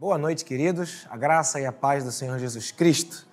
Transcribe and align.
Boa 0.00 0.16
noite, 0.16 0.46
queridos. 0.46 1.06
A 1.10 1.16
graça 1.18 1.60
e 1.60 1.66
a 1.66 1.72
paz 1.72 2.02
do 2.02 2.10
Senhor 2.10 2.38
Jesus 2.38 2.72
Cristo. 2.72 3.26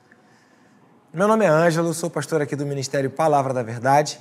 Meu 1.14 1.26
nome 1.26 1.46
é 1.46 1.48
Ângelo, 1.48 1.94
sou 1.94 2.10
pastor 2.10 2.42
aqui 2.42 2.58
do 2.58 2.66
Ministério 2.66 3.10
Palavra 3.10 3.54
da 3.54 3.64
Verdade 3.64 4.20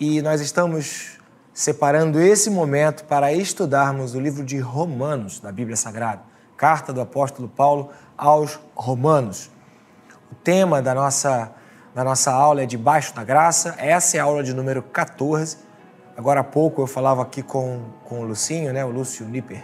e 0.00 0.20
nós 0.20 0.40
estamos 0.40 1.20
separando 1.54 2.20
esse 2.20 2.50
momento 2.50 3.04
para 3.04 3.32
estudarmos 3.32 4.16
o 4.16 4.20
livro 4.20 4.44
de 4.44 4.58
Romanos 4.58 5.38
da 5.38 5.52
Bíblia 5.52 5.76
Sagrada, 5.76 6.20
carta 6.56 6.92
do 6.92 7.00
apóstolo 7.00 7.48
Paulo 7.48 7.90
aos 8.16 8.58
Romanos. 8.74 9.48
O 10.32 10.34
tema 10.34 10.82
da 10.82 10.96
nossa, 10.96 11.52
da 11.94 12.02
nossa 12.02 12.32
aula 12.32 12.62
é 12.62 12.66
Debaixo 12.66 13.14
da 13.14 13.22
Graça, 13.22 13.76
essa 13.78 14.16
é 14.16 14.20
a 14.20 14.24
aula 14.24 14.42
de 14.42 14.52
número 14.52 14.82
14. 14.82 15.58
Agora 16.16 16.40
há 16.40 16.44
pouco 16.44 16.82
eu 16.82 16.88
falava 16.88 17.22
aqui 17.22 17.40
com, 17.40 17.84
com 18.02 18.22
o 18.22 18.24
Lucinho, 18.24 18.72
né, 18.72 18.84
o 18.84 18.90
Lúcio 18.90 19.24
Nipper 19.28 19.62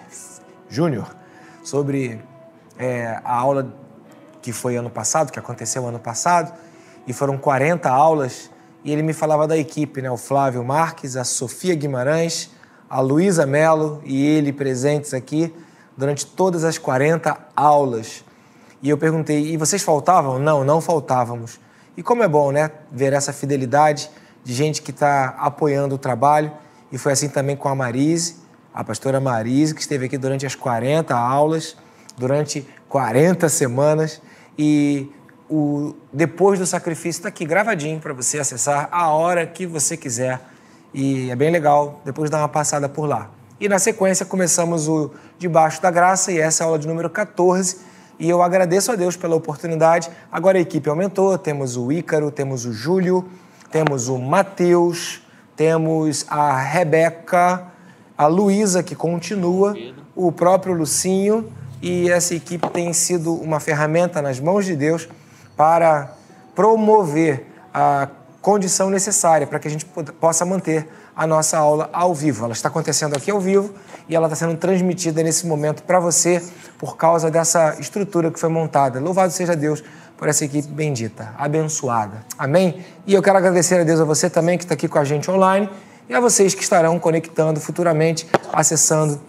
Júnior, 0.68 1.23
sobre 1.64 2.22
é, 2.78 3.18
a 3.24 3.34
aula 3.34 3.74
que 4.40 4.52
foi 4.52 4.76
ano 4.76 4.90
passado, 4.90 5.32
que 5.32 5.38
aconteceu 5.38 5.84
ano 5.86 5.98
passado, 5.98 6.52
e 7.06 7.12
foram 7.12 7.36
40 7.36 7.88
aulas, 7.88 8.50
e 8.84 8.92
ele 8.92 9.02
me 9.02 9.12
falava 9.14 9.48
da 9.48 9.56
equipe, 9.56 10.02
né? 10.02 10.10
O 10.10 10.16
Flávio 10.16 10.62
Marques, 10.62 11.16
a 11.16 11.24
Sofia 11.24 11.74
Guimarães, 11.74 12.50
a 12.88 13.00
Luísa 13.00 13.46
Melo 13.46 14.00
e 14.04 14.24
ele 14.24 14.52
presentes 14.52 15.14
aqui 15.14 15.52
durante 15.96 16.26
todas 16.26 16.64
as 16.64 16.76
40 16.76 17.36
aulas. 17.56 18.24
E 18.82 18.90
eu 18.90 18.98
perguntei, 18.98 19.52
e 19.52 19.56
vocês 19.56 19.82
faltavam? 19.82 20.38
Não, 20.38 20.62
não 20.62 20.80
faltávamos. 20.80 21.58
E 21.96 22.02
como 22.02 22.22
é 22.22 22.28
bom, 22.28 22.52
né? 22.52 22.70
Ver 22.92 23.14
essa 23.14 23.32
fidelidade 23.32 24.10
de 24.44 24.52
gente 24.52 24.82
que 24.82 24.90
está 24.90 25.34
apoiando 25.38 25.94
o 25.94 25.98
trabalho. 25.98 26.52
E 26.92 26.98
foi 26.98 27.12
assim 27.12 27.28
também 27.28 27.56
com 27.56 27.68
a 27.68 27.74
Marise, 27.74 28.36
a 28.74 28.82
pastora 28.82 29.20
Marise, 29.20 29.74
que 29.74 29.80
esteve 29.80 30.06
aqui 30.06 30.18
durante 30.18 30.44
as 30.44 30.56
40 30.56 31.14
aulas, 31.14 31.76
durante 32.18 32.66
40 32.88 33.48
semanas. 33.48 34.20
E 34.58 35.08
o 35.48 35.94
depois 36.12 36.58
do 36.58 36.66
sacrifício 36.66 37.20
está 37.20 37.28
aqui 37.28 37.44
gravadinho 37.44 38.00
para 38.00 38.12
você 38.12 38.38
acessar 38.38 38.88
a 38.90 39.08
hora 39.10 39.46
que 39.46 39.64
você 39.64 39.96
quiser. 39.96 40.40
E 40.92 41.30
é 41.30 41.36
bem 41.36 41.50
legal 41.50 42.00
depois 42.04 42.28
dar 42.30 42.38
uma 42.38 42.48
passada 42.48 42.88
por 42.88 43.06
lá. 43.06 43.30
E 43.60 43.68
na 43.68 43.78
sequência 43.78 44.26
começamos 44.26 44.88
o 44.88 45.12
Debaixo 45.38 45.80
da 45.80 45.90
Graça 45.90 46.32
e 46.32 46.38
essa 46.38 46.62
é 46.62 46.64
a 46.64 46.66
aula 46.66 46.78
de 46.78 46.88
número 46.88 47.08
14. 47.08 47.78
E 48.18 48.28
eu 48.28 48.42
agradeço 48.42 48.92
a 48.92 48.96
Deus 48.96 49.16
pela 49.16 49.36
oportunidade. 49.36 50.10
Agora 50.30 50.58
a 50.58 50.60
equipe 50.60 50.88
aumentou, 50.88 51.36
temos 51.38 51.76
o 51.76 51.92
Ícaro, 51.92 52.30
temos 52.30 52.64
o 52.64 52.72
Júlio, 52.72 53.28
temos 53.70 54.08
o 54.08 54.18
Matheus, 54.18 55.22
temos 55.56 56.24
a 56.28 56.60
Rebeca, 56.60 57.73
a 58.16 58.26
Luísa, 58.26 58.82
que 58.82 58.94
continua, 58.94 59.74
o 60.14 60.30
próprio 60.30 60.74
Lucinho, 60.74 61.50
e 61.82 62.10
essa 62.10 62.34
equipe 62.34 62.68
tem 62.70 62.92
sido 62.92 63.34
uma 63.34 63.60
ferramenta 63.60 64.22
nas 64.22 64.40
mãos 64.40 64.64
de 64.64 64.74
Deus 64.74 65.08
para 65.56 66.12
promover 66.54 67.46
a 67.72 68.08
condição 68.40 68.90
necessária 68.90 69.46
para 69.46 69.58
que 69.58 69.68
a 69.68 69.70
gente 69.70 69.84
possa 70.20 70.44
manter 70.44 70.88
a 71.16 71.26
nossa 71.26 71.58
aula 71.58 71.88
ao 71.92 72.14
vivo. 72.14 72.44
Ela 72.44 72.52
está 72.52 72.68
acontecendo 72.68 73.16
aqui 73.16 73.30
ao 73.30 73.40
vivo 73.40 73.72
e 74.08 74.14
ela 74.14 74.26
está 74.26 74.36
sendo 74.36 74.56
transmitida 74.56 75.22
nesse 75.22 75.46
momento 75.46 75.82
para 75.82 75.98
você 76.00 76.42
por 76.78 76.96
causa 76.96 77.30
dessa 77.30 77.76
estrutura 77.78 78.30
que 78.30 78.38
foi 78.38 78.48
montada. 78.48 79.00
Louvado 79.00 79.32
seja 79.32 79.56
Deus 79.56 79.82
por 80.16 80.28
essa 80.28 80.44
equipe 80.44 80.68
bendita, 80.68 81.34
abençoada. 81.36 82.24
Amém? 82.38 82.84
E 83.06 83.14
eu 83.14 83.22
quero 83.22 83.38
agradecer 83.38 83.80
a 83.80 83.84
Deus 83.84 84.00
a 84.00 84.04
você 84.04 84.30
também 84.30 84.56
que 84.56 84.64
está 84.64 84.74
aqui 84.74 84.88
com 84.88 84.98
a 84.98 85.04
gente 85.04 85.30
online 85.30 85.68
e 86.08 86.14
a 86.14 86.20
vocês 86.20 86.54
que 86.54 86.62
estarão 86.62 86.98
conectando 86.98 87.60
futuramente, 87.60 88.26
acessando 88.52 89.20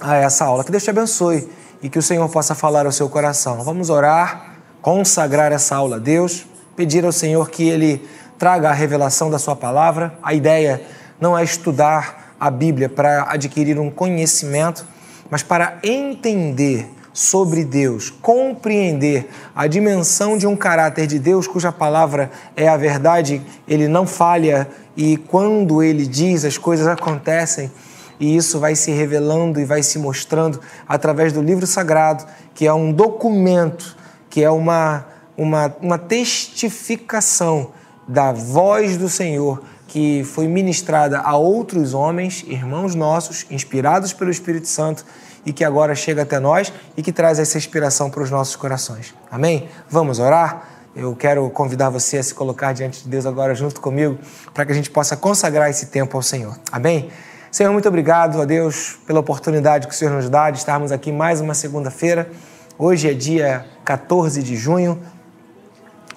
a 0.00 0.16
essa 0.16 0.44
aula. 0.44 0.64
Que 0.64 0.70
Deus 0.70 0.82
te 0.82 0.90
abençoe 0.90 1.48
e 1.82 1.88
que 1.88 1.98
o 1.98 2.02
Senhor 2.02 2.28
possa 2.28 2.54
falar 2.54 2.86
ao 2.86 2.92
seu 2.92 3.08
coração. 3.08 3.62
Vamos 3.62 3.90
orar, 3.90 4.54
consagrar 4.80 5.52
essa 5.52 5.76
aula 5.76 5.96
a 5.96 5.98
Deus, 5.98 6.46
pedir 6.76 7.04
ao 7.04 7.12
Senhor 7.12 7.50
que 7.50 7.68
Ele 7.68 8.08
traga 8.38 8.70
a 8.70 8.72
revelação 8.72 9.30
da 9.30 9.38
Sua 9.38 9.54
palavra. 9.54 10.14
A 10.22 10.32
ideia 10.32 10.82
não 11.20 11.36
é 11.36 11.44
estudar 11.44 12.34
a 12.40 12.50
Bíblia 12.50 12.88
para 12.88 13.30
adquirir 13.30 13.78
um 13.78 13.90
conhecimento, 13.90 14.86
mas 15.28 15.42
para 15.42 15.78
entender 15.82 16.88
sobre 17.18 17.64
Deus, 17.64 18.10
compreender 18.10 19.28
a 19.52 19.66
dimensão 19.66 20.38
de 20.38 20.46
um 20.46 20.54
caráter 20.54 21.04
de 21.04 21.18
Deus 21.18 21.48
cuja 21.48 21.72
palavra 21.72 22.30
é 22.54 22.68
a 22.68 22.76
verdade, 22.76 23.42
ele 23.66 23.88
não 23.88 24.06
falha 24.06 24.68
e 24.96 25.16
quando 25.16 25.82
ele 25.82 26.06
diz 26.06 26.44
as 26.44 26.56
coisas 26.56 26.86
acontecem 26.86 27.72
e 28.20 28.36
isso 28.36 28.60
vai 28.60 28.76
se 28.76 28.92
revelando 28.92 29.58
e 29.58 29.64
vai 29.64 29.82
se 29.82 29.98
mostrando 29.98 30.60
através 30.86 31.32
do 31.32 31.42
livro 31.42 31.66
sagrado, 31.66 32.24
que 32.54 32.68
é 32.68 32.72
um 32.72 32.92
documento, 32.92 33.96
que 34.30 34.44
é 34.44 34.50
uma, 34.50 35.04
uma, 35.36 35.74
uma 35.82 35.98
testificação 35.98 37.72
da 38.06 38.30
voz 38.30 38.96
do 38.96 39.08
Senhor 39.08 39.60
que 39.88 40.22
foi 40.22 40.46
ministrada 40.46 41.18
a 41.18 41.36
outros 41.36 41.94
homens, 41.94 42.44
irmãos 42.46 42.94
nossos, 42.94 43.44
inspirados 43.50 44.12
pelo 44.12 44.30
Espírito 44.30 44.68
Santo 44.68 45.04
e 45.48 45.52
que 45.52 45.64
agora 45.64 45.94
chega 45.94 46.22
até 46.22 46.38
nós 46.38 46.70
e 46.94 47.02
que 47.02 47.10
traz 47.10 47.38
essa 47.38 47.56
inspiração 47.56 48.10
para 48.10 48.22
os 48.22 48.30
nossos 48.30 48.54
corações. 48.54 49.14
Amém? 49.30 49.66
Vamos 49.88 50.18
orar? 50.18 50.68
Eu 50.94 51.16
quero 51.16 51.48
convidar 51.48 51.88
você 51.88 52.18
a 52.18 52.22
se 52.22 52.34
colocar 52.34 52.74
diante 52.74 53.02
de 53.02 53.08
Deus 53.08 53.24
agora 53.24 53.54
junto 53.54 53.80
comigo 53.80 54.18
para 54.52 54.66
que 54.66 54.72
a 54.72 54.74
gente 54.74 54.90
possa 54.90 55.16
consagrar 55.16 55.70
esse 55.70 55.86
tempo 55.86 56.18
ao 56.18 56.22
Senhor. 56.22 56.54
Amém? 56.70 57.08
Senhor, 57.50 57.72
muito 57.72 57.88
obrigado 57.88 58.42
a 58.42 58.44
Deus 58.44 58.98
pela 59.06 59.20
oportunidade 59.20 59.88
que 59.88 59.94
o 59.94 59.96
Senhor 59.96 60.12
nos 60.12 60.28
dá 60.28 60.50
de 60.50 60.58
estarmos 60.58 60.92
aqui 60.92 61.10
mais 61.10 61.40
uma 61.40 61.54
segunda-feira. 61.54 62.30
Hoje 62.78 63.08
é 63.08 63.14
dia 63.14 63.64
14 63.86 64.42
de 64.42 64.54
junho 64.54 65.00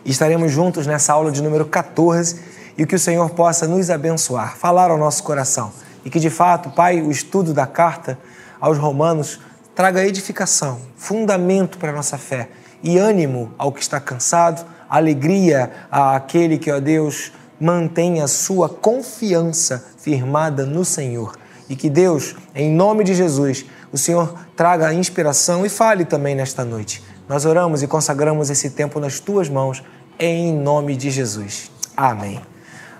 e 0.04 0.12
estaremos 0.12 0.52
juntos 0.52 0.86
nessa 0.86 1.14
aula 1.14 1.32
de 1.32 1.42
número 1.42 1.66
14 1.66 2.42
e 2.78 2.86
que 2.86 2.96
o 2.96 3.00
Senhor 3.00 3.30
possa 3.30 3.66
nos 3.66 3.90
abençoar, 3.90 4.58
falar 4.58 4.92
ao 4.92 4.98
nosso 4.98 5.24
coração 5.24 5.72
e 6.04 6.10
que 6.10 6.20
de 6.20 6.30
fato, 6.30 6.70
Pai, 6.72 7.02
o 7.02 7.10
estudo 7.10 7.54
da 7.54 7.66
carta 7.66 8.18
aos 8.62 8.78
Romanos 8.78 9.40
traga 9.76 10.06
edificação, 10.06 10.80
fundamento 10.96 11.78
para 11.78 11.92
a 11.92 11.96
nossa 11.96 12.18
fé 12.18 12.50
e 12.84 12.98
ânimo 12.98 13.52
ao 13.58 13.72
que 13.72 13.82
está 13.82 14.00
cansado, 14.00 14.66
alegria 14.90 15.72
àquele 15.90 16.58
que, 16.58 16.72
ó 16.72 16.80
Deus, 16.80 17.32
mantém 17.60 18.22
a 18.22 18.28
sua 18.28 18.70
confiança 18.70 19.86
firmada 19.98 20.66
no 20.66 20.86
Senhor. 20.86 21.36
E 21.70 21.76
que 21.76 21.90
Deus, 21.90 22.36
em 22.54 22.70
nome 22.72 23.04
de 23.04 23.14
Jesus, 23.14 23.66
o 23.92 23.98
Senhor 23.98 24.34
traga 24.56 24.94
inspiração 24.94 25.66
e 25.66 25.70
fale 25.70 26.06
também 26.06 26.36
nesta 26.36 26.66
noite. 26.66 27.04
Nós 27.30 27.46
oramos 27.46 27.82
e 27.82 27.88
consagramos 27.88 28.50
esse 28.50 28.72
tempo 28.72 29.00
nas 29.00 29.20
tuas 29.20 29.48
mãos, 29.48 29.82
em 30.20 30.54
nome 30.54 30.96
de 30.96 31.10
Jesus. 31.10 31.72
Amém. 31.96 32.42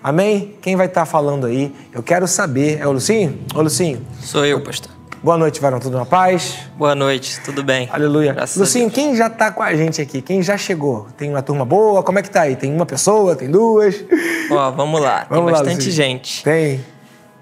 Amém? 0.04 0.56
Quem 0.62 0.76
vai 0.76 0.88
estar 0.88 1.06
falando 1.06 1.46
aí? 1.46 1.76
Eu 1.94 2.02
quero 2.02 2.28
saber. 2.28 2.80
É 2.80 2.88
o 2.88 2.92
Lucinho? 2.92 3.40
Ô, 3.54 3.62
Lucinho. 3.62 4.06
Sou 4.22 4.46
eu, 4.46 4.64
pastor. 4.64 5.01
Boa 5.24 5.38
noite, 5.38 5.62
varão. 5.62 5.80
Tudo 5.80 6.00
na 6.00 6.06
paz? 6.06 6.58
Boa 6.76 6.96
noite, 6.96 7.40
tudo 7.42 7.64
bem. 7.64 7.88
Aleluia. 7.94 8.34
Graças 8.34 8.58
Lucinho, 8.58 8.90
quem 8.90 9.16
já 9.16 9.28
está 9.28 9.52
com 9.52 9.62
a 9.62 9.76
gente 9.76 10.02
aqui? 10.02 10.20
Quem 10.20 10.42
já 10.42 10.58
chegou? 10.58 11.06
Tem 11.16 11.30
uma 11.30 11.44
turma 11.44 11.64
boa? 11.64 12.02
Como 12.02 12.18
é 12.18 12.24
que 12.24 12.30
tá 12.32 12.42
aí? 12.42 12.56
Tem 12.56 12.74
uma 12.74 12.88
pessoa? 12.88 13.36
Tem 13.36 13.48
duas? 13.48 14.04
Ó, 14.50 14.72
vamos 14.72 15.00
lá. 15.00 15.28
Vamos 15.30 15.46
Tem 15.46 15.54
bastante 15.54 15.90
lá, 15.90 15.96
gente. 15.96 16.44
Tem. 16.44 16.84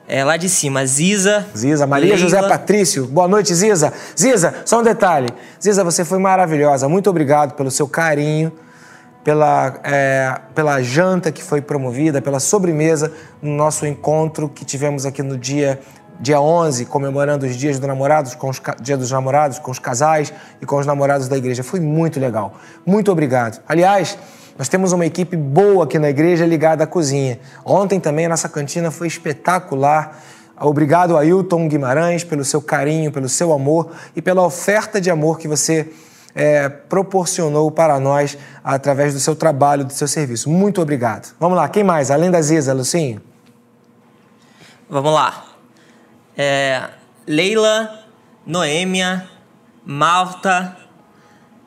É 0.10 0.26
lá 0.26 0.36
de 0.36 0.50
cima, 0.50 0.86
Ziza. 0.86 1.46
Ziza, 1.56 1.88
Maria 1.88 2.10
Leila. 2.10 2.22
José 2.22 2.42
Patrício. 2.50 3.06
Boa 3.06 3.30
noite, 3.30 3.56
Ziza. 3.56 3.94
Ziza, 4.18 4.56
só 4.66 4.82
um 4.82 4.84
detalhe. 4.84 5.30
Ziza, 5.64 5.82
você 5.82 6.04
foi 6.04 6.20
maravilhosa. 6.20 6.90
Muito 6.90 7.10
obrigado 7.10 7.54
pelo 7.54 7.72
seu 7.72 7.88
carinho 7.88 8.52
pela, 9.24 9.80
é, 9.84 10.38
pela 10.56 10.82
janta 10.82 11.32
que 11.32 11.44
foi 11.44 11.62
promovida, 11.62 12.22
pela 12.22 12.40
sobremesa 12.40 13.12
no 13.42 13.56
nosso 13.56 13.86
encontro 13.86 14.50
que 14.50 14.66
tivemos 14.66 15.06
aqui 15.06 15.22
no 15.22 15.38
dia 15.38 15.80
dia 16.20 16.42
11, 16.42 16.86
comemorando 16.86 17.46
os 17.46 17.56
dias 17.56 17.80
do 17.80 17.88
namorados, 17.88 18.36
com 18.36 18.50
os 18.50 18.62
dia 18.82 18.98
dos 18.98 19.12
namorados, 19.12 19.58
com 19.60 19.72
os 19.72 19.80
casais 19.80 20.34
e 20.62 20.66
com 20.66 20.78
os 20.78 20.86
namorados 20.86 21.28
da 21.28 21.38
igreja. 21.38 21.64
Foi 21.64 21.80
muito 21.80 22.20
legal. 22.20 22.54
Muito 22.86 23.12
obrigado. 23.12 23.62
Aliás, 23.68 24.18
nós 24.58 24.68
temos 24.68 24.92
uma 24.92 25.06
equipe 25.06 25.38
boa 25.38 25.86
aqui 25.86 25.98
na 25.98 26.10
igreja 26.10 26.46
ligada 26.46 26.84
à 26.84 26.88
cozinha. 26.88 27.40
Ontem 27.64 28.00
também 28.00 28.26
a 28.26 28.30
nossa 28.30 28.50
cantina 28.50 28.92
foi 28.92 29.08
espetacular. 29.08 30.22
Obrigado, 30.60 31.16
Ailton 31.16 31.70
Guimarães, 31.70 32.26
pelo 32.26 32.44
seu 32.44 32.62
carinho, 32.62 33.10
pelo 33.10 33.30
seu 33.30 33.54
amor 33.54 33.92
e 34.14 34.22
pela 34.22 34.42
oferta 34.46 35.00
de 35.00 35.10
amor 35.10 35.40
que 35.40 35.48
você 35.48 35.90
é, 36.36 36.68
proporcionou 36.68 37.72
para 37.72 37.98
nós 38.02 38.38
através 38.62 39.14
do 39.14 39.20
seu 39.22 39.34
trabalho, 39.34 39.86
do 39.86 39.94
seu 39.94 40.08
serviço. 40.08 40.50
Muito 40.50 40.82
obrigado. 40.82 41.34
Vamos 41.40 41.58
lá, 41.58 41.70
quem 41.70 41.84
mais? 41.84 42.12
Além 42.12 42.30
da 42.30 42.42
Ziza, 42.42 42.74
Lucinho? 42.74 43.22
Vamos 44.90 45.14
lá. 45.14 45.49
É, 46.42 46.84
Leila, 47.28 48.06
Noêmia, 48.46 49.28
Malta. 49.86 50.74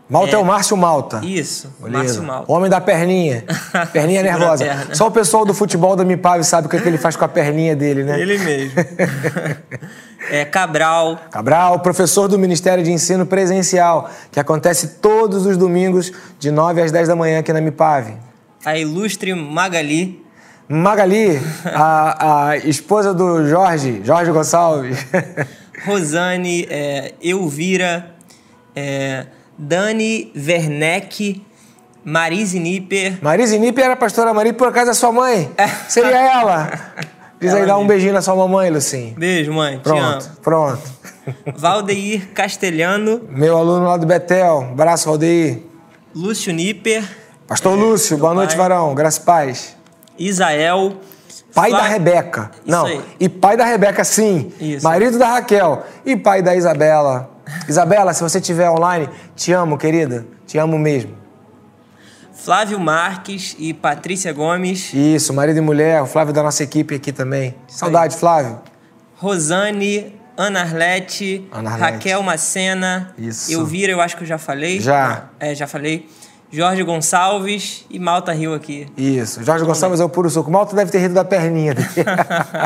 Malta 0.09 0.31
é, 0.31 0.35
é 0.35 0.39
o 0.39 0.47
Márcio 0.47 0.79
Malta. 0.79 1.21
Isso, 1.23 1.71
Beleza. 1.79 1.99
Márcio 1.99 2.23
Malta. 2.23 2.51
Homem 2.51 2.71
da 2.71 2.81
perninha. 2.81 3.45
Perninha 3.93 4.23
nervosa. 4.23 4.65
Perna. 4.65 4.95
Só 4.95 5.09
o 5.09 5.11
pessoal 5.11 5.45
do 5.45 5.53
futebol 5.53 5.95
da 5.95 6.07
Mipave 6.07 6.43
sabe 6.43 6.69
o 6.69 6.71
que, 6.71 6.79
é 6.79 6.81
que 6.81 6.89
ele 6.89 6.97
faz 6.97 7.17
com 7.17 7.25
a 7.27 7.29
perninha 7.29 7.77
dele, 7.77 8.03
né? 8.03 8.19
Ele 8.19 8.39
mesmo. 8.39 8.73
é 10.31 10.47
Cabral. 10.47 11.21
Cabral, 11.31 11.81
professor 11.81 12.27
do 12.27 12.39
Ministério 12.39 12.83
de 12.83 12.91
Ensino 12.91 13.27
Presencial, 13.27 14.09
que 14.31 14.41
acontece 14.41 15.01
todos 15.03 15.45
os 15.45 15.59
domingos, 15.59 16.11
de 16.39 16.51
9 16.51 16.81
às 16.81 16.91
10 16.91 17.09
da 17.09 17.15
manhã 17.15 17.41
aqui 17.41 17.53
na 17.53 17.61
Mipave. 17.61 18.15
A 18.65 18.79
ilustre 18.79 19.35
Magali. 19.35 20.25
Magali, 20.69 21.41
a, 21.65 22.49
a 22.49 22.57
esposa 22.57 23.13
do 23.13 23.47
Jorge, 23.47 24.01
Jorge 24.05 24.31
Gonçalves. 24.31 24.99
Rosane, 25.85 26.67
é, 26.71 27.15
Elvira, 27.21 28.15
é, 28.75 29.27
Dani 29.59 30.33
Werneck, 30.37 31.45
Marise 32.05 32.59
Nipper. 32.59 33.19
Marise 33.21 33.59
Nipper 33.59 33.85
era 33.85 33.95
a 33.95 33.97
pastora 33.97 34.33
Maria, 34.33 34.55
por 34.55 34.69
acaso 34.69 34.91
é 34.91 34.95
sua 34.95 35.13
mãe? 35.13 35.51
É. 35.57 35.69
Seria 35.89 36.19
ela. 36.19 36.71
Diz 37.41 37.53
aí, 37.53 37.67
dá 37.67 37.77
um 37.77 37.87
beijinho 37.87 38.13
na 38.13 38.23
sua 38.23 38.37
mamãe, 38.37 38.71
Lucim. 38.71 39.15
Beijo, 39.19 39.53
mãe. 39.53 39.81
Pronto, 39.81 40.31
pronto. 40.41 40.81
Valdeir 41.57 42.29
Castelhano. 42.29 43.23
Meu 43.29 43.59
aluno 43.59 43.87
lá 43.87 43.97
do 43.97 44.07
Betel. 44.07 44.69
Abraço, 44.71 45.09
Valdeir. 45.09 45.59
Lúcio 46.15 46.53
Nipper. 46.53 47.03
Pastor 47.49 47.77
Lúcio, 47.77 48.17
boa 48.17 48.33
noite, 48.33 48.57
varão. 48.57 48.95
Graças 48.95 49.21
e 49.21 49.27
paz. 49.27 49.77
Isael. 50.19 50.97
Pai 51.55 51.71
Flá... 51.71 51.81
da 51.81 51.87
Rebeca. 51.87 52.51
Isso 52.55 52.63
Não, 52.71 52.87
aí. 52.87 53.03
e 53.21 53.29
pai 53.29 53.57
da 53.57 53.65
Rebeca, 53.65 54.05
sim. 54.05 54.53
Isso. 54.61 54.85
Marido 54.85 55.19
da 55.19 55.29
Raquel. 55.29 55.85
E 56.05 56.17
pai 56.17 56.43
da 56.43 56.55
Isabela. 56.55 57.31
Isabela, 57.69 58.15
se 58.15 58.23
você 58.23 58.39
estiver 58.39 58.71
online, 58.71 59.09
te 59.37 59.53
amo, 59.53 59.77
querida. 59.77 60.27
Te 60.47 60.59
amo 60.59 60.79
mesmo. 60.79 61.23
Flávio 62.33 62.81
Marques 62.81 63.55
e 63.59 63.73
Patrícia 63.73 64.33
Gomes. 64.33 64.93
Isso, 64.93 65.33
marido 65.33 65.59
e 65.59 65.61
mulher, 65.61 66.03
o 66.03 66.07
Flávio 66.07 66.35
da 66.35 66.43
nossa 66.43 66.65
equipe 66.65 66.97
aqui 66.97 67.13
também. 67.13 67.55
Isso 67.69 67.79
Saudade, 67.79 68.15
aí. 68.15 68.21
Flávio. 68.21 68.61
Rosane, 69.15 70.19
Ana 70.37 70.63
Arlete, 70.63 71.47
Ana 71.53 71.71
Arlete, 71.71 71.93
Raquel 71.93 72.23
Macena, 72.23 73.15
Isso. 73.17 73.53
Elvira, 73.53 73.93
eu 73.93 74.01
acho 74.01 74.17
que 74.17 74.25
eu 74.25 74.27
já 74.27 74.39
falei. 74.39 74.81
Já. 74.81 75.27
É, 75.39 75.55
já 75.55 75.69
falei. 75.69 76.09
Jorge 76.53 76.83
Gonçalves 76.83 77.87
e 77.89 77.99
Malta 77.99 78.31
Rio 78.31 78.53
aqui. 78.53 78.87
Isso, 78.95 79.43
Jorge 79.43 79.65
Gonçalves 79.65 80.01
é 80.01 80.05
o 80.05 80.09
puro 80.09 80.29
suco. 80.29 80.51
Malta 80.51 80.77
deve 80.77 80.91
ter 80.91 80.99
rido 80.99 81.15
da 81.15 81.25
perninha 81.25 81.75
dele. 81.75 81.89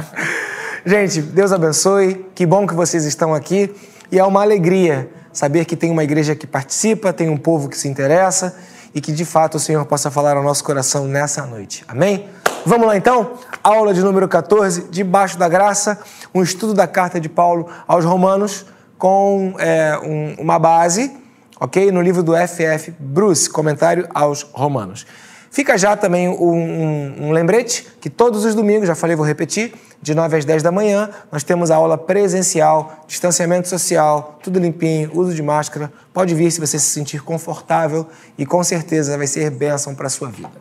Gente, 0.84 1.22
Deus 1.22 1.52
abençoe. 1.52 2.26
Que 2.34 2.44
bom 2.44 2.66
que 2.66 2.74
vocês 2.74 3.04
estão 3.04 3.32
aqui. 3.32 3.72
E 4.10 4.18
é 4.18 4.24
uma 4.24 4.42
alegria 4.42 5.08
saber 5.32 5.64
que 5.64 5.76
tem 5.76 5.92
uma 5.92 6.02
igreja 6.02 6.34
que 6.34 6.48
participa, 6.48 7.12
tem 7.12 7.28
um 7.28 7.36
povo 7.36 7.68
que 7.68 7.78
se 7.78 7.86
interessa 7.86 8.58
e 8.92 9.00
que 9.00 9.12
de 9.12 9.24
fato 9.24 9.54
o 9.56 9.60
Senhor 9.60 9.84
possa 9.86 10.10
falar 10.10 10.36
ao 10.36 10.42
nosso 10.42 10.64
coração 10.64 11.06
nessa 11.06 11.46
noite. 11.46 11.84
Amém? 11.86 12.28
Vamos 12.64 12.88
lá 12.88 12.96
então? 12.96 13.34
Aula 13.62 13.94
de 13.94 14.02
número 14.02 14.26
14, 14.26 14.88
debaixo 14.90 15.38
da 15.38 15.48
graça, 15.48 16.00
um 16.34 16.42
estudo 16.42 16.74
da 16.74 16.88
carta 16.88 17.20
de 17.20 17.28
Paulo 17.28 17.68
aos 17.86 18.04
Romanos 18.04 18.66
com 18.98 19.54
é, 19.60 19.96
um, 20.02 20.42
uma 20.42 20.58
base, 20.58 21.16
ok? 21.58 21.90
No 21.90 22.02
livro 22.02 22.22
do 22.22 22.32
FF 22.34 22.92
Bruce, 22.98 23.48
comentário 23.48 24.08
aos 24.14 24.42
Romanos. 24.42 25.06
Fica 25.50 25.78
já 25.78 25.96
também 25.96 26.28
um, 26.28 26.34
um, 26.34 27.26
um, 27.28 27.32
lembrete 27.32 27.86
que 27.98 28.10
todos 28.10 28.44
os 28.44 28.54
domingos, 28.54 28.86
já 28.86 28.94
falei, 28.94 29.16
vou 29.16 29.24
repetir, 29.24 29.72
de 30.02 30.14
9 30.14 30.36
às 30.36 30.44
10 30.44 30.62
da 30.62 30.70
manhã, 30.70 31.08
nós 31.32 31.42
temos 31.42 31.70
a 31.70 31.76
aula 31.76 31.96
presencial, 31.96 33.04
distanciamento 33.06 33.66
social, 33.66 34.38
tudo 34.42 34.58
limpinho, 34.58 35.10
uso 35.14 35.34
de 35.34 35.42
máscara. 35.42 35.90
Pode 36.12 36.34
vir 36.34 36.50
se 36.50 36.60
você 36.60 36.78
se 36.78 36.90
sentir 36.90 37.22
confortável 37.22 38.06
e 38.36 38.44
com 38.44 38.62
certeza 38.62 39.16
vai 39.16 39.26
ser 39.26 39.50
bênção 39.50 39.94
para 39.94 40.08
a 40.08 40.10
sua 40.10 40.28
vida. 40.28 40.52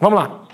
Vamos 0.00 0.20
lá. 0.20 0.44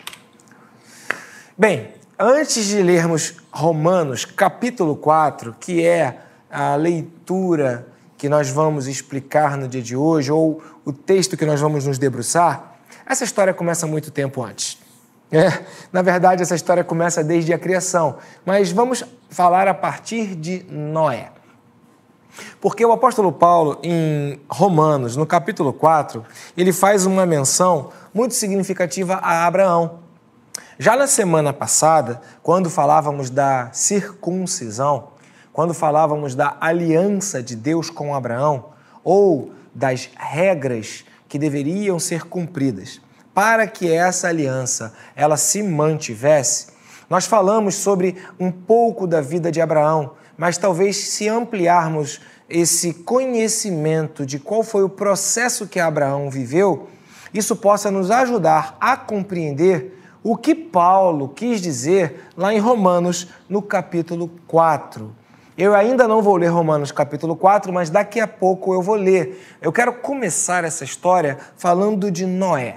Bem, 1.58 1.88
antes 2.18 2.64
de 2.64 2.82
lermos 2.82 3.34
Romanos 3.50 4.24
capítulo 4.24 4.96
4, 4.96 5.54
que 5.60 5.84
é 5.84 6.20
a 6.50 6.74
leitura 6.74 7.86
que 8.20 8.28
nós 8.28 8.50
vamos 8.50 8.86
explicar 8.86 9.56
no 9.56 9.66
dia 9.66 9.80
de 9.80 9.96
hoje, 9.96 10.30
ou 10.30 10.62
o 10.84 10.92
texto 10.92 11.38
que 11.38 11.46
nós 11.46 11.58
vamos 11.58 11.86
nos 11.86 11.96
debruçar, 11.96 12.74
essa 13.06 13.24
história 13.24 13.54
começa 13.54 13.86
muito 13.86 14.10
tempo 14.10 14.42
antes. 14.42 14.76
É, 15.32 15.64
na 15.90 16.02
verdade, 16.02 16.42
essa 16.42 16.54
história 16.54 16.84
começa 16.84 17.24
desde 17.24 17.54
a 17.54 17.58
criação, 17.58 18.18
mas 18.44 18.70
vamos 18.70 19.02
falar 19.30 19.66
a 19.68 19.72
partir 19.72 20.36
de 20.36 20.66
Noé. 20.68 21.32
Porque 22.60 22.84
o 22.84 22.92
apóstolo 22.92 23.32
Paulo, 23.32 23.78
em 23.82 24.38
Romanos, 24.50 25.16
no 25.16 25.24
capítulo 25.24 25.72
4, 25.72 26.22
ele 26.54 26.74
faz 26.74 27.06
uma 27.06 27.24
menção 27.24 27.88
muito 28.12 28.34
significativa 28.34 29.14
a 29.14 29.46
Abraão. 29.46 30.00
Já 30.78 30.94
na 30.94 31.06
semana 31.06 31.54
passada, 31.54 32.20
quando 32.42 32.68
falávamos 32.68 33.30
da 33.30 33.70
circuncisão, 33.72 35.08
quando 35.52 35.74
falávamos 35.74 36.34
da 36.34 36.56
aliança 36.60 37.42
de 37.42 37.56
Deus 37.56 37.90
com 37.90 38.14
Abraão, 38.14 38.66
ou 39.02 39.52
das 39.74 40.10
regras 40.16 41.04
que 41.28 41.38
deveriam 41.38 41.98
ser 41.98 42.26
cumpridas 42.26 43.00
para 43.34 43.66
que 43.66 43.90
essa 43.90 44.28
aliança 44.28 44.92
ela 45.14 45.36
se 45.36 45.62
mantivesse. 45.62 46.68
Nós 47.08 47.26
falamos 47.26 47.74
sobre 47.76 48.16
um 48.38 48.50
pouco 48.50 49.06
da 49.06 49.20
vida 49.20 49.50
de 49.50 49.60
Abraão, 49.60 50.12
mas 50.36 50.58
talvez 50.58 50.96
se 50.96 51.28
ampliarmos 51.28 52.20
esse 52.48 52.92
conhecimento 52.92 54.26
de 54.26 54.38
qual 54.38 54.62
foi 54.62 54.82
o 54.82 54.88
processo 54.88 55.66
que 55.66 55.78
Abraão 55.78 56.28
viveu, 56.30 56.88
isso 57.32 57.54
possa 57.54 57.90
nos 57.90 58.10
ajudar 58.10 58.76
a 58.80 58.96
compreender 58.96 59.96
o 60.22 60.36
que 60.36 60.54
Paulo 60.54 61.28
quis 61.28 61.60
dizer 61.60 62.26
lá 62.36 62.52
em 62.52 62.58
Romanos, 62.58 63.28
no 63.48 63.62
capítulo 63.62 64.28
4. 64.46 65.19
Eu 65.62 65.74
ainda 65.74 66.08
não 66.08 66.22
vou 66.22 66.38
ler 66.38 66.46
Romanos 66.46 66.90
capítulo 66.90 67.36
4, 67.36 67.70
mas 67.70 67.90
daqui 67.90 68.18
a 68.18 68.26
pouco 68.26 68.72
eu 68.72 68.80
vou 68.80 68.94
ler. 68.94 69.46
Eu 69.60 69.70
quero 69.70 69.92
começar 69.92 70.64
essa 70.64 70.84
história 70.84 71.36
falando 71.54 72.10
de 72.10 72.24
Noé. 72.24 72.76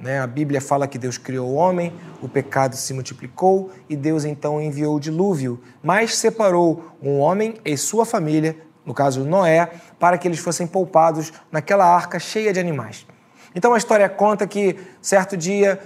Né? 0.00 0.18
A 0.18 0.26
Bíblia 0.26 0.58
fala 0.58 0.88
que 0.88 0.96
Deus 0.96 1.18
criou 1.18 1.50
o 1.50 1.54
homem, 1.54 1.92
o 2.22 2.28
pecado 2.28 2.76
se 2.76 2.94
multiplicou 2.94 3.70
e 3.90 3.94
Deus 3.94 4.24
então 4.24 4.58
enviou 4.58 4.96
o 4.96 5.00
dilúvio, 5.00 5.60
mas 5.82 6.16
separou 6.16 6.92
um 7.02 7.18
homem 7.18 7.56
e 7.62 7.76
sua 7.76 8.06
família, 8.06 8.56
no 8.86 8.94
caso 8.94 9.22
Noé, 9.22 9.70
para 10.00 10.16
que 10.16 10.26
eles 10.26 10.38
fossem 10.38 10.66
poupados 10.66 11.30
naquela 11.52 11.84
arca 11.84 12.18
cheia 12.18 12.54
de 12.54 12.58
animais. 12.58 13.06
Então 13.54 13.72
a 13.72 13.78
história 13.78 14.08
conta 14.08 14.46
que 14.46 14.76
certo 15.00 15.36
dia. 15.36 15.78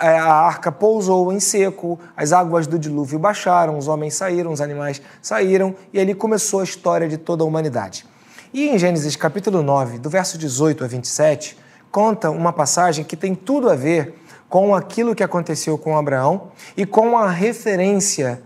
É, 0.00 0.18
a 0.18 0.32
arca 0.32 0.72
pousou 0.72 1.32
em 1.32 1.38
seco, 1.38 1.98
as 2.16 2.32
águas 2.32 2.66
do 2.66 2.78
dilúvio 2.78 3.18
baixaram, 3.18 3.78
os 3.78 3.86
homens 3.86 4.14
saíram, 4.14 4.52
os 4.52 4.60
animais 4.60 5.00
saíram 5.22 5.74
e 5.92 6.00
ali 6.00 6.14
começou 6.14 6.60
a 6.60 6.64
história 6.64 7.08
de 7.08 7.16
toda 7.16 7.44
a 7.44 7.46
humanidade. 7.46 8.04
E 8.52 8.68
em 8.68 8.78
Gênesis 8.78 9.14
capítulo 9.14 9.62
9, 9.62 9.98
do 9.98 10.10
verso 10.10 10.36
18 10.38 10.84
a 10.84 10.86
27, 10.86 11.56
conta 11.90 12.30
uma 12.30 12.52
passagem 12.52 13.04
que 13.04 13.16
tem 13.16 13.34
tudo 13.34 13.70
a 13.70 13.76
ver 13.76 14.14
com 14.48 14.74
aquilo 14.74 15.14
que 15.14 15.22
aconteceu 15.22 15.76
com 15.76 15.96
Abraão 15.96 16.48
e 16.76 16.86
com 16.86 17.16
a 17.16 17.30
referência 17.30 18.42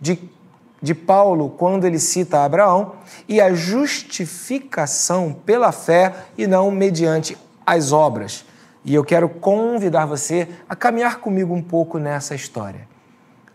de, 0.00 0.18
de 0.80 0.94
Paulo 0.94 1.50
quando 1.50 1.84
ele 1.84 1.98
cita 1.98 2.44
Abraão 2.44 2.92
e 3.28 3.40
a 3.40 3.52
justificação 3.52 5.36
pela 5.44 5.72
fé 5.72 6.14
e 6.38 6.46
não 6.46 6.70
mediante 6.70 7.36
as 7.70 7.92
obras. 7.92 8.44
E 8.84 8.94
eu 8.94 9.04
quero 9.04 9.28
convidar 9.28 10.06
você 10.06 10.48
a 10.68 10.74
caminhar 10.74 11.20
comigo 11.20 11.54
um 11.54 11.62
pouco 11.62 11.98
nessa 11.98 12.34
história. 12.34 12.88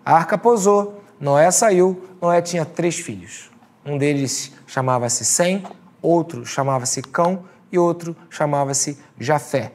A 0.06 0.16
arca 0.16 0.38
pousou, 0.38 1.02
Noé 1.20 1.50
saiu, 1.52 2.02
Noé 2.22 2.42
tinha 2.42 2.64
três 2.64 2.96
filhos. 2.96 3.52
Um 3.86 3.98
deles 3.98 4.54
chamava-se 4.68 5.26
Sem, 5.26 5.64
outro 6.02 6.46
chamava-se 6.46 7.02
Cão 7.02 7.44
e 7.72 7.78
outro 7.78 8.16
chamava-se 8.30 8.98
Jafé. 9.20 9.74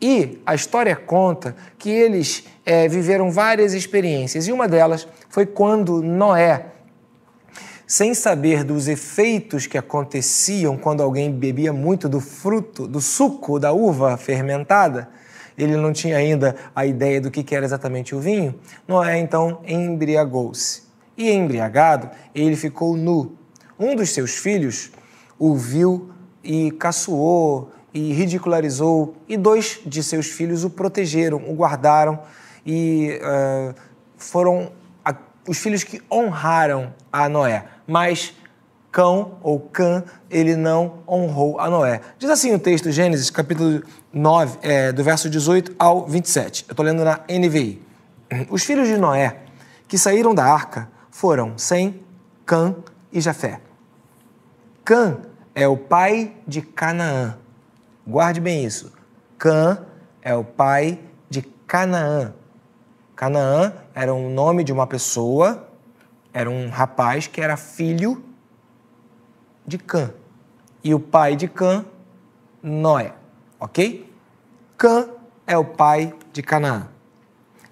E 0.00 0.40
a 0.46 0.54
história 0.54 0.96
conta 0.96 1.54
que 1.78 1.90
eles 1.90 2.44
é, 2.64 2.88
viveram 2.88 3.30
várias 3.30 3.74
experiências, 3.74 4.46
e 4.46 4.52
uma 4.52 4.66
delas 4.68 5.06
foi 5.28 5.44
quando 5.44 6.02
Noé 6.02 6.66
sem 7.88 8.12
saber 8.12 8.64
dos 8.64 8.86
efeitos 8.86 9.66
que 9.66 9.78
aconteciam 9.78 10.76
quando 10.76 11.02
alguém 11.02 11.32
bebia 11.32 11.72
muito 11.72 12.06
do 12.06 12.20
fruto, 12.20 12.86
do 12.86 13.00
suco 13.00 13.58
da 13.58 13.72
uva 13.72 14.18
fermentada, 14.18 15.08
ele 15.56 15.74
não 15.74 15.90
tinha 15.90 16.18
ainda 16.18 16.54
a 16.76 16.84
ideia 16.84 17.18
do 17.18 17.30
que 17.30 17.54
era 17.54 17.64
exatamente 17.64 18.14
o 18.14 18.20
vinho, 18.20 18.54
Noé 18.86 19.18
então 19.18 19.62
embriagou-se. 19.66 20.82
E 21.16 21.30
embriagado, 21.30 22.10
ele 22.34 22.56
ficou 22.56 22.94
nu. 22.94 23.32
Um 23.78 23.96
dos 23.96 24.10
seus 24.10 24.36
filhos 24.36 24.92
o 25.38 25.56
viu 25.56 26.10
e 26.44 26.70
caçoou 26.72 27.72
e 27.92 28.12
ridicularizou, 28.12 29.16
e 29.26 29.36
dois 29.36 29.80
de 29.86 30.02
seus 30.02 30.26
filhos 30.26 30.62
o 30.62 30.68
protegeram, 30.68 31.42
o 31.48 31.54
guardaram 31.54 32.20
e 32.66 33.18
uh, 33.22 33.74
foram 34.18 34.72
os 35.48 35.58
filhos 35.58 35.82
que 35.82 36.00
honraram 36.10 36.92
a 37.10 37.28
Noé. 37.28 37.64
Mas 37.86 38.34
Cão 38.92 39.38
ou 39.42 39.58
Cã, 39.58 40.04
ele 40.30 40.54
não 40.54 41.00
honrou 41.08 41.58
a 41.58 41.70
Noé. 41.70 42.00
Diz 42.18 42.28
assim 42.30 42.54
o 42.54 42.58
texto, 42.58 42.90
Gênesis, 42.90 43.30
capítulo 43.30 43.82
9, 44.12 44.58
é, 44.62 44.92
do 44.92 45.02
verso 45.02 45.28
18 45.28 45.74
ao 45.78 46.06
27. 46.06 46.66
Eu 46.68 46.72
estou 46.72 46.84
lendo 46.84 47.02
na 47.04 47.20
NVI. 47.28 47.82
Os 48.50 48.62
filhos 48.62 48.88
de 48.88 48.96
Noé 48.96 49.36
que 49.86 49.96
saíram 49.96 50.34
da 50.34 50.44
arca 50.44 50.88
foram 51.10 51.56
Sem, 51.56 52.02
Cã 52.44 52.76
e 53.10 53.20
Jafé. 53.20 53.60
Cã 54.84 55.18
é 55.54 55.66
o 55.66 55.76
pai 55.76 56.34
de 56.46 56.60
Canaã. 56.60 57.36
Guarde 58.06 58.40
bem 58.40 58.64
isso. 58.64 58.92
Cã 59.38 59.78
é 60.22 60.34
o 60.34 60.44
pai 60.44 61.00
de 61.28 61.42
Canaã. 61.66 62.32
Canaã 63.18 63.72
era 63.96 64.14
um 64.14 64.32
nome 64.32 64.62
de 64.62 64.72
uma 64.72 64.86
pessoa, 64.86 65.68
era 66.32 66.48
um 66.48 66.68
rapaz 66.68 67.26
que 67.26 67.40
era 67.40 67.56
filho 67.56 68.22
de 69.66 69.76
Cã. 69.76 70.14
E 70.84 70.94
o 70.94 71.00
pai 71.00 71.34
de 71.34 71.48
Cã, 71.48 71.84
Noé. 72.62 73.12
Ok? 73.58 74.08
Cã 74.76 75.08
é 75.48 75.58
o 75.58 75.64
pai 75.64 76.14
de 76.32 76.44
Canaã. 76.44 76.86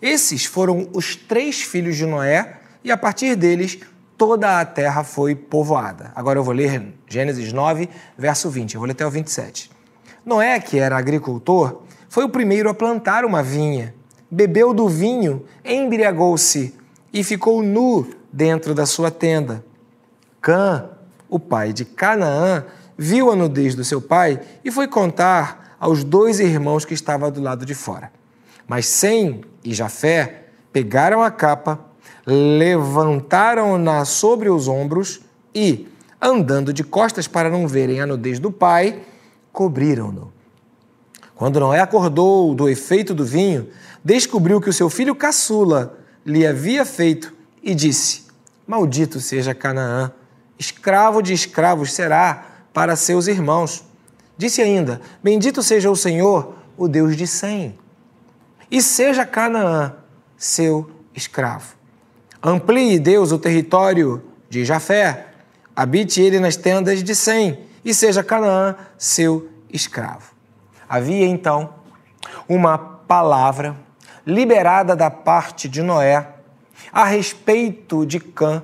Esses 0.03 0.45
foram 0.45 0.89
os 0.93 1.15
três 1.15 1.63
filhos 1.63 1.97
de 1.97 2.07
Noé, 2.07 2.59
e 2.83 2.91
a 2.91 2.97
partir 2.97 3.37
deles 3.37 3.79
toda 4.19 4.59
a 4.59 4.65
terra 4.65 5.05
foi 5.05 5.37
povoada. 5.37 6.11
Agora 6.17 6.41
eu 6.41 6.43
vou 6.43 6.55
ler 6.55 6.93
Gênesis 7.07 7.53
9, 7.53 7.89
verso 8.19 8.51
20. 8.51 8.75
Eu 8.75 8.81
vou 8.81 8.87
ler 8.89 8.95
até 8.95 9.07
o 9.07 9.11
27. 9.13 9.71
Noé, 10.25 10.59
que 10.59 10.77
era 10.77 10.99
agricultor, 10.99 11.83
foi 12.09 12.25
o 12.25 12.29
primeiro 12.29 12.69
a 12.69 12.75
plantar 12.75 13.25
uma 13.25 13.45
vinha. 13.45 13.95
Bebeu 14.31 14.75
do 14.75 14.89
vinho, 14.89 15.45
embriagou-se 15.65 16.75
e 17.13 17.23
ficou 17.23 17.63
nu 17.63 18.09
dentro 18.33 18.75
da 18.75 18.85
sua 18.85 19.11
tenda. 19.11 19.65
Cã, 20.41 20.91
o 21.29 21.39
pai 21.39 21.73
de 21.73 21.85
Canaã, 21.85 22.65
viu 22.97 23.31
a 23.31 23.37
nudez 23.37 23.75
do 23.75 23.85
seu 23.85 24.01
pai 24.01 24.41
e 24.65 24.71
foi 24.71 24.89
contar 24.89 25.77
aos 25.79 26.03
dois 26.03 26.41
irmãos 26.41 26.85
que 26.85 26.95
estavam 26.95 27.31
do 27.31 27.41
lado 27.41 27.65
de 27.65 27.75
fora. 27.75 28.11
Mas 28.67 28.87
Sem 28.87 29.43
e 29.63 29.73
Jafé 29.73 30.45
pegaram 30.73 31.23
a 31.23 31.31
capa, 31.31 31.79
levantaram-na 32.27 34.05
sobre 34.05 34.49
os 34.49 34.67
ombros 34.67 35.21
e, 35.55 35.87
andando 36.21 36.73
de 36.73 36.83
costas 36.83 37.29
para 37.29 37.49
não 37.49 37.69
verem 37.69 38.01
a 38.01 38.07
nudez 38.07 38.39
do 38.39 38.51
pai, 38.51 39.03
cobriram-no. 39.53 40.36
Quando 41.37 41.61
Noé 41.61 41.81
acordou 41.81 42.55
do 42.55 42.69
efeito 42.69 43.15
do 43.15 43.25
vinho, 43.25 43.69
descobriu 44.05 44.61
que 44.61 44.71
o 44.71 44.73
seu 44.73 44.91
filho 44.91 45.15
caçula 45.15 45.99
lhe 46.25 46.47
havia 46.47 46.85
feito 46.85 47.33
e 47.63 47.75
disse: 47.75 48.25
Maldito 48.67 49.21
seja 49.21 49.55
Canaã 49.55 50.13
escravo 50.59 51.23
de 51.23 51.33
escravos 51.33 51.93
será 51.93 52.47
para 52.73 52.97
seus 52.97 53.27
irmãos. 53.27 53.85
Disse 54.37 54.63
ainda: 54.63 55.01
Bendito 55.23 55.63
seja 55.63 55.91
o 55.91 55.97
Senhor, 55.97 56.55
o 56.77 56.89
Deus 56.89 57.17
de 57.17 57.27
Sem, 57.27 57.79
e 58.71 58.83
seja 58.83 59.25
Canaã 59.25 59.95
seu 60.37 60.91
escravo. 61.15 61.75
Amplie 62.43 62.99
Deus 62.99 63.33
o 63.33 63.39
território 63.39 64.23
de 64.49 64.65
Jafé, 64.65 65.29
habite 65.75 66.21
ele 66.21 66.39
nas 66.39 66.57
tendas 66.57 67.03
de 67.03 67.15
Sem, 67.15 67.61
e 67.85 67.95
seja 67.95 68.23
Canaã 68.23 68.77
seu 68.99 69.49
escravo. 69.73 70.36
Havia 70.89 71.27
então 71.27 71.75
uma 72.49 72.79
palavra 72.79 73.77
liberada 74.27 74.97
da 74.97 75.11
parte 75.11 75.69
de 75.69 75.83
Noé 75.83 76.27
a 76.93 77.05
respeito 77.05 78.05
de 78.05 78.21
Cã 78.21 78.63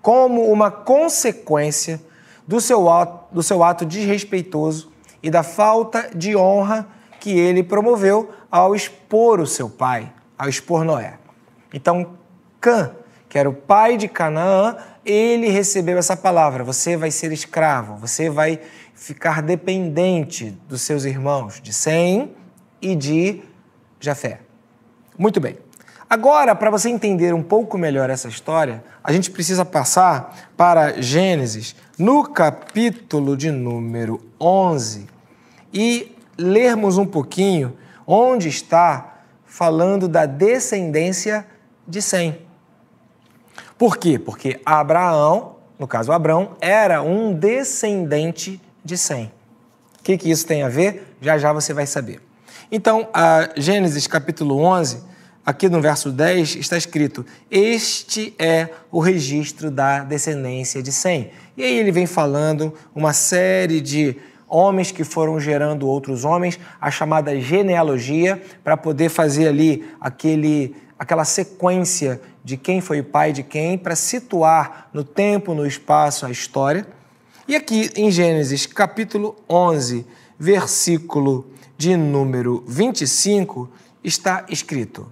como 0.00 0.50
uma 0.50 0.70
consequência 0.70 2.00
do 2.46 2.60
seu 2.60 2.88
ato, 2.88 3.34
do 3.34 3.42
seu 3.42 3.62
ato 3.62 3.84
desrespeitoso 3.84 4.90
e 5.22 5.30
da 5.30 5.42
falta 5.42 6.10
de 6.14 6.34
honra 6.34 6.86
que 7.18 7.38
ele 7.38 7.62
promoveu 7.62 8.30
ao 8.50 8.74
expor 8.74 9.40
o 9.40 9.46
seu 9.46 9.68
pai, 9.68 10.12
ao 10.38 10.48
expor 10.48 10.84
Noé. 10.84 11.14
Então, 11.72 12.14
Cã, 12.60 12.92
que 13.28 13.38
era 13.38 13.48
o 13.48 13.54
pai 13.54 13.96
de 13.96 14.08
Canaã, 14.08 14.76
ele 15.04 15.48
recebeu 15.48 15.98
essa 15.98 16.16
palavra: 16.16 16.64
você 16.64 16.96
vai 16.96 17.10
ser 17.10 17.30
escravo, 17.32 17.96
você 17.96 18.28
vai 18.28 18.60
ficar 19.00 19.40
dependente 19.40 20.50
dos 20.68 20.82
seus 20.82 21.06
irmãos, 21.06 21.58
de 21.62 21.72
Sem 21.72 22.36
e 22.82 22.94
de 22.94 23.42
Jafé. 23.98 24.40
Muito 25.18 25.40
bem. 25.40 25.56
Agora, 26.08 26.54
para 26.54 26.70
você 26.70 26.90
entender 26.90 27.32
um 27.32 27.42
pouco 27.42 27.78
melhor 27.78 28.10
essa 28.10 28.28
história, 28.28 28.84
a 29.02 29.10
gente 29.10 29.30
precisa 29.30 29.64
passar 29.64 30.50
para 30.54 31.00
Gênesis, 31.00 31.74
no 31.98 32.24
capítulo 32.24 33.38
de 33.38 33.50
número 33.50 34.20
11, 34.38 35.06
e 35.72 36.14
lermos 36.36 36.98
um 36.98 37.06
pouquinho 37.06 37.78
onde 38.06 38.48
está 38.48 39.22
falando 39.46 40.08
da 40.08 40.26
descendência 40.26 41.46
de 41.88 42.02
Sem. 42.02 42.42
Por 43.78 43.96
quê? 43.96 44.18
Porque 44.18 44.60
Abraão, 44.62 45.56
no 45.78 45.88
caso 45.88 46.12
Abraão, 46.12 46.54
era 46.60 47.00
um 47.00 47.32
descendente 47.32 48.60
de 48.84 48.96
Sem. 48.96 49.32
O 49.98 50.02
que, 50.02 50.16
que 50.16 50.30
isso 50.30 50.46
tem 50.46 50.62
a 50.62 50.68
ver? 50.68 51.14
Já 51.20 51.38
já 51.38 51.52
você 51.52 51.74
vai 51.74 51.86
saber. 51.86 52.20
Então, 52.72 53.08
Gênesis 53.56 54.06
capítulo 54.06 54.56
11 54.58 55.02
aqui 55.44 55.68
no 55.68 55.80
verso 55.80 56.10
10 56.10 56.56
está 56.56 56.76
escrito: 56.76 57.24
Este 57.50 58.34
é 58.38 58.68
o 58.90 59.00
registro 59.00 59.70
da 59.70 60.00
descendência 60.00 60.82
de 60.82 60.92
Sem. 60.92 61.30
E 61.56 61.62
aí 61.62 61.78
ele 61.78 61.92
vem 61.92 62.06
falando 62.06 62.72
uma 62.94 63.12
série 63.12 63.80
de 63.80 64.16
homens 64.48 64.90
que 64.90 65.04
foram 65.04 65.38
gerando 65.38 65.86
outros 65.86 66.24
homens, 66.24 66.58
a 66.80 66.90
chamada 66.90 67.38
genealogia, 67.40 68.42
para 68.64 68.76
poder 68.76 69.08
fazer 69.08 69.48
ali 69.48 69.88
aquele, 70.00 70.74
aquela 70.98 71.24
sequência 71.24 72.20
de 72.42 72.56
quem 72.56 72.80
foi 72.80 73.00
o 73.00 73.04
pai 73.04 73.32
de 73.32 73.42
quem, 73.42 73.78
para 73.78 73.94
situar 73.94 74.88
no 74.92 75.04
tempo, 75.04 75.54
no 75.54 75.66
espaço 75.66 76.26
a 76.26 76.30
história. 76.30 76.86
E 77.48 77.56
aqui 77.56 77.90
em 77.96 78.10
Gênesis 78.10 78.66
capítulo 78.66 79.36
11, 79.48 80.06
versículo 80.38 81.46
de 81.76 81.96
número 81.96 82.62
25, 82.66 83.68
está 84.04 84.44
escrito: 84.48 85.06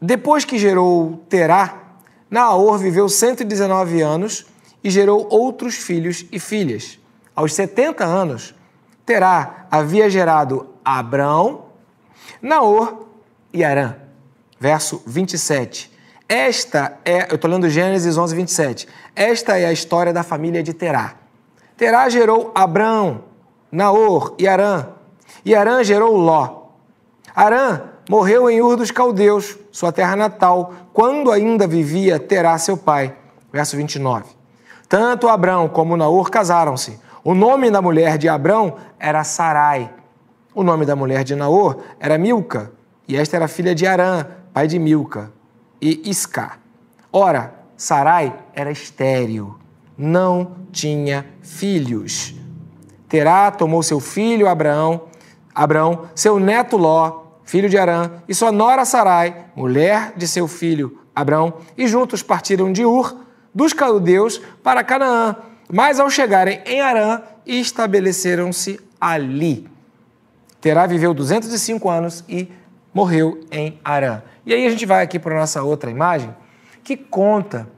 depois 0.00 0.46
que 0.46 0.58
gerou 0.58 1.22
Terá, 1.28 1.78
Naor 2.30 2.78
viveu 2.78 3.06
119 3.06 4.00
anos 4.00 4.46
e 4.82 4.88
gerou 4.88 5.26
outros 5.30 5.74
filhos 5.74 6.24
e 6.32 6.38
filhas. 6.38 6.98
Aos 7.36 7.52
70 7.52 8.02
anos, 8.04 8.54
Terá 9.04 9.66
havia 9.70 10.08
gerado 10.08 10.70
Abrão, 10.82 11.66
Naor 12.40 13.08
e 13.52 13.62
Arã. 13.62 13.96
Verso 14.58 15.02
27. 15.06 15.90
Esta 16.30 16.96
é, 17.04 17.28
eu 17.28 17.34
estou 17.34 17.50
lendo 17.50 17.68
Gênesis 17.68 18.16
11, 18.16 18.36
27. 18.36 18.88
Esta 19.16 19.58
é 19.58 19.66
a 19.66 19.72
história 19.72 20.12
da 20.12 20.22
família 20.22 20.62
de 20.62 20.72
Terá. 20.72 21.14
Terá 21.76 22.08
gerou 22.08 22.52
Abrão, 22.54 23.24
Naor 23.72 24.36
e 24.38 24.46
Arã. 24.46 24.90
E 25.44 25.56
Arã 25.56 25.82
gerou 25.82 26.16
Ló. 26.16 26.66
Arã 27.34 27.80
morreu 28.08 28.48
em 28.48 28.62
Ur 28.62 28.76
dos 28.76 28.92
Caldeus, 28.92 29.58
sua 29.72 29.90
terra 29.90 30.14
natal, 30.14 30.72
quando 30.92 31.32
ainda 31.32 31.66
vivia 31.66 32.20
Terá 32.20 32.56
seu 32.58 32.76
pai. 32.76 33.12
Verso 33.52 33.76
29. 33.76 34.26
Tanto 34.88 35.28
Abrão 35.28 35.68
como 35.68 35.96
Naor 35.96 36.30
casaram-se. 36.30 37.00
O 37.24 37.34
nome 37.34 37.72
da 37.72 37.82
mulher 37.82 38.16
de 38.16 38.28
Abrão 38.28 38.76
era 39.00 39.24
Sarai. 39.24 39.92
O 40.54 40.62
nome 40.62 40.86
da 40.86 40.94
mulher 40.94 41.24
de 41.24 41.34
Naor 41.34 41.78
era 41.98 42.16
Milca, 42.16 42.70
e 43.08 43.16
esta 43.16 43.34
era 43.34 43.48
filha 43.48 43.74
de 43.74 43.84
Arã, 43.84 44.24
pai 44.54 44.68
de 44.68 44.78
Milca, 44.78 45.32
e 45.80 46.08
Isca. 46.08 46.58
Ora, 47.12 47.54
Sarai 47.76 48.34
era 48.54 48.70
estéril, 48.70 49.56
não 49.96 50.52
tinha 50.70 51.26
filhos. 51.42 52.34
Terá 53.08 53.50
tomou 53.50 53.82
seu 53.82 53.98
filho 53.98 54.48
Abraão, 54.48 55.02
Abrão, 55.54 56.06
seu 56.14 56.38
neto 56.38 56.76
Ló, 56.76 57.24
filho 57.44 57.68
de 57.68 57.76
Arã, 57.76 58.10
e 58.28 58.34
sua 58.34 58.52
nora 58.52 58.84
Sarai, 58.84 59.46
mulher 59.56 60.12
de 60.16 60.28
seu 60.28 60.46
filho 60.46 61.00
Abrão, 61.14 61.54
e 61.76 61.88
juntos 61.88 62.22
partiram 62.22 62.72
de 62.72 62.84
Ur, 62.84 63.16
dos 63.52 63.72
caldeus, 63.72 64.40
para 64.62 64.84
Canaã. 64.84 65.34
Mas 65.72 65.98
ao 65.98 66.08
chegarem 66.08 66.60
em 66.64 66.80
Arã, 66.80 67.22
estabeleceram-se 67.44 68.78
ali. 69.00 69.68
Terá 70.60 70.86
viveu 70.86 71.12
205 71.12 71.88
anos 71.88 72.24
e 72.28 72.48
morreu 72.92 73.40
em 73.50 73.80
Arã. 73.84 74.22
E 74.50 74.52
aí 74.52 74.66
a 74.66 74.70
gente 74.70 74.84
vai 74.84 75.00
aqui 75.04 75.16
para 75.16 75.32
a 75.32 75.38
nossa 75.38 75.62
outra 75.62 75.92
imagem, 75.92 76.34
que 76.82 76.96
conta 76.96 77.68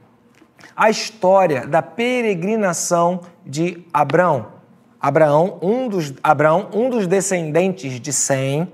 a 0.75 0.89
história 0.89 1.67
da 1.67 1.83
peregrinação 1.83 3.21
de 3.45 3.85
Abrão. 3.93 4.47
Abraão, 4.99 5.59
um 5.61 5.87
dos, 5.87 6.15
Abraão, 6.23 6.69
um 6.73 6.89
dos 6.89 7.05
descendentes 7.05 7.99
de 7.99 8.11
Sem, 8.11 8.67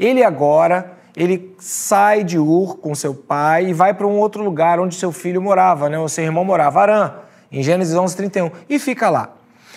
ele 0.00 0.24
agora 0.24 0.96
ele 1.16 1.54
sai 1.60 2.24
de 2.24 2.40
Ur 2.40 2.78
com 2.78 2.92
seu 2.92 3.14
pai 3.14 3.66
e 3.66 3.72
vai 3.72 3.94
para 3.94 4.08
um 4.08 4.18
outro 4.18 4.42
lugar 4.42 4.80
onde 4.80 4.96
seu 4.96 5.12
filho 5.12 5.40
morava, 5.40 5.88
né? 5.88 5.96
O 6.00 6.08
seu 6.08 6.24
irmão 6.24 6.44
morava, 6.44 6.80
Arã. 6.82 7.14
em 7.52 7.62
Gênesis 7.62 7.94
11, 7.94 8.16
31, 8.16 8.50
e 8.68 8.80
fica 8.80 9.08
lá. 9.08 9.30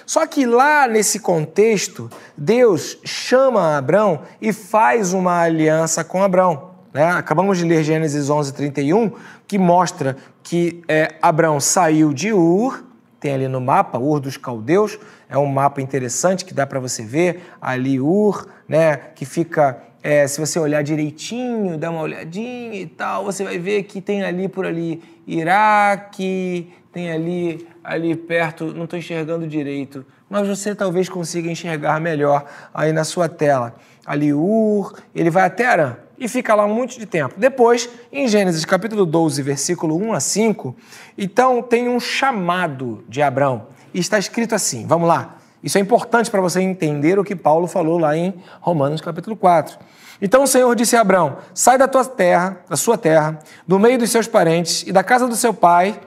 Só 0.03 0.25
que 0.25 0.47
lá 0.47 0.87
nesse 0.87 1.19
contexto, 1.19 2.09
Deus 2.35 2.97
chama 3.05 3.77
Abraão 3.77 4.21
e 4.41 4.51
faz 4.51 5.13
uma 5.13 5.41
aliança 5.41 6.03
com 6.03 6.23
Abraão. 6.23 6.68
Né? 6.93 7.03
Acabamos 7.03 7.57
de 7.57 7.65
ler 7.65 7.83
Gênesis 7.83 8.29
11, 8.29 8.53
31, 8.53 9.11
que 9.47 9.57
mostra 9.57 10.17
que 10.41 10.81
é, 10.87 11.15
Abraão 11.21 11.59
saiu 11.59 12.13
de 12.13 12.33
Ur, 12.33 12.83
tem 13.19 13.33
ali 13.33 13.47
no 13.47 13.61
mapa, 13.61 13.99
Ur 13.99 14.19
dos 14.19 14.37
Caldeus, 14.37 14.97
é 15.29 15.37
um 15.37 15.45
mapa 15.45 15.81
interessante 15.81 16.43
que 16.43 16.53
dá 16.53 16.65
para 16.65 16.79
você 16.79 17.03
ver 17.03 17.43
ali 17.61 17.99
Ur, 17.99 18.47
né, 18.67 18.97
que 19.13 19.25
fica, 19.25 19.77
é, 20.01 20.25
se 20.27 20.39
você 20.39 20.57
olhar 20.59 20.81
direitinho, 20.81 21.77
dá 21.77 21.91
uma 21.91 22.01
olhadinha 22.01 22.81
e 22.81 22.87
tal, 22.87 23.25
você 23.25 23.43
vai 23.43 23.59
ver 23.59 23.83
que 23.83 24.01
tem 24.01 24.23
ali 24.23 24.47
por 24.47 24.65
ali 24.65 25.03
Iraque, 25.27 26.73
tem 26.91 27.11
ali 27.11 27.67
ali 27.83 28.15
perto, 28.15 28.73
não 28.73 28.85
estou 28.85 28.97
enxergando 28.97 29.47
direito, 29.47 30.03
mas 30.27 30.47
você 30.47 30.73
talvez 30.73 31.07
consiga 31.07 31.51
enxergar 31.51 31.99
melhor 31.99 32.45
aí 32.73 32.91
na 32.91 33.03
sua 33.03 33.29
tela. 33.29 33.75
Ali 34.05 34.33
Ur, 34.33 34.95
ele 35.13 35.29
vai 35.29 35.43
até 35.43 35.67
Arã 35.67 36.08
e 36.19 36.27
fica 36.27 36.53
lá 36.53 36.65
um 36.65 36.73
monte 36.73 36.99
de 36.99 37.05
tempo. 37.05 37.35
Depois, 37.37 37.89
em 38.11 38.27
Gênesis 38.27 38.65
capítulo 38.65 39.05
12, 39.05 39.41
versículo 39.41 39.95
1 39.95 40.13
a 40.13 40.19
5, 40.19 40.75
então 41.17 41.61
tem 41.61 41.87
um 41.87 41.99
chamado 41.99 43.03
de 43.07 43.21
Abraão. 43.21 43.67
E 43.93 43.99
está 43.99 44.19
escrito 44.19 44.53
assim, 44.53 44.85
vamos 44.85 45.07
lá. 45.07 45.37
Isso 45.63 45.77
é 45.77 45.81
importante 45.81 46.29
para 46.29 46.41
você 46.41 46.61
entender 46.61 47.17
o 47.19 47.23
que 47.23 47.35
Paulo 47.35 47.67
falou 47.67 47.97
lá 47.97 48.15
em 48.15 48.33
Romanos 48.61 49.01
capítulo 49.01 49.35
4. 49.35 49.77
Então 50.21 50.43
o 50.43 50.47
Senhor 50.47 50.73
disse 50.75 50.95
a 50.95 51.01
Abraão: 51.01 51.37
Sai 51.53 51.77
da 51.77 51.87
tua 51.87 52.05
terra, 52.05 52.57
da 52.69 52.75
sua 52.75 52.97
terra, 52.97 53.39
do 53.67 53.79
meio 53.79 53.97
dos 53.97 54.09
seus 54.09 54.27
parentes 54.27 54.83
e 54.87 54.91
da 54.91 55.03
casa 55.03 55.27
do 55.27 55.35
seu 55.35 55.53
pai 55.53 55.99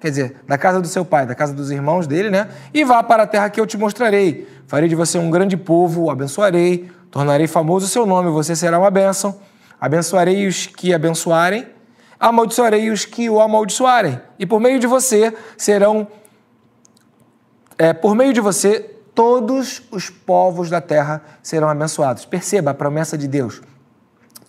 quer 0.00 0.08
dizer, 0.08 0.36
da 0.48 0.56
casa 0.56 0.80
do 0.80 0.88
seu 0.88 1.04
pai, 1.04 1.26
da 1.26 1.34
casa 1.34 1.52
dos 1.52 1.70
irmãos 1.70 2.06
dele, 2.06 2.30
né? 2.30 2.48
E 2.72 2.82
vá 2.82 3.02
para 3.02 3.24
a 3.24 3.26
terra 3.26 3.50
que 3.50 3.60
eu 3.60 3.66
te 3.66 3.76
mostrarei. 3.76 4.48
Farei 4.66 4.88
de 4.88 4.94
você 4.94 5.18
um 5.18 5.30
grande 5.30 5.58
povo, 5.58 6.04
o 6.04 6.10
abençoarei, 6.10 6.90
tornarei 7.10 7.46
famoso 7.46 7.84
o 7.84 7.88
seu 7.88 8.06
nome, 8.06 8.30
você 8.30 8.56
será 8.56 8.78
uma 8.78 8.90
bênção. 8.90 9.38
Abençoarei 9.80 10.46
os 10.46 10.66
que 10.66 10.92
abençoarem, 10.92 11.66
amaldiçoarei 12.18 12.90
os 12.90 13.06
que 13.06 13.30
o 13.30 13.40
amaldiçoarem. 13.40 14.20
E 14.38 14.44
por 14.44 14.60
meio 14.60 14.78
de 14.78 14.86
você 14.86 15.34
serão, 15.56 16.06
é, 17.78 17.94
por 17.94 18.14
meio 18.14 18.32
de 18.34 18.40
você, 18.40 18.94
todos 19.14 19.82
os 19.90 20.10
povos 20.10 20.68
da 20.68 20.80
terra 20.80 21.22
serão 21.42 21.68
abençoados. 21.68 22.26
Perceba 22.26 22.72
a 22.72 22.74
promessa 22.74 23.16
de 23.16 23.26
Deus. 23.26 23.62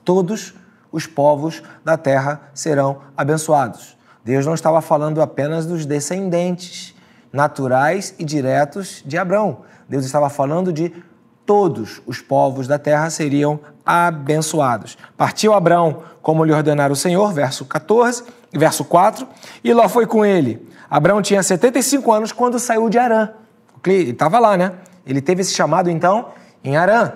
Todos 0.03 0.53
os 0.91 1.07
povos 1.07 1.63
da 1.85 1.97
terra 1.97 2.41
serão 2.53 3.01
abençoados. 3.15 3.97
Deus 4.25 4.45
não 4.45 4.53
estava 4.53 4.81
falando 4.81 5.21
apenas 5.21 5.65
dos 5.65 5.85
descendentes 5.85 6.93
naturais 7.31 8.13
e 8.19 8.25
diretos 8.25 9.01
de 9.05 9.17
Abraão. 9.17 9.59
Deus 9.88 10.05
estava 10.05 10.29
falando 10.29 10.73
de 10.73 10.93
todos 11.51 12.01
os 12.05 12.22
povos 12.22 12.65
da 12.65 12.79
terra 12.79 13.10
seriam 13.10 13.60
abençoados. 13.86 14.98
Partiu 15.17 15.53
Abraão, 15.53 16.01
como 16.22 16.46
lhe 16.46 16.53
ordenara 16.53 16.93
o 16.93 16.96
Senhor, 16.96 17.34
verso 17.34 17.65
14, 17.65 18.24
verso 18.53 18.86
4, 18.86 19.27
e 19.62 19.74
Ló 19.74 19.89
foi 19.89 20.05
com 20.05 20.24
ele. 20.24 20.65
Abraão 20.89 21.22
tinha 21.22 21.43
75 21.43 22.10
anos 22.10 22.31
quando 22.31 22.58
saiu 22.58 22.88
de 22.88 22.98
Arã. 22.98 23.31
Ele 23.86 24.12
estava 24.12 24.39
lá, 24.39 24.55
né? 24.55 24.72
Ele 25.05 25.20
teve 25.20 25.41
esse 25.41 25.53
chamado 25.53 25.89
então 25.89 26.27
em 26.63 26.77
Arã. 26.77 27.12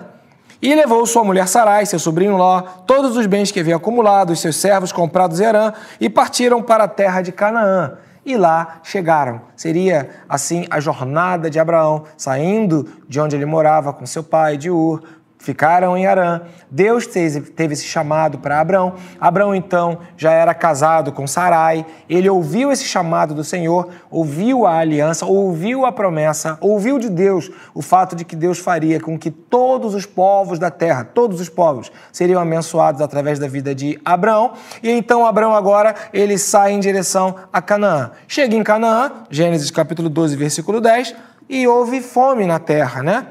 E 0.60 0.74
levou 0.74 1.06
sua 1.06 1.24
mulher 1.24 1.48
Sarai, 1.48 1.86
seu 1.86 1.98
sobrinho 1.98 2.36
Ló, 2.36 2.60
todos 2.86 3.16
os 3.16 3.24
bens 3.24 3.50
que 3.50 3.60
havia 3.60 3.76
acumulado, 3.76 4.34
os 4.34 4.40
seus 4.40 4.56
servos 4.56 4.92
comprados 4.92 5.40
em 5.40 5.46
Arã, 5.46 5.72
e 5.98 6.10
partiram 6.10 6.62
para 6.62 6.84
a 6.84 6.88
terra 6.88 7.22
de 7.22 7.32
Canaã. 7.32 7.96
E 8.26 8.36
lá 8.36 8.80
chegaram. 8.82 9.40
Seria 9.54 10.10
assim 10.28 10.66
a 10.68 10.80
jornada 10.80 11.48
de 11.48 11.60
Abraão, 11.60 12.02
saindo 12.16 12.88
de 13.08 13.20
onde 13.20 13.36
ele 13.36 13.46
morava 13.46 13.92
com 13.92 14.04
seu 14.04 14.24
pai 14.24 14.56
de 14.56 14.68
Ur, 14.68 15.00
ficaram 15.46 15.96
em 15.96 16.06
Arã. 16.06 16.40
Deus 16.68 17.06
teve 17.06 17.72
esse 17.72 17.84
chamado 17.84 18.38
para 18.38 18.60
Abraão. 18.60 18.94
Abraão, 19.20 19.54
então, 19.54 20.00
já 20.16 20.32
era 20.32 20.52
casado 20.52 21.12
com 21.12 21.24
Sarai. 21.24 21.86
Ele 22.10 22.28
ouviu 22.28 22.72
esse 22.72 22.84
chamado 22.84 23.32
do 23.32 23.44
Senhor, 23.44 23.90
ouviu 24.10 24.66
a 24.66 24.78
aliança, 24.78 25.24
ouviu 25.24 25.86
a 25.86 25.92
promessa, 25.92 26.58
ouviu 26.60 26.98
de 26.98 27.08
Deus 27.08 27.48
o 27.72 27.80
fato 27.80 28.16
de 28.16 28.24
que 28.24 28.34
Deus 28.34 28.58
faria 28.58 29.00
com 29.00 29.16
que 29.16 29.30
todos 29.30 29.94
os 29.94 30.04
povos 30.04 30.58
da 30.58 30.68
terra, 30.70 31.04
todos 31.04 31.40
os 31.40 31.48
povos, 31.48 31.92
seriam 32.10 32.42
abençoados 32.42 33.00
através 33.00 33.38
da 33.38 33.46
vida 33.46 33.72
de 33.72 34.00
Abraão. 34.04 34.54
E 34.82 34.90
então 34.90 35.24
Abraão 35.24 35.54
agora, 35.54 35.94
ele 36.12 36.36
sai 36.36 36.72
em 36.72 36.80
direção 36.80 37.36
a 37.52 37.62
Canaã. 37.62 38.10
Chega 38.26 38.56
em 38.56 38.64
Canaã, 38.64 39.12
Gênesis 39.30 39.70
capítulo 39.70 40.08
12, 40.08 40.34
versículo 40.34 40.80
10, 40.80 41.14
e 41.48 41.68
houve 41.68 42.00
fome 42.00 42.44
na 42.44 42.58
terra, 42.58 43.00
né? 43.00 43.26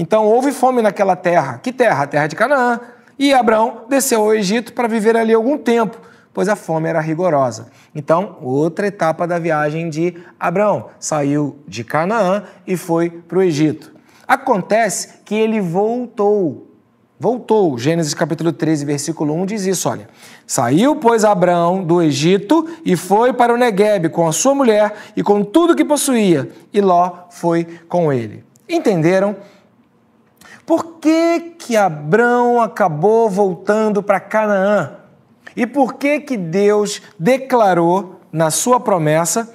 Então 0.00 0.24
houve 0.24 0.50
fome 0.50 0.80
naquela 0.80 1.14
terra. 1.14 1.58
Que 1.62 1.70
terra? 1.70 2.04
A 2.04 2.06
terra 2.06 2.26
de 2.26 2.34
Canaã. 2.34 2.80
E 3.18 3.34
Abraão 3.34 3.82
desceu 3.86 4.22
ao 4.22 4.34
Egito 4.34 4.72
para 4.72 4.88
viver 4.88 5.14
ali 5.14 5.34
algum 5.34 5.58
tempo, 5.58 5.98
pois 6.32 6.48
a 6.48 6.56
fome 6.56 6.88
era 6.88 7.02
rigorosa. 7.02 7.66
Então, 7.94 8.38
outra 8.40 8.86
etapa 8.86 9.26
da 9.26 9.38
viagem 9.38 9.90
de 9.90 10.16
Abraão. 10.40 10.86
Saiu 10.98 11.58
de 11.68 11.84
Canaã 11.84 12.44
e 12.66 12.78
foi 12.78 13.10
para 13.10 13.36
o 13.36 13.42
Egito. 13.42 13.92
Acontece 14.26 15.18
que 15.22 15.34
ele 15.34 15.60
voltou. 15.60 16.66
Voltou. 17.18 17.76
Gênesis 17.76 18.14
capítulo 18.14 18.54
13, 18.54 18.86
versículo 18.86 19.34
1 19.34 19.44
diz 19.44 19.66
isso, 19.66 19.86
olha. 19.86 20.08
Saiu, 20.46 20.96
pois, 20.96 21.26
Abraão 21.26 21.84
do 21.84 22.00
Egito 22.00 22.66
e 22.86 22.96
foi 22.96 23.34
para 23.34 23.52
o 23.52 23.58
Negueb 23.58 24.08
com 24.08 24.26
a 24.26 24.32
sua 24.32 24.54
mulher 24.54 24.94
e 25.14 25.22
com 25.22 25.44
tudo 25.44 25.76
que 25.76 25.84
possuía, 25.84 26.48
e 26.72 26.80
Ló 26.80 27.26
foi 27.28 27.66
com 27.86 28.10
ele. 28.10 28.42
Entenderam 28.66 29.36
por 30.70 31.00
que, 31.00 31.56
que 31.58 31.76
acabou 31.76 33.28
voltando 33.28 34.04
para 34.04 34.20
Canaã? 34.20 34.98
E 35.56 35.66
por 35.66 35.94
que, 35.94 36.20
que 36.20 36.36
Deus 36.36 37.02
declarou 37.18 38.20
na 38.30 38.52
sua 38.52 38.78
promessa 38.78 39.52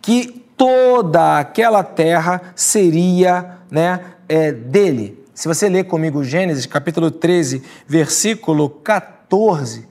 que 0.00 0.46
toda 0.56 1.38
aquela 1.38 1.84
terra 1.84 2.40
seria 2.56 3.58
né, 3.70 4.00
é, 4.26 4.50
dele? 4.50 5.22
Se 5.34 5.46
você 5.46 5.68
ler 5.68 5.84
comigo 5.84 6.24
Gênesis 6.24 6.64
capítulo 6.64 7.10
13, 7.10 7.62
versículo 7.86 8.70
14, 8.70 9.86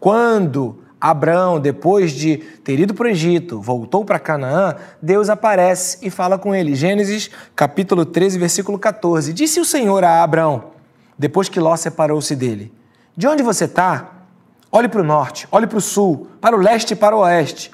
quando 0.00 0.79
Abraão, 1.00 1.58
depois 1.58 2.12
de 2.12 2.36
ter 2.36 2.78
ido 2.78 2.92
para 2.92 3.06
o 3.06 3.08
Egito, 3.10 3.60
voltou 3.60 4.04
para 4.04 4.18
Canaã, 4.18 4.74
Deus 5.00 5.30
aparece 5.30 5.98
e 6.02 6.10
fala 6.10 6.38
com 6.38 6.54
ele. 6.54 6.74
Gênesis 6.74 7.30
capítulo 7.56 8.04
13, 8.04 8.38
versículo 8.38 8.78
14. 8.78 9.32
Disse 9.32 9.58
o 9.58 9.64
Senhor 9.64 10.04
a 10.04 10.22
Abraão, 10.22 10.72
depois 11.18 11.48
que 11.48 11.58
Ló 11.58 11.74
separou-se 11.74 12.36
dele: 12.36 12.70
De 13.16 13.26
onde 13.26 13.42
você 13.42 13.64
está? 13.64 14.10
Olhe 14.70 14.88
para 14.88 15.00
o 15.00 15.04
norte, 15.04 15.48
olhe 15.50 15.66
para 15.66 15.78
o 15.78 15.80
sul, 15.80 16.28
para 16.40 16.54
o 16.54 16.60
leste 16.60 16.92
e 16.92 16.96
para 16.96 17.16
o 17.16 17.20
oeste. 17.20 17.72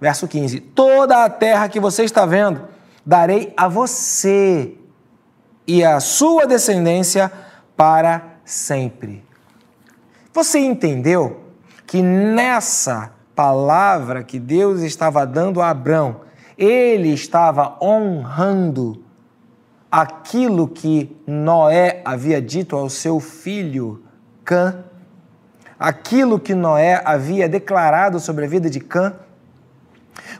Verso 0.00 0.26
15: 0.26 0.58
Toda 0.60 1.24
a 1.24 1.30
terra 1.30 1.68
que 1.68 1.78
você 1.78 2.02
está 2.02 2.26
vendo, 2.26 2.62
darei 3.04 3.54
a 3.56 3.68
você 3.68 4.74
e 5.66 5.84
a 5.84 6.00
sua 6.00 6.46
descendência 6.46 7.30
para 7.76 8.38
sempre. 8.44 9.24
Você 10.32 10.58
entendeu? 10.58 11.45
Que 11.86 12.02
nessa 12.02 13.12
palavra 13.34 14.24
que 14.24 14.38
Deus 14.38 14.80
estava 14.80 15.26
dando 15.26 15.60
a 15.60 15.70
Abraão, 15.70 16.22
ele 16.58 17.12
estava 17.12 17.76
honrando 17.80 19.04
aquilo 19.90 20.66
que 20.66 21.14
Noé 21.26 22.02
havia 22.04 22.40
dito 22.40 22.74
ao 22.76 22.88
seu 22.88 23.20
filho 23.20 24.02
Cã, 24.44 24.84
aquilo 25.78 26.38
que 26.38 26.54
Noé 26.54 27.02
havia 27.04 27.48
declarado 27.48 28.18
sobre 28.20 28.44
a 28.44 28.48
vida 28.48 28.70
de 28.70 28.80
Cã. 28.80 29.14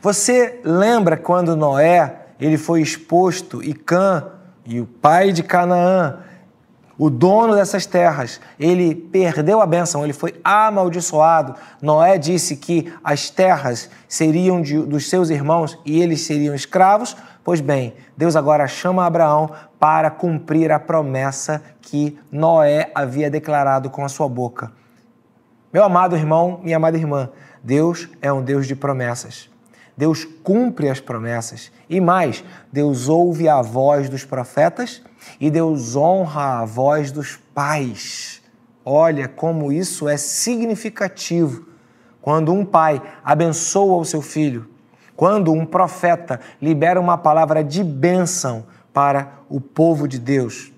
Você 0.01 0.59
lembra 0.63 1.17
quando 1.17 1.55
Noé 1.55 2.27
ele 2.39 2.57
foi 2.57 2.81
exposto 2.81 3.63
e 3.63 3.73
Cã 3.73 4.27
e 4.65 4.79
o 4.79 4.85
pai 4.85 5.31
de 5.31 5.43
Canaã 5.43 6.19
o 6.99 7.11
dono 7.11 7.53
dessas 7.53 7.85
terras, 7.85 8.41
ele 8.59 8.95
perdeu 8.95 9.61
a 9.61 9.67
bênção, 9.67 10.03
ele 10.03 10.13
foi 10.13 10.39
amaldiçoado. 10.43 11.53
Noé 11.79 12.17
disse 12.17 12.55
que 12.55 12.91
as 13.03 13.29
terras 13.29 13.89
seriam 14.07 14.61
de, 14.61 14.79
dos 14.79 15.07
seus 15.07 15.29
irmãos 15.29 15.77
e 15.85 16.01
eles 16.01 16.21
seriam 16.21 16.55
escravos. 16.55 17.15
Pois 17.43 17.61
bem, 17.61 17.93
Deus 18.17 18.35
agora 18.35 18.67
chama 18.67 19.05
Abraão 19.05 19.51
para 19.79 20.09
cumprir 20.09 20.71
a 20.71 20.79
promessa 20.79 21.61
que 21.81 22.17
Noé 22.31 22.91
havia 22.95 23.29
declarado 23.29 23.91
com 23.91 24.03
a 24.03 24.09
sua 24.09 24.27
boca. 24.27 24.71
Meu 25.71 25.83
amado 25.83 26.15
irmão, 26.15 26.59
minha 26.63 26.77
amada 26.77 26.97
irmã, 26.97 27.29
Deus 27.63 28.09
é 28.23 28.33
um 28.33 28.41
Deus 28.41 28.65
de 28.65 28.75
promessas. 28.75 29.49
Deus 29.95 30.25
cumpre 30.25 30.89
as 30.89 30.99
promessas. 30.99 31.71
E 31.89 32.01
mais, 32.01 32.43
Deus 32.71 33.07
ouve 33.07 33.47
a 33.47 33.61
voz 33.61 34.09
dos 34.09 34.25
profetas 34.25 35.01
e 35.39 35.49
Deus 35.49 35.95
honra 35.95 36.61
a 36.61 36.65
voz 36.65 37.11
dos 37.11 37.37
pais. 37.53 38.41
Olha 38.83 39.27
como 39.27 39.71
isso 39.71 40.07
é 40.07 40.17
significativo. 40.17 41.67
Quando 42.21 42.53
um 42.53 42.65
pai 42.65 43.01
abençoa 43.23 43.97
o 43.97 44.05
seu 44.05 44.21
filho, 44.21 44.67
quando 45.15 45.51
um 45.51 45.65
profeta 45.65 46.39
libera 46.61 46.99
uma 46.99 47.17
palavra 47.17 47.63
de 47.63 47.83
bênção 47.83 48.65
para 48.93 49.33
o 49.49 49.59
povo 49.59 50.07
de 50.07 50.19
Deus. 50.19 50.71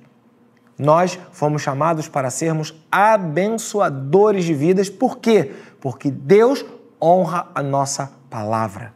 Nós 0.77 1.19
fomos 1.31 1.61
chamados 1.61 2.07
para 2.07 2.29
sermos 2.29 2.73
abençoadores 2.91 4.45
de 4.45 4.53
vidas, 4.53 4.89
por 4.89 5.17
quê? 5.17 5.51
Porque 5.81 6.09
Deus 6.09 6.65
honra 7.01 7.47
a 7.53 7.61
nossa 7.61 8.11
palavra. 8.29 8.93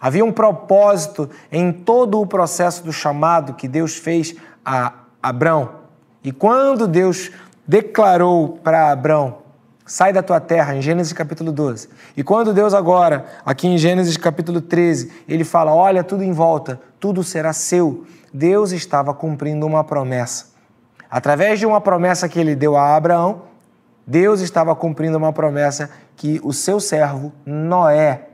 Havia 0.00 0.24
um 0.24 0.32
propósito 0.32 1.30
em 1.50 1.72
todo 1.72 2.20
o 2.20 2.26
processo 2.26 2.84
do 2.84 2.92
chamado 2.92 3.54
que 3.54 3.66
Deus 3.66 3.96
fez 3.96 4.34
a 4.64 4.92
Abrão. 5.22 5.70
E 6.22 6.32
quando 6.32 6.86
Deus 6.86 7.30
declarou 7.66 8.58
para 8.62 8.90
Abrão 8.90 9.44
Sai 9.86 10.14
da 10.14 10.22
tua 10.22 10.40
terra, 10.40 10.74
em 10.74 10.80
Gênesis 10.80 11.12
capítulo 11.12 11.52
12. 11.52 11.90
E 12.16 12.24
quando 12.24 12.54
Deus 12.54 12.72
agora, 12.72 13.26
aqui 13.44 13.68
em 13.68 13.76
Gênesis 13.76 14.16
capítulo 14.16 14.62
13, 14.62 15.12
ele 15.28 15.44
fala: 15.44 15.74
Olha 15.74 16.02
tudo 16.02 16.22
em 16.22 16.32
volta, 16.32 16.80
tudo 16.98 17.22
será 17.22 17.52
seu. 17.52 18.06
Deus 18.32 18.72
estava 18.72 19.12
cumprindo 19.12 19.66
uma 19.66 19.84
promessa. 19.84 20.46
Através 21.10 21.58
de 21.58 21.66
uma 21.66 21.82
promessa 21.82 22.26
que 22.30 22.40
ele 22.40 22.56
deu 22.56 22.76
a 22.76 22.96
Abraão, 22.96 23.42
Deus 24.06 24.40
estava 24.40 24.74
cumprindo 24.74 25.18
uma 25.18 25.34
promessa 25.34 25.90
que 26.16 26.40
o 26.42 26.52
seu 26.52 26.80
servo 26.80 27.30
Noé, 27.44 28.28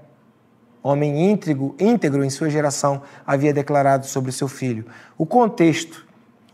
homem 0.81 1.33
íntegro, 1.33 1.75
íntegro 1.81 2.25
em 2.25 2.31
sua 2.31 2.49
geração, 2.49 3.03
havia 3.27 3.53
declarado 3.53 4.07
sobre 4.07 4.31
o 4.31 4.33
seu 4.33 4.47
filho. 4.47 4.87
O 5.19 5.27
contexto 5.27 6.07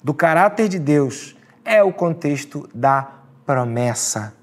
do 0.07 0.15
caráter 0.15 0.69
de 0.69 0.79
Deus 0.79 1.37
é 1.65 1.83
o 1.83 1.93
contexto 1.93 2.69
da 2.73 3.11
promessa. 3.45 4.35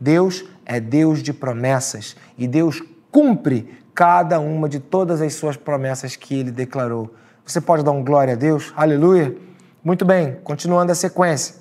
Deus 0.00 0.44
é 0.66 0.80
Deus 0.80 1.22
de 1.22 1.32
promessas 1.32 2.16
e 2.36 2.48
Deus 2.48 2.82
cumpre 3.08 3.72
cada 3.94 4.40
uma 4.40 4.68
de 4.68 4.80
todas 4.80 5.22
as 5.22 5.34
suas 5.34 5.56
promessas 5.56 6.16
que 6.16 6.34
ele 6.34 6.50
declarou. 6.50 7.14
Você 7.46 7.60
pode 7.60 7.84
dar 7.84 7.92
um 7.92 8.02
glória 8.02 8.34
a 8.34 8.36
Deus? 8.36 8.72
Aleluia! 8.76 9.36
Muito 9.84 10.04
bem, 10.04 10.38
continuando 10.42 10.90
a 10.90 10.94
sequência. 10.96 11.54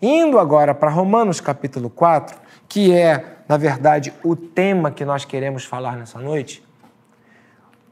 Indo 0.00 0.38
agora 0.38 0.72
para 0.72 0.88
Romanos 0.88 1.40
capítulo 1.40 1.90
4, 1.90 2.38
que 2.68 2.92
é, 2.92 3.38
na 3.48 3.56
verdade, 3.56 4.14
o 4.22 4.36
tema 4.36 4.92
que 4.92 5.04
nós 5.04 5.24
queremos 5.24 5.64
falar 5.64 5.96
nessa 5.96 6.20
noite. 6.20 6.62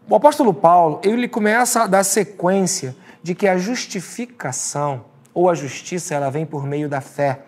O 0.08 0.14
apóstolo 0.14 0.54
Paulo, 0.54 1.00
ele 1.02 1.26
começa 1.26 1.82
a 1.82 1.86
dar 1.88 2.04
sequência 2.04 2.94
de 3.28 3.34
que 3.34 3.46
a 3.46 3.58
justificação 3.58 5.04
ou 5.34 5.50
a 5.50 5.54
justiça, 5.54 6.14
ela 6.14 6.30
vem 6.30 6.46
por 6.46 6.66
meio 6.66 6.88
da 6.88 7.02
fé. 7.02 7.40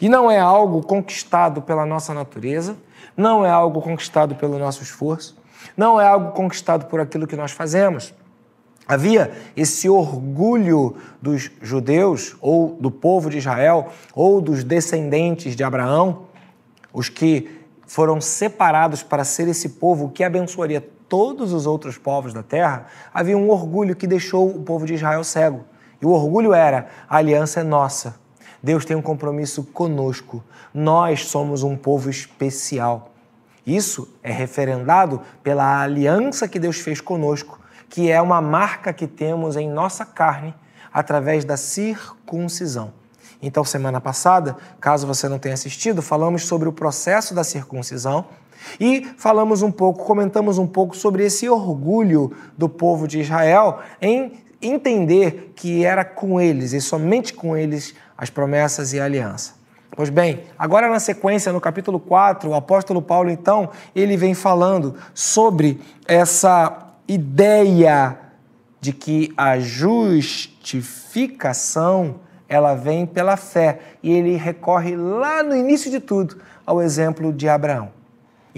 E 0.00 0.08
não 0.08 0.30
é 0.30 0.38
algo 0.38 0.80
conquistado 0.84 1.60
pela 1.60 1.84
nossa 1.84 2.14
natureza, 2.14 2.76
não 3.16 3.44
é 3.44 3.50
algo 3.50 3.82
conquistado 3.82 4.36
pelo 4.36 4.56
nosso 4.56 4.84
esforço, 4.84 5.36
não 5.76 6.00
é 6.00 6.06
algo 6.06 6.30
conquistado 6.30 6.86
por 6.86 7.00
aquilo 7.00 7.26
que 7.26 7.34
nós 7.34 7.50
fazemos. 7.50 8.14
Havia 8.86 9.32
esse 9.56 9.88
orgulho 9.88 10.94
dos 11.20 11.50
judeus, 11.60 12.36
ou 12.40 12.76
do 12.80 12.88
povo 12.88 13.28
de 13.28 13.38
Israel, 13.38 13.88
ou 14.14 14.40
dos 14.40 14.62
descendentes 14.62 15.56
de 15.56 15.64
Abraão, 15.64 16.26
os 16.92 17.08
que 17.08 17.50
foram 17.84 18.20
separados 18.20 19.02
para 19.02 19.24
ser 19.24 19.48
esse 19.48 19.70
povo 19.70 20.08
que 20.08 20.22
abençoaria 20.22 20.88
todos 21.08 21.52
os 21.52 21.66
outros 21.66 21.98
povos 21.98 22.32
da 22.32 22.42
terra. 22.42 22.86
Havia 23.12 23.36
um 23.36 23.50
orgulho 23.50 23.96
que 23.96 24.06
deixou 24.06 24.48
o 24.48 24.62
povo 24.62 24.86
de 24.86 24.94
Israel 24.94 25.24
cego. 25.24 25.64
E 26.00 26.06
o 26.06 26.10
orgulho 26.10 26.52
era: 26.52 26.88
a 27.08 27.16
aliança 27.16 27.60
é 27.60 27.62
nossa, 27.62 28.16
Deus 28.62 28.84
tem 28.84 28.96
um 28.96 29.02
compromisso 29.02 29.62
conosco. 29.62 30.42
Nós 30.72 31.26
somos 31.26 31.62
um 31.62 31.76
povo 31.76 32.10
especial. 32.10 33.12
Isso 33.66 34.08
é 34.22 34.30
referendado 34.30 35.20
pela 35.42 35.82
aliança 35.82 36.46
que 36.46 36.58
Deus 36.58 36.78
fez 36.78 37.00
conosco, 37.00 37.60
que 37.88 38.10
é 38.10 38.20
uma 38.20 38.40
marca 38.40 38.92
que 38.92 39.06
temos 39.06 39.56
em 39.56 39.68
nossa 39.68 40.04
carne 40.04 40.54
através 40.92 41.44
da 41.44 41.56
circuncisão. 41.56 42.92
Então, 43.42 43.64
semana 43.64 44.00
passada, 44.00 44.56
caso 44.80 45.06
você 45.06 45.28
não 45.28 45.38
tenha 45.38 45.54
assistido, 45.54 46.00
falamos 46.00 46.44
sobre 46.44 46.68
o 46.68 46.72
processo 46.72 47.34
da 47.34 47.44
circuncisão 47.44 48.26
e 48.80 49.06
falamos 49.16 49.62
um 49.62 49.70
pouco, 49.70 50.04
comentamos 50.04 50.58
um 50.58 50.66
pouco 50.66 50.96
sobre 50.96 51.24
esse 51.24 51.48
orgulho 51.48 52.32
do 52.56 52.68
povo 52.68 53.08
de 53.08 53.20
Israel 53.20 53.80
em 54.00 54.32
entender 54.60 55.52
que 55.54 55.84
era 55.84 56.04
com 56.04 56.40
eles 56.40 56.72
e 56.72 56.80
somente 56.80 57.32
com 57.34 57.56
eles 57.56 57.94
as 58.16 58.30
promessas 58.30 58.92
e 58.92 59.00
a 59.00 59.04
aliança. 59.04 59.54
Pois 59.94 60.10
bem, 60.10 60.42
agora 60.58 60.90
na 60.90 60.98
sequência, 61.00 61.52
no 61.52 61.60
capítulo 61.60 61.98
4, 61.98 62.50
o 62.50 62.54
apóstolo 62.54 63.00
Paulo, 63.00 63.30
então, 63.30 63.70
ele 63.94 64.14
vem 64.16 64.34
falando 64.34 64.94
sobre 65.14 65.80
essa 66.06 66.92
ideia 67.08 68.18
de 68.80 68.92
que 68.92 69.32
a 69.36 69.58
justificação 69.58 72.16
ela 72.48 72.74
vem 72.74 73.06
pela 73.06 73.36
fé 73.36 73.80
e 74.02 74.12
ele 74.12 74.36
recorre 74.36 74.94
lá 74.94 75.42
no 75.42 75.56
início 75.56 75.90
de 75.90 75.98
tudo 75.98 76.36
ao 76.64 76.80
exemplo 76.82 77.32
de 77.32 77.48
Abraão. 77.48 77.95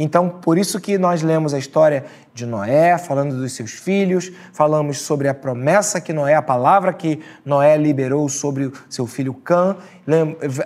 Então, 0.01 0.29
por 0.29 0.57
isso 0.57 0.81
que 0.81 0.97
nós 0.97 1.23
lemos 1.23 1.53
a 1.53 1.59
história 1.59 2.05
de 2.33 2.47
Noé, 2.47 2.97
falando 2.97 3.37
dos 3.37 3.53
seus 3.53 3.73
filhos, 3.73 4.31
falamos 4.53 5.01
sobre 5.01 5.27
a 5.27 5.35
promessa 5.35 6.01
que 6.01 6.13
Noé, 6.13 6.37
a 6.37 6.43
palavra 6.43 6.93
que 6.93 7.21
Noé 7.45 7.77
liberou 7.77 8.29
sobre 8.29 8.67
o 8.67 8.73
seu 8.89 9.09
filho 9.09 9.35
Cã. 9.35 9.77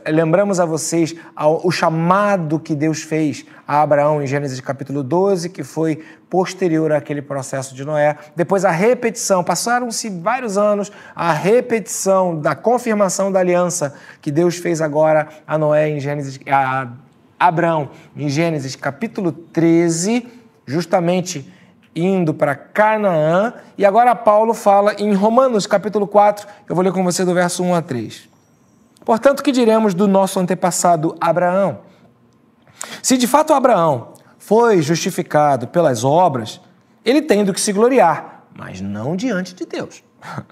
Lembramos 0.06 0.60
a 0.60 0.66
vocês 0.66 1.16
o 1.64 1.70
chamado 1.70 2.60
que 2.60 2.74
Deus 2.74 3.02
fez 3.02 3.46
a 3.66 3.80
Abraão 3.80 4.22
em 4.22 4.26
Gênesis 4.26 4.60
capítulo 4.60 5.02
12, 5.02 5.48
que 5.48 5.64
foi 5.64 6.04
posterior 6.28 6.92
àquele 6.92 7.22
processo 7.22 7.74
de 7.74 7.86
Noé. 7.86 8.18
Depois 8.36 8.66
a 8.66 8.70
repetição, 8.70 9.42
passaram-se 9.42 10.10
vários 10.10 10.58
anos, 10.58 10.92
a 11.16 11.32
repetição 11.32 12.38
da 12.38 12.54
confirmação 12.54 13.32
da 13.32 13.40
aliança 13.40 13.94
que 14.20 14.30
Deus 14.30 14.58
fez 14.58 14.82
agora 14.82 15.26
a 15.46 15.56
Noé 15.56 15.88
em 15.88 15.98
Gênesis, 16.00 16.38
a 16.46 16.88
Abraão, 17.42 17.90
em 18.16 18.28
Gênesis 18.28 18.76
capítulo 18.76 19.32
13, 19.32 20.28
justamente 20.64 21.52
indo 21.94 22.32
para 22.32 22.54
Canaã. 22.54 23.54
E 23.76 23.84
agora 23.84 24.14
Paulo 24.14 24.54
fala 24.54 24.94
em 24.94 25.12
Romanos 25.12 25.66
capítulo 25.66 26.06
4, 26.06 26.46
eu 26.68 26.74
vou 26.76 26.84
ler 26.84 26.92
com 26.92 27.02
você 27.02 27.24
do 27.24 27.34
verso 27.34 27.64
1 27.64 27.74
a 27.74 27.82
3. 27.82 28.28
Portanto, 29.04 29.42
que 29.42 29.50
diremos 29.50 29.92
do 29.92 30.06
nosso 30.06 30.38
antepassado 30.38 31.16
Abraão? 31.20 31.80
Se 33.02 33.18
de 33.18 33.26
fato 33.26 33.52
Abraão 33.52 34.12
foi 34.38 34.80
justificado 34.80 35.66
pelas 35.66 36.04
obras, 36.04 36.60
ele 37.04 37.22
tem 37.22 37.44
do 37.44 37.52
que 37.52 37.60
se 37.60 37.72
gloriar, 37.72 38.44
mas 38.56 38.80
não 38.80 39.16
diante 39.16 39.52
de 39.52 39.66
Deus. 39.66 40.04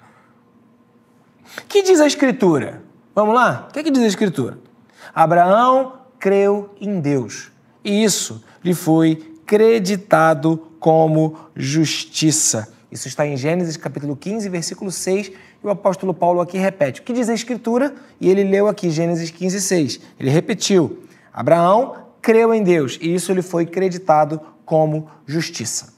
que 1.68 1.82
diz 1.82 2.00
a 2.00 2.06
Escritura? 2.08 2.82
Vamos 3.14 3.36
lá? 3.36 3.68
O 3.68 3.72
que, 3.72 3.78
é 3.78 3.82
que 3.84 3.92
diz 3.92 4.02
a 4.02 4.08
Escritura? 4.08 4.58
Abraão 5.14 5.99
creu 6.20 6.70
em 6.78 7.00
Deus. 7.00 7.50
E 7.82 8.04
isso 8.04 8.44
lhe 8.62 8.74
foi 8.74 9.16
creditado 9.46 10.68
como 10.78 11.36
justiça. 11.56 12.72
Isso 12.92 13.08
está 13.08 13.26
em 13.26 13.36
Gênesis 13.36 13.76
capítulo 13.76 14.14
15, 14.14 14.48
versículo 14.48 14.90
6, 14.90 15.28
e 15.28 15.66
o 15.66 15.70
apóstolo 15.70 16.12
Paulo 16.12 16.40
aqui 16.40 16.58
repete. 16.58 17.00
O 17.00 17.04
que 17.04 17.12
diz 17.12 17.28
a 17.28 17.34
Escritura? 17.34 17.94
E 18.20 18.28
ele 18.28 18.44
leu 18.44 18.68
aqui 18.68 18.90
Gênesis 18.90 19.30
15, 19.30 19.60
6. 19.60 20.00
Ele 20.18 20.30
repetiu: 20.30 21.04
Abraão 21.32 21.96
creu 22.20 22.52
em 22.52 22.62
Deus, 22.62 22.98
e 23.00 23.14
isso 23.14 23.32
lhe 23.32 23.42
foi 23.42 23.64
creditado 23.64 24.40
como 24.64 25.08
justiça. 25.26 25.94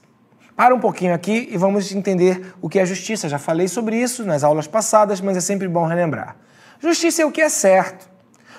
Para 0.55 0.73
um 0.73 0.79
pouquinho 0.79 1.13
aqui 1.13 1.49
e 1.51 1.57
vamos 1.57 1.91
entender 1.91 2.53
o 2.61 2.69
que 2.69 2.79
é 2.79 2.85
justiça. 2.85 3.27
Já 3.27 3.39
falei 3.39 3.67
sobre 3.67 3.99
isso 3.99 4.23
nas 4.23 4.43
aulas 4.43 4.67
passadas, 4.67 5.19
mas 5.19 5.35
é 5.35 5.41
sempre 5.41 5.67
bom 5.67 5.85
relembrar. 5.85 6.37
Justiça 6.79 7.23
é 7.23 7.25
o 7.25 7.31
que 7.31 7.41
é 7.41 7.49
certo. 7.49 8.12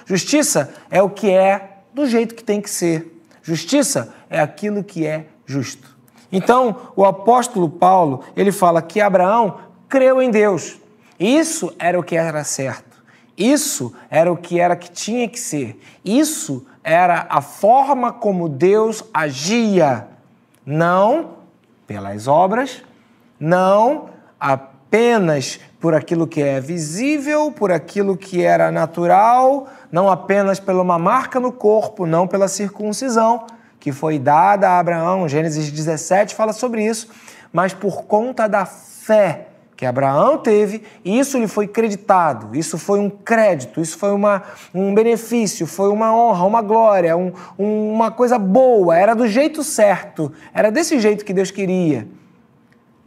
Justiça 0.04 0.74
é 0.90 1.02
o 1.02 1.10
que 1.10 1.30
é 1.30 1.78
do 1.92 2.06
jeito 2.06 2.34
que 2.34 2.44
tem 2.44 2.60
que 2.60 2.70
ser. 2.70 3.22
Justiça 3.42 4.14
é 4.28 4.40
aquilo 4.40 4.82
que 4.82 5.06
é 5.06 5.26
justo. 5.46 5.94
Então, 6.32 6.90
o 6.96 7.04
apóstolo 7.04 7.68
Paulo, 7.68 8.24
ele 8.36 8.50
fala 8.50 8.82
que 8.82 9.00
Abraão 9.00 9.58
creu 9.88 10.20
em 10.20 10.30
Deus. 10.30 10.78
Isso 11.18 11.72
era 11.78 11.98
o 11.98 12.02
que 12.02 12.16
era 12.16 12.42
certo. 12.42 13.02
Isso 13.36 13.94
era 14.10 14.32
o 14.32 14.36
que 14.36 14.58
era 14.58 14.76
que 14.76 14.90
tinha 14.90 15.28
que 15.28 15.38
ser. 15.38 15.80
Isso 16.04 16.66
era 16.82 17.26
a 17.28 17.40
forma 17.40 18.12
como 18.12 18.48
Deus 18.48 19.04
agia, 19.12 20.08
não 20.66 21.38
pelas 21.86 22.26
obras, 22.26 22.82
não 23.38 24.08
apenas 24.94 25.58
por 25.80 25.92
aquilo 25.92 26.24
que 26.24 26.40
é 26.40 26.60
visível, 26.60 27.50
por 27.50 27.72
aquilo 27.72 28.16
que 28.16 28.44
era 28.44 28.70
natural, 28.70 29.66
não 29.90 30.08
apenas 30.08 30.60
pela 30.60 30.80
uma 30.80 31.00
marca 31.00 31.40
no 31.40 31.50
corpo, 31.50 32.06
não 32.06 32.28
pela 32.28 32.46
circuncisão 32.46 33.44
que 33.80 33.90
foi 33.90 34.20
dada 34.20 34.70
a 34.70 34.78
Abraão. 34.78 35.28
Gênesis 35.28 35.68
17 35.72 36.36
fala 36.36 36.52
sobre 36.52 36.86
isso, 36.86 37.08
mas 37.52 37.74
por 37.74 38.04
conta 38.04 38.48
da 38.48 38.64
fé 38.64 39.48
que 39.76 39.84
Abraão 39.84 40.38
teve, 40.38 40.84
isso 41.04 41.36
lhe 41.40 41.48
foi 41.48 41.66
creditado, 41.66 42.54
isso 42.56 42.78
foi 42.78 43.00
um 43.00 43.10
crédito, 43.10 43.80
isso 43.80 43.98
foi 43.98 44.12
uma, 44.12 44.44
um 44.72 44.94
benefício, 44.94 45.66
foi 45.66 45.88
uma 45.88 46.14
honra, 46.14 46.46
uma 46.46 46.62
glória, 46.62 47.16
um, 47.16 47.32
uma 47.58 48.12
coisa 48.12 48.38
boa, 48.38 48.96
era 48.96 49.12
do 49.12 49.26
jeito 49.26 49.64
certo, 49.64 50.32
era 50.54 50.70
desse 50.70 51.00
jeito 51.00 51.24
que 51.24 51.32
Deus 51.32 51.50
queria. 51.50 52.06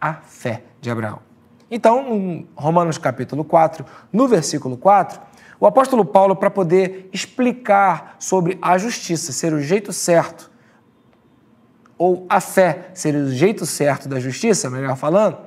a 0.01 0.15
fé 0.15 0.63
de 0.81 0.91
Abraão. 0.91 1.26
Então, 1.69 2.13
em 2.13 2.47
Romanos 2.55 2.97
capítulo 2.97 3.43
4, 3.43 3.85
no 4.11 4.27
versículo 4.27 4.77
4, 4.77 5.19
o 5.59 5.65
apóstolo 5.65 6.05
Paulo, 6.05 6.35
para 6.35 6.49
poder 6.49 7.09
explicar 7.11 8.15
sobre 8.19 8.57
a 8.61 8.77
justiça 8.77 9.31
ser 9.31 9.53
o 9.53 9.61
jeito 9.61 9.91
certo, 9.91 10.51
ou 11.97 12.25
a 12.29 12.39
fé 12.39 12.91
ser 12.93 13.15
o 13.15 13.31
jeito 13.31 13.65
certo 13.65 14.07
da 14.07 14.19
justiça, 14.19 14.69
melhor 14.69 14.95
falando, 14.95 15.37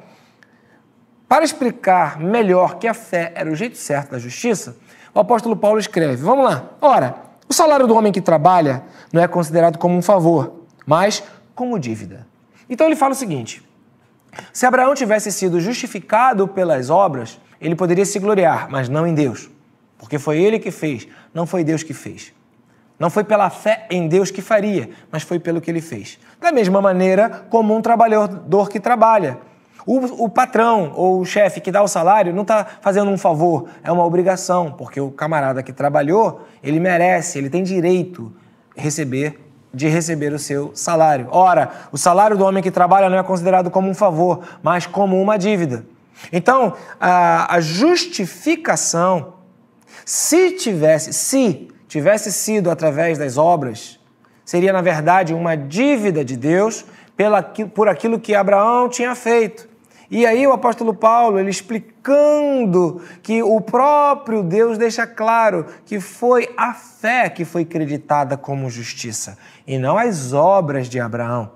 para 1.28 1.44
explicar 1.44 2.18
melhor 2.18 2.74
que 2.74 2.88
a 2.88 2.94
fé 2.94 3.32
era 3.36 3.50
o 3.50 3.54
jeito 3.54 3.78
certo 3.78 4.10
da 4.10 4.18
justiça, 4.18 4.76
o 5.14 5.20
apóstolo 5.20 5.56
Paulo 5.56 5.78
escreve: 5.78 6.16
Vamos 6.16 6.44
lá. 6.44 6.70
Ora, 6.80 7.14
o 7.48 7.54
salário 7.54 7.86
do 7.86 7.94
homem 7.94 8.12
que 8.12 8.20
trabalha 8.20 8.82
não 9.12 9.22
é 9.22 9.28
considerado 9.28 9.78
como 9.78 9.96
um 9.96 10.02
favor, 10.02 10.64
mas 10.84 11.22
como 11.54 11.78
dívida. 11.78 12.26
Então 12.68 12.86
ele 12.86 12.96
fala 12.96 13.12
o 13.12 13.16
seguinte: 13.16 13.62
se 14.52 14.66
Abraão 14.66 14.94
tivesse 14.94 15.30
sido 15.32 15.60
justificado 15.60 16.46
pelas 16.46 16.90
obras, 16.90 17.40
ele 17.60 17.74
poderia 17.74 18.04
se 18.04 18.18
gloriar, 18.18 18.68
mas 18.70 18.88
não 18.88 19.06
em 19.06 19.14
Deus, 19.14 19.50
porque 19.98 20.18
foi 20.18 20.38
ele 20.38 20.58
que 20.58 20.70
fez, 20.70 21.06
não 21.34 21.46
foi 21.46 21.62
Deus 21.64 21.82
que 21.82 21.92
fez. 21.92 22.32
Não 22.98 23.08
foi 23.08 23.24
pela 23.24 23.48
fé 23.48 23.86
em 23.90 24.06
Deus 24.08 24.30
que 24.30 24.42
faria, 24.42 24.90
mas 25.10 25.22
foi 25.22 25.38
pelo 25.38 25.58
que 25.58 25.70
ele 25.70 25.80
fez. 25.80 26.18
Da 26.38 26.52
mesma 26.52 26.82
maneira 26.82 27.46
como 27.48 27.74
um 27.74 27.80
trabalhador 27.80 28.68
que 28.68 28.78
trabalha. 28.78 29.38
O, 29.86 30.24
o 30.24 30.28
patrão 30.28 30.92
ou 30.94 31.20
o 31.20 31.24
chefe 31.24 31.62
que 31.62 31.72
dá 31.72 31.82
o 31.82 31.88
salário 31.88 32.34
não 32.34 32.42
está 32.42 32.66
fazendo 32.82 33.10
um 33.10 33.16
favor, 33.16 33.70
é 33.82 33.90
uma 33.90 34.04
obrigação, 34.04 34.72
porque 34.72 35.00
o 35.00 35.10
camarada 35.10 35.62
que 35.62 35.72
trabalhou, 35.72 36.46
ele 36.62 36.78
merece, 36.78 37.38
ele 37.38 37.48
tem 37.48 37.62
direito 37.62 38.30
receber 38.76 39.49
de 39.72 39.88
receber 39.88 40.32
o 40.32 40.38
seu 40.38 40.72
salário. 40.74 41.28
Ora, 41.30 41.70
o 41.92 41.98
salário 41.98 42.36
do 42.36 42.44
homem 42.44 42.62
que 42.62 42.70
trabalha 42.70 43.08
não 43.08 43.18
é 43.18 43.22
considerado 43.22 43.70
como 43.70 43.88
um 43.88 43.94
favor, 43.94 44.40
mas 44.62 44.86
como 44.86 45.20
uma 45.20 45.38
dívida. 45.38 45.84
Então, 46.32 46.74
a, 47.00 47.54
a 47.54 47.60
justificação, 47.60 49.34
se 50.04 50.52
tivesse, 50.52 51.12
se 51.12 51.68
tivesse 51.88 52.32
sido 52.32 52.70
através 52.70 53.16
das 53.16 53.38
obras, 53.38 53.98
seria 54.44 54.72
na 54.72 54.82
verdade 54.82 55.32
uma 55.32 55.56
dívida 55.56 56.24
de 56.24 56.36
Deus 56.36 56.84
pela, 57.16 57.42
por 57.42 57.88
aquilo 57.88 58.18
que 58.18 58.34
Abraão 58.34 58.88
tinha 58.88 59.14
feito. 59.14 59.69
E 60.10 60.26
aí 60.26 60.44
o 60.44 60.52
apóstolo 60.52 60.92
Paulo, 60.92 61.38
ele 61.38 61.50
explicando 61.50 63.00
que 63.22 63.42
o 63.44 63.60
próprio 63.60 64.42
Deus 64.42 64.76
deixa 64.76 65.06
claro 65.06 65.66
que 65.86 66.00
foi 66.00 66.52
a 66.56 66.74
fé 66.74 67.30
que 67.30 67.44
foi 67.44 67.64
creditada 67.64 68.36
como 68.36 68.68
justiça 68.68 69.38
e 69.64 69.78
não 69.78 69.96
as 69.96 70.32
obras 70.32 70.88
de 70.88 70.98
Abraão. 70.98 71.52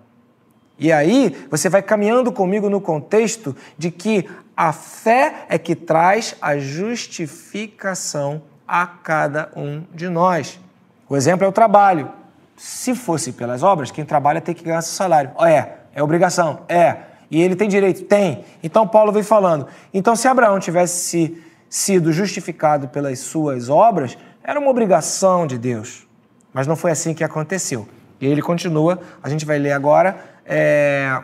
E 0.79 0.93
aí 0.93 1.47
você 1.51 1.69
vai 1.69 1.83
caminhando 1.83 2.31
comigo 2.31 2.71
no 2.71 2.81
contexto 2.81 3.57
de 3.77 3.91
que 3.91 4.29
a 4.57 4.73
fé 4.73 5.47
é 5.49 5.59
que 5.59 5.75
traz 5.75 6.37
a 6.41 6.57
justificação 6.57 8.43
a 8.67 8.87
cada 8.87 9.51
um 9.57 9.83
de 9.93 10.09
nós. 10.09 10.61
O 11.09 11.17
exemplo 11.17 11.45
é 11.45 11.49
o 11.49 11.53
trabalho. 11.53 12.11
Se 12.57 12.95
fosse 12.95 13.33
pelas 13.33 13.65
obras, 13.65 13.91
quem 13.91 14.05
trabalha 14.05 14.41
tem 14.41 14.55
que 14.55 14.63
ganhar 14.63 14.81
seu 14.81 14.95
salário. 14.95 15.33
É, 15.45 15.73
é 15.93 16.03
obrigação, 16.03 16.61
é. 16.69 17.14
E 17.31 17.41
ele 17.41 17.57
tem 17.57 17.69
direito? 17.69 18.05
Tem. 18.05 18.45
Então 18.63 18.87
Paulo 18.87 19.13
vem 19.13 19.23
falando. 19.23 19.67
Então, 19.93 20.15
se 20.15 20.29
Abraão 20.29 20.59
tivesse 20.59 21.37
sido 21.69 22.13
justificado 22.13 22.89
pelas 22.89 23.19
suas 23.19 23.69
obras, 23.69 24.17
era 24.43 24.61
uma 24.61 24.71
obrigação 24.71 25.47
de 25.47 25.59
Deus. 25.59 26.07
Mas 26.53 26.67
não 26.67 26.77
foi 26.77 26.91
assim 26.91 27.15
que 27.15 27.25
aconteceu. 27.25 27.89
E 28.21 28.27
ele 28.27 28.41
continua, 28.41 29.01
a 29.23 29.29
gente 29.29 29.45
vai 29.45 29.59
ler 29.59 29.73
agora 29.73 30.17
é, 30.47 31.21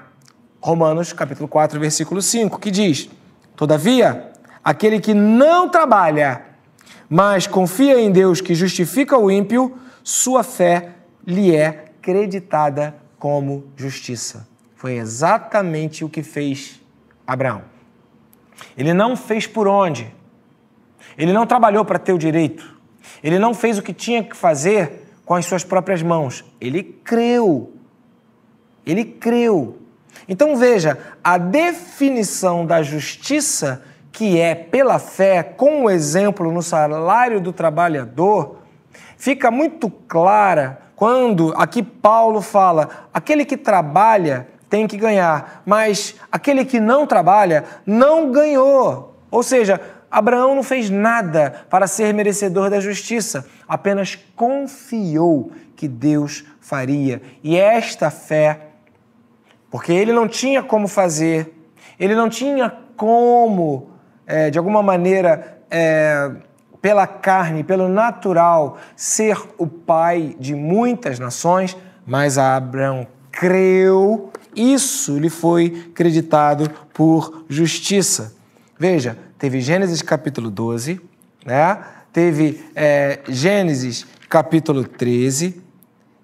Romanos 0.60 1.12
capítulo 1.12 1.48
4, 1.48 1.78
versículo 1.78 2.20
5, 2.20 2.58
que 2.58 2.70
diz: 2.70 3.08
Todavia, 3.54 4.32
aquele 4.64 5.00
que 5.00 5.14
não 5.14 5.68
trabalha, 5.68 6.42
mas 7.08 7.46
confia 7.46 8.00
em 8.00 8.10
Deus 8.10 8.40
que 8.40 8.54
justifica 8.54 9.16
o 9.16 9.30
ímpio, 9.30 9.78
sua 10.02 10.42
fé 10.42 10.90
lhe 11.26 11.54
é 11.54 11.92
creditada 12.02 12.94
como 13.18 13.64
justiça. 13.76 14.49
Foi 14.80 14.94
exatamente 14.94 16.06
o 16.06 16.08
que 16.08 16.22
fez 16.22 16.80
Abraão. 17.26 17.60
Ele 18.78 18.94
não 18.94 19.14
fez 19.14 19.46
por 19.46 19.68
onde. 19.68 20.10
Ele 21.18 21.34
não 21.34 21.46
trabalhou 21.46 21.84
para 21.84 21.98
ter 21.98 22.14
o 22.14 22.18
direito. 22.18 22.80
Ele 23.22 23.38
não 23.38 23.52
fez 23.52 23.76
o 23.76 23.82
que 23.82 23.92
tinha 23.92 24.24
que 24.24 24.34
fazer 24.34 25.06
com 25.26 25.34
as 25.34 25.44
suas 25.44 25.62
próprias 25.62 26.02
mãos. 26.02 26.42
Ele 26.58 26.82
creu. 26.82 27.74
Ele 28.86 29.04
creu. 29.04 29.76
Então 30.26 30.56
veja, 30.56 30.98
a 31.22 31.36
definição 31.36 32.64
da 32.64 32.82
justiça, 32.82 33.84
que 34.10 34.40
é 34.40 34.54
pela 34.54 34.98
fé, 34.98 35.42
com 35.42 35.84
o 35.84 35.90
exemplo 35.90 36.50
no 36.50 36.62
salário 36.62 37.38
do 37.38 37.52
trabalhador, 37.52 38.60
fica 39.18 39.50
muito 39.50 39.90
clara 39.90 40.80
quando 40.96 41.52
aqui 41.58 41.82
Paulo 41.82 42.40
fala: 42.40 43.08
aquele 43.12 43.44
que 43.44 43.58
trabalha 43.58 44.48
tem 44.70 44.86
que 44.86 44.96
ganhar, 44.96 45.62
mas 45.66 46.14
aquele 46.30 46.64
que 46.64 46.78
não 46.78 47.04
trabalha 47.04 47.64
não 47.84 48.30
ganhou. 48.30 49.16
Ou 49.28 49.42
seja, 49.42 49.80
Abraão 50.08 50.54
não 50.54 50.62
fez 50.62 50.88
nada 50.88 51.66
para 51.68 51.88
ser 51.88 52.14
merecedor 52.14 52.70
da 52.70 52.78
justiça, 52.80 53.46
apenas 53.68 54.16
confiou 54.36 55.50
que 55.74 55.88
Deus 55.88 56.44
faria. 56.60 57.20
E 57.42 57.56
esta 57.56 58.10
fé, 58.10 58.60
porque 59.70 59.92
ele 59.92 60.12
não 60.12 60.28
tinha 60.28 60.62
como 60.62 60.86
fazer, 60.86 61.52
ele 61.98 62.14
não 62.14 62.28
tinha 62.28 62.72
como, 62.96 63.90
é, 64.26 64.50
de 64.50 64.58
alguma 64.58 64.82
maneira, 64.82 65.58
é, 65.68 66.30
pela 66.80 67.06
carne, 67.06 67.64
pelo 67.64 67.88
natural, 67.88 68.78
ser 68.96 69.36
o 69.58 69.66
pai 69.66 70.36
de 70.38 70.54
muitas 70.54 71.18
nações, 71.18 71.76
mas 72.06 72.38
Abraão 72.38 73.06
creu 73.30 74.30
isso 74.54 75.18
lhe 75.18 75.30
foi 75.30 75.90
creditado 75.94 76.70
por 76.92 77.44
justiça. 77.48 78.34
Veja, 78.78 79.16
teve 79.38 79.60
Gênesis 79.60 80.02
capítulo 80.02 80.50
12, 80.50 81.00
né? 81.44 81.78
teve 82.12 82.64
é, 82.74 83.20
Gênesis 83.28 84.06
capítulo 84.28 84.84
13, 84.84 85.62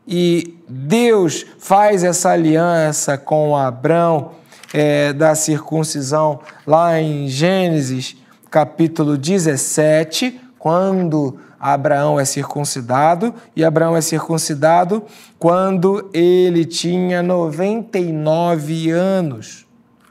e 0.07 0.57
Deus 0.69 1.45
faz 1.59 2.05
essa 2.05 2.31
aliança 2.31 3.19
com 3.19 3.57
Abraão 3.57 4.33
é, 4.73 5.13
da 5.13 5.35
circuncisão 5.35 6.41
lá 6.67 7.01
em 7.01 7.29
Gênesis 7.29 8.17
capítulo 8.51 9.17
17, 9.17 10.41
quando 10.59 11.39
Abraão 11.75 12.21
é 12.21 12.25
circuncidado 12.25 13.35
e 13.57 13.65
Abraão 13.65 13.97
é 13.97 14.01
circuncidado 14.01 15.03
quando 15.37 16.09
ele 16.13 16.65
tinha 16.65 17.25
99 17.25 18.91
anos. 18.93 19.67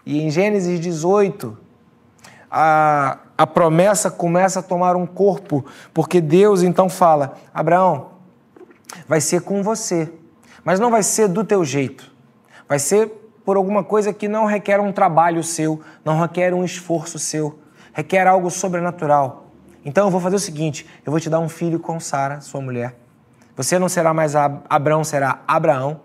E 0.05 0.21
em 0.21 0.29
Gênesis 0.29 0.81
18, 0.81 1.57
a, 2.51 3.19
a 3.37 3.47
promessa 3.47 4.11
começa 4.11 4.59
a 4.59 4.63
tomar 4.63 4.97
um 4.97 5.05
corpo, 5.05 5.65
porque 5.93 6.19
Deus 6.19 6.61
então 6.61 6.89
fala: 6.89 7.37
Abraão, 7.53 8.07
vai 9.07 9.21
ser 9.21 9.39
com 9.39 9.63
você, 9.63 10.11
mas 10.61 10.77
não 10.77 10.91
vai 10.91 11.03
ser 11.03 11.29
do 11.29 11.45
teu 11.45 11.63
jeito, 11.63 12.11
vai 12.67 12.79
ser 12.79 13.09
por 13.45 13.55
alguma 13.55 13.81
coisa 13.81 14.11
que 14.11 14.27
não 14.27 14.45
requer 14.45 14.81
um 14.81 14.91
trabalho 14.91 15.41
seu, 15.41 15.79
não 16.03 16.19
requer 16.19 16.53
um 16.53 16.65
esforço 16.65 17.17
seu, 17.17 17.57
requer 17.93 18.27
algo 18.27 18.51
sobrenatural. 18.51 19.44
Então 19.85 20.07
eu 20.07 20.11
vou 20.11 20.19
fazer 20.19 20.35
o 20.35 20.39
seguinte: 20.39 20.85
eu 21.05 21.11
vou 21.11 21.19
te 21.19 21.29
dar 21.29 21.39
um 21.39 21.47
filho 21.47 21.79
com 21.79 21.99
Sara, 21.99 22.41
sua 22.41 22.59
mulher. 22.59 22.95
Você 23.55 23.79
não 23.79 23.87
será 23.87 24.13
mais 24.13 24.35
Abraão, 24.35 25.03
será 25.03 25.43
Abraão. 25.47 26.01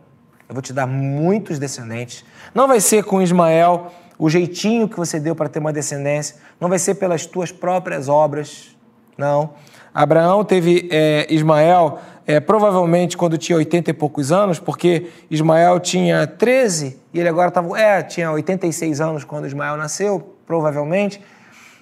Eu 0.49 0.55
vou 0.55 0.63
te 0.63 0.73
dar 0.73 0.87
muitos 0.87 1.59
descendentes. 1.59 2.25
Não 2.55 2.69
vai 2.69 2.81
ser 2.81 3.05
com 3.05 3.23
Ismael 3.23 3.91
o 4.19 4.29
jeitinho 4.29 4.89
que 4.89 4.97
você 4.97 5.19
deu 5.19 5.35
para 5.35 5.49
ter 5.49 5.59
uma 5.59 5.73
descendência. 5.73 6.37
Não 6.61 6.69
vai 6.69 6.79
ser 6.79 6.97
pelas 6.97 7.25
tuas 7.25 7.51
próprias 7.51 8.09
obras. 8.09 8.77
Não. 9.17 9.55
Abraão 9.93 10.45
teve 10.45 10.89
é, 10.93 11.27
Ismael 11.33 11.99
é, 12.27 12.39
provavelmente 12.39 13.17
quando 13.17 13.37
tinha 13.37 13.57
80 13.57 13.91
e 13.91 13.95
poucos 13.95 14.31
anos, 14.31 14.61
porque 14.61 15.09
Ismael 15.29 15.81
tinha 15.81 16.27
13 16.27 16.97
e 17.13 17.19
ele 17.19 17.29
agora 17.29 17.49
estava. 17.49 17.79
É, 17.79 18.03
tinha 18.03 18.31
86 18.31 19.01
anos 19.01 19.25
quando 19.25 19.47
Ismael 19.47 19.77
nasceu, 19.77 20.37
provavelmente. 20.47 21.21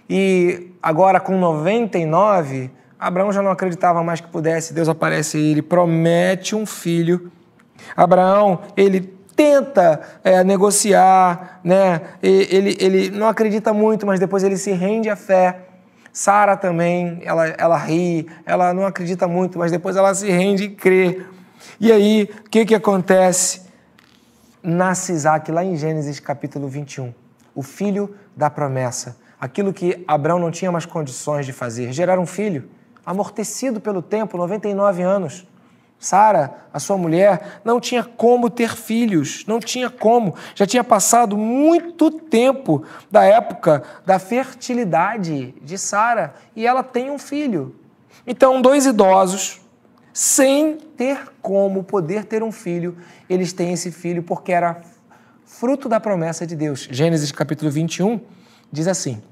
E 0.08 0.72
agora 0.82 1.20
com 1.20 1.38
99, 1.38 2.70
Abraão 2.98 3.32
já 3.32 3.42
não 3.42 3.50
acreditava 3.50 4.02
mais 4.02 4.20
que 4.20 4.28
pudesse. 4.28 4.72
Deus 4.72 4.88
aparece 4.88 5.38
e 5.38 5.52
ele 5.52 5.62
promete 5.62 6.56
um 6.56 6.64
filho. 6.64 7.30
Abraão, 7.96 8.60
ele 8.76 9.18
tenta 9.36 10.00
é, 10.24 10.42
negociar, 10.42 11.60
né? 11.62 12.00
Ele, 12.20 12.76
ele 12.80 13.10
não 13.10 13.28
acredita 13.28 13.72
muito, 13.72 14.04
mas 14.04 14.18
depois 14.18 14.42
ele 14.42 14.56
se 14.56 14.72
rende 14.72 15.08
à 15.08 15.14
fé. 15.14 15.60
Sara 16.12 16.56
também, 16.56 17.20
ela, 17.22 17.46
ela 17.46 17.76
ri, 17.76 18.26
ela 18.44 18.74
não 18.74 18.84
acredita 18.84 19.28
muito, 19.28 19.56
mas 19.56 19.70
depois 19.70 19.94
ela 19.94 20.12
se 20.12 20.28
rende 20.28 20.64
e 20.64 20.70
crê. 20.70 21.22
E 21.78 21.92
aí, 21.92 22.28
o 22.44 22.50
que, 22.50 22.64
que 22.64 22.74
acontece? 22.74 23.62
Nasce 24.60 25.12
Isaac 25.12 25.52
lá 25.52 25.64
em 25.64 25.76
Gênesis 25.76 26.18
capítulo 26.18 26.66
21. 26.66 27.14
o 27.54 27.62
filho 27.62 28.14
da 28.36 28.50
promessa, 28.50 29.16
aquilo 29.40 29.72
que 29.72 30.04
Abraão 30.06 30.38
não 30.38 30.50
tinha 30.50 30.72
mais 30.72 30.86
condições 30.86 31.46
de 31.46 31.52
fazer, 31.52 31.92
gerar 31.92 32.18
um 32.18 32.26
filho, 32.26 32.68
amortecido 33.04 33.80
pelo 33.80 34.02
tempo, 34.02 34.36
99 34.36 35.02
anos. 35.02 35.46
Sara, 35.98 36.54
a 36.72 36.78
sua 36.78 36.96
mulher, 36.96 37.60
não 37.64 37.80
tinha 37.80 38.04
como 38.04 38.48
ter 38.48 38.76
filhos, 38.76 39.44
não 39.48 39.58
tinha 39.58 39.90
como. 39.90 40.34
Já 40.54 40.64
tinha 40.64 40.84
passado 40.84 41.36
muito 41.36 42.10
tempo 42.10 42.84
da 43.10 43.24
época 43.24 43.82
da 44.06 44.18
fertilidade 44.18 45.54
de 45.60 45.76
Sara 45.76 46.34
e 46.54 46.64
ela 46.66 46.84
tem 46.84 47.10
um 47.10 47.18
filho. 47.18 47.74
Então, 48.24 48.62
dois 48.62 48.86
idosos, 48.86 49.60
sem 50.12 50.76
ter 50.96 51.32
como 51.42 51.82
poder 51.82 52.24
ter 52.24 52.44
um 52.44 52.52
filho, 52.52 52.96
eles 53.28 53.52
têm 53.52 53.72
esse 53.72 53.90
filho 53.90 54.22
porque 54.22 54.52
era 54.52 54.80
fruto 55.44 55.88
da 55.88 55.98
promessa 55.98 56.46
de 56.46 56.54
Deus. 56.54 56.86
Gênesis 56.90 57.32
capítulo 57.32 57.70
21 57.72 58.20
diz 58.72 58.88
assim: 58.88 59.22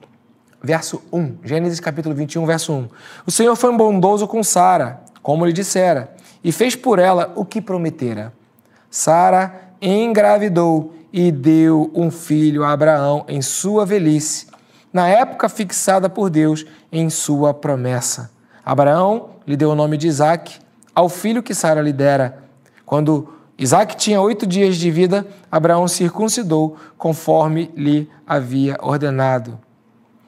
verso 0.62 1.02
1. 1.12 1.38
Gênesis 1.44 1.80
capítulo 1.80 2.14
21, 2.14 2.44
verso 2.46 2.72
1. 2.72 2.88
O 3.26 3.30
Senhor 3.30 3.54
foi 3.56 3.74
bondoso 3.76 4.26
com 4.26 4.42
Sara, 4.42 5.00
como 5.22 5.44
lhe 5.44 5.52
dissera 5.52 6.16
e 6.46 6.52
fez 6.52 6.76
por 6.76 7.00
ela 7.00 7.32
o 7.34 7.44
que 7.44 7.60
prometera. 7.60 8.32
Sara 8.88 9.72
engravidou 9.82 10.94
e 11.12 11.32
deu 11.32 11.90
um 11.92 12.08
filho 12.08 12.62
a 12.62 12.70
Abraão 12.70 13.24
em 13.26 13.42
sua 13.42 13.84
velhice, 13.84 14.46
na 14.92 15.08
época 15.08 15.48
fixada 15.48 16.08
por 16.08 16.30
Deus 16.30 16.64
em 16.92 17.10
sua 17.10 17.52
promessa. 17.52 18.30
Abraão 18.64 19.30
lhe 19.44 19.56
deu 19.56 19.70
o 19.70 19.74
nome 19.74 19.96
de 19.96 20.06
Isaac 20.06 20.60
ao 20.94 21.08
filho 21.08 21.42
que 21.42 21.52
Sara 21.52 21.82
lhe 21.82 21.92
dera. 21.92 22.44
Quando 22.84 23.28
Isaac 23.58 23.96
tinha 23.96 24.20
oito 24.20 24.46
dias 24.46 24.76
de 24.76 24.88
vida, 24.88 25.26
Abraão 25.50 25.88
circuncidou 25.88 26.76
conforme 26.96 27.72
lhe 27.76 28.08
havia 28.26 28.76
ordenado. 28.82 29.58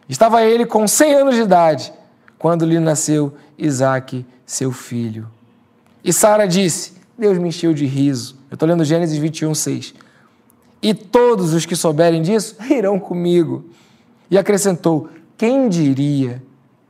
Estava 0.09 0.43
ele 0.43 0.65
com 0.65 0.87
cem 0.87 1.15
anos 1.15 1.35
de 1.35 1.43
idade 1.43 1.93
quando 2.39 2.65
lhe 2.65 2.79
nasceu 2.79 3.35
Isaac, 3.59 4.25
seu 4.47 4.71
filho. 4.71 5.29
E 6.05 6.13
Sara 6.13 6.47
disse: 6.47 6.95
Deus 7.19 7.37
me 7.39 7.49
encheu 7.49 7.75
de 7.75 7.85
riso. 7.85 8.39
Eu 8.51 8.55
estou 8.55 8.69
lendo 8.69 8.85
Gênesis 8.85 9.19
21, 9.19 9.55
6. 9.55 9.95
E 10.81 10.95
todos 10.95 11.53
os 11.53 11.67
que 11.67 11.75
souberem 11.75 12.23
disso 12.23 12.57
irão 12.71 12.99
comigo. 12.99 13.65
E 14.31 14.39
acrescentou: 14.39 15.09
Quem 15.37 15.69
diria 15.69 16.43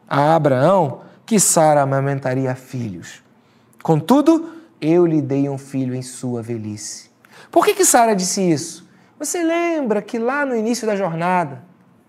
a 0.07 0.35
Abraão 0.35 1.01
que 1.25 1.40
Sara 1.40 1.83
amamentaria 1.83 2.55
filhos? 2.55 3.23
Contudo, 3.83 4.55
eu 4.81 5.07
lhe 5.07 5.23
dei 5.23 5.49
um 5.49 5.59
filho 5.59 5.94
em 5.94 6.03
sua 6.03 6.42
velhice. 6.42 7.09
Por 7.51 7.64
que, 7.64 7.75
que 7.75 7.85
Sara 7.85 8.14
disse 8.14 8.42
isso? 8.42 8.88
Você 9.18 9.42
lembra 9.42 10.00
que 10.00 10.18
lá 10.18 10.46
no 10.46 10.54
início 10.54 10.87
da 10.87 10.94
jornada, 10.94 11.62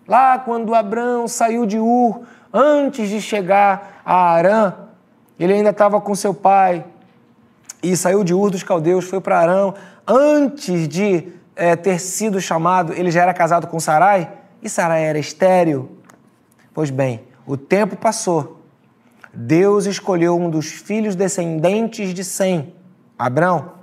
lá 0.07 0.37
quando 0.37 0.75
Abraão 0.75 1.27
saiu 1.27 1.65
de 1.65 1.79
Ur, 1.79 2.21
antes 2.53 3.09
de 3.09 3.19
chegar 3.19 4.01
a 4.05 4.31
Arã, 4.31 4.73
ele 5.39 5.53
ainda 5.53 5.71
estava 5.71 5.99
com 5.99 6.13
seu 6.13 6.33
pai 6.33 6.85
e 7.81 7.97
saiu 7.97 8.23
de 8.23 8.33
Ur 8.33 8.51
dos 8.51 8.61
Caldeus, 8.61 9.05
foi 9.05 9.19
para 9.19 9.39
Arão. 9.39 9.73
Antes 10.05 10.87
de 10.87 11.31
é, 11.55 11.75
ter 11.75 11.99
sido 11.99 12.39
chamado, 12.39 12.93
ele 12.93 13.09
já 13.09 13.23
era 13.23 13.33
casado 13.33 13.65
com 13.67 13.79
Sarai 13.79 14.31
e 14.61 14.69
Sarai 14.69 15.03
era 15.05 15.17
estéril. 15.17 15.97
Pois 16.73 16.91
bem, 16.91 17.23
o 17.45 17.57
tempo 17.57 17.95
passou. 17.95 18.61
Deus 19.33 19.85
escolheu 19.85 20.37
um 20.37 20.49
dos 20.49 20.67
filhos 20.67 21.15
descendentes 21.15 22.13
de 22.13 22.23
Sem, 22.23 22.73
Abrão. 23.17 23.78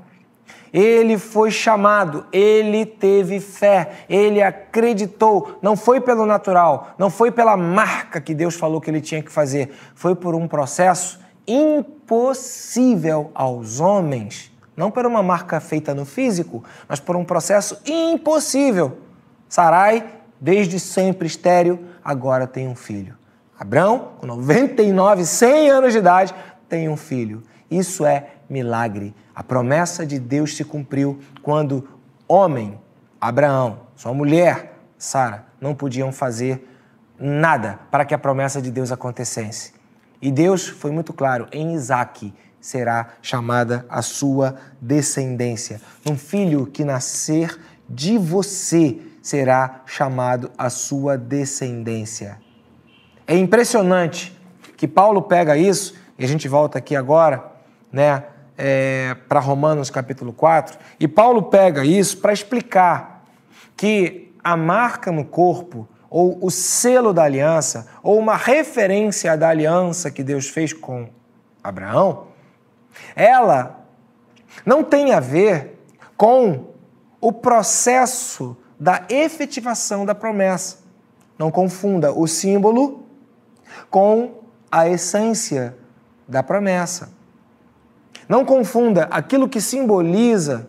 Ele 0.73 1.19
foi 1.19 1.51
chamado, 1.51 2.27
ele 2.33 2.85
teve 2.85 3.41
fé, 3.41 4.05
ele 4.09 4.43
acreditou. 4.43 5.59
Não 5.63 5.77
foi 5.77 6.01
pelo 6.01 6.27
natural, 6.27 6.95
não 6.99 7.11
foi 7.11 7.31
pela 7.31 7.57
marca 7.57 8.21
que 8.21 8.35
Deus 8.35 8.55
falou 8.55 8.81
que 8.81 8.91
ele 8.91 9.01
tinha 9.01 9.23
que 9.23 9.31
fazer, 9.31 9.73
foi 9.95 10.15
por 10.15 10.35
um 10.35 10.49
processo 10.49 11.21
impossível 11.47 13.31
aos 13.35 13.81
homens, 13.81 14.53
não 14.77 14.91
por 14.91 15.07
uma 15.07 15.23
marca 15.23 15.61
feita 15.61 15.95
no 15.95 16.05
físico, 16.05 16.65
mas 16.89 17.01
por 17.01 17.17
um 17.17 17.25
processo 17.25 17.81
impossível. 17.87 18.99
Sarai, 19.49 20.05
desde 20.41 20.81
sempre 20.81 21.27
estéril, 21.27 21.79
agora 22.05 22.47
tem 22.47 22.69
um 22.69 22.75
filho. 22.75 23.17
Abraão, 23.59 24.13
com 24.19 24.27
99, 24.27 25.25
100 25.25 25.71
anos 25.71 25.93
de 25.93 25.99
idade, 25.99 26.35
tem 26.69 26.89
um 26.89 26.97
filho. 26.97 27.43
Isso 27.71 28.05
é 28.05 28.31
milagre. 28.49 29.15
A 29.35 29.43
promessa 29.43 30.07
de 30.07 30.19
Deus 30.19 30.57
se 30.57 30.65
cumpriu 30.65 31.21
quando 31.43 31.89
homem, 32.29 32.79
Abraão, 33.21 33.81
sua 33.95 34.13
mulher, 34.13 34.79
Sara, 34.99 35.47
não 35.61 35.75
podiam 35.75 36.13
fazer 36.13 36.69
nada 37.19 37.79
para 37.91 38.05
que 38.05 38.15
a 38.15 38.19
promessa 38.19 38.61
de 38.61 38.71
Deus 38.71 38.93
acontecesse. 38.93 39.75
E 40.21 40.31
Deus 40.31 40.67
foi 40.67 40.91
muito 40.91 41.13
claro: 41.13 41.47
em 41.53 41.75
Isaac 41.75 42.33
será 42.61 43.11
chamada 43.23 43.87
a 43.89 44.03
sua 44.03 44.57
descendência. 44.81 45.81
Um 46.05 46.17
filho 46.17 46.67
que 46.67 46.85
nascer 46.85 47.59
de 47.89 48.19
você 48.19 49.01
será 49.23 49.83
chamado 49.87 50.51
a 50.57 50.71
sua 50.71 51.17
descendência. 51.17 52.39
É 53.27 53.37
impressionante 53.37 54.37
que 54.77 54.87
Paulo 54.87 55.23
pega 55.23 55.57
isso, 55.57 55.95
e 56.19 56.25
a 56.25 56.29
gente 56.29 56.49
volta 56.49 56.79
aqui 56.79 56.95
agora, 56.95 57.45
né, 57.91 58.25
é, 58.57 59.17
para 59.29 59.41
Romanos 59.41 59.91
capítulo 59.91 60.33
4, 60.33 60.79
e 60.99 61.07
Paulo 61.07 61.45
pega 61.45 61.85
isso 61.85 62.19
para 62.19 62.33
explicar 62.33 63.25
que 63.77 64.33
a 64.43 64.57
marca 64.57 65.13
no 65.13 65.25
corpo 65.25 65.89
ou 66.09 66.39
o 66.41 66.51
selo 66.51 67.13
da 67.13 67.25
aliança, 67.25 67.89
ou 68.03 68.19
uma 68.19 68.37
referência 68.37 69.37
da 69.37 69.49
aliança 69.49 70.11
que 70.11 70.23
Deus 70.23 70.49
fez 70.49 70.73
com 70.73 71.09
Abraão, 71.63 72.29
ela 73.15 73.85
não 74.65 74.83
tem 74.83 75.13
a 75.13 75.21
ver 75.21 75.79
com 76.17 76.69
o 77.21 77.33
processo 77.33 78.57
da 78.79 79.05
efetivação 79.09 80.07
da 80.07 80.15
promessa. 80.15 80.79
Não 81.39 81.51
confunda 81.51 82.13
o 82.13 82.27
símbolo 82.27 83.05
com 83.91 84.43
a 84.71 84.89
essência 84.89 85.77
da 86.27 86.43
promessa. 86.43 87.16
Não 88.29 88.45
confunda 88.45 89.05
aquilo 89.05 89.49
que 89.49 89.61
simboliza 89.61 90.69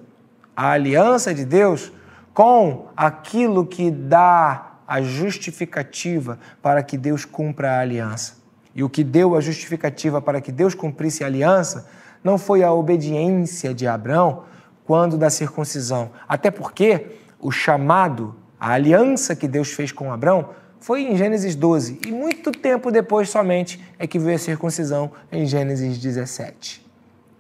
a 0.56 0.72
aliança 0.72 1.34
de 1.34 1.46
Deus 1.46 1.92
com 2.34 2.88
aquilo 2.96 3.66
que 3.66 3.90
dá 3.90 4.74
a 4.88 5.02
justificativa 5.02 6.40
para 6.62 6.82
que 6.82 6.98
Deus 6.98 7.26
cumpra 7.26 7.72
a 7.72 7.80
aliança. 7.80 8.38
E 8.74 8.84
o 8.84 8.90
que 8.90 9.04
deu 9.04 9.36
a 9.36 9.42
justificativa 9.42 10.22
para 10.22 10.40
que 10.40 10.52
Deus 10.52 10.76
cumprisse 10.76 11.24
a 11.24 11.28
aliança 11.28 11.88
não 12.24 12.38
foi 12.38 12.64
a 12.64 12.72
obediência 12.72 13.74
de 13.74 13.88
Abraão 13.88 14.44
quando 14.86 15.18
da 15.18 15.30
circuncisão. 15.30 16.12
Até 16.28 16.50
porque 16.50 17.08
o 17.40 17.52
chamado, 17.52 18.36
a 18.60 18.72
aliança 18.72 19.36
que 19.36 19.48
Deus 19.48 19.72
fez 19.72 19.92
com 19.92 20.12
Abraão, 20.12 20.50
foi 20.80 21.02
em 21.02 21.18
Gênesis 21.18 21.56
12. 21.56 22.00
E 22.06 22.12
muito 22.12 22.52
tempo 22.52 22.92
depois 22.92 23.30
somente 23.30 23.84
é 23.98 24.08
que 24.08 24.20
veio 24.20 24.36
a 24.36 24.40
circuncisão 24.40 25.12
em 25.32 25.46
Gênesis 25.46 25.98
17. 25.98 26.87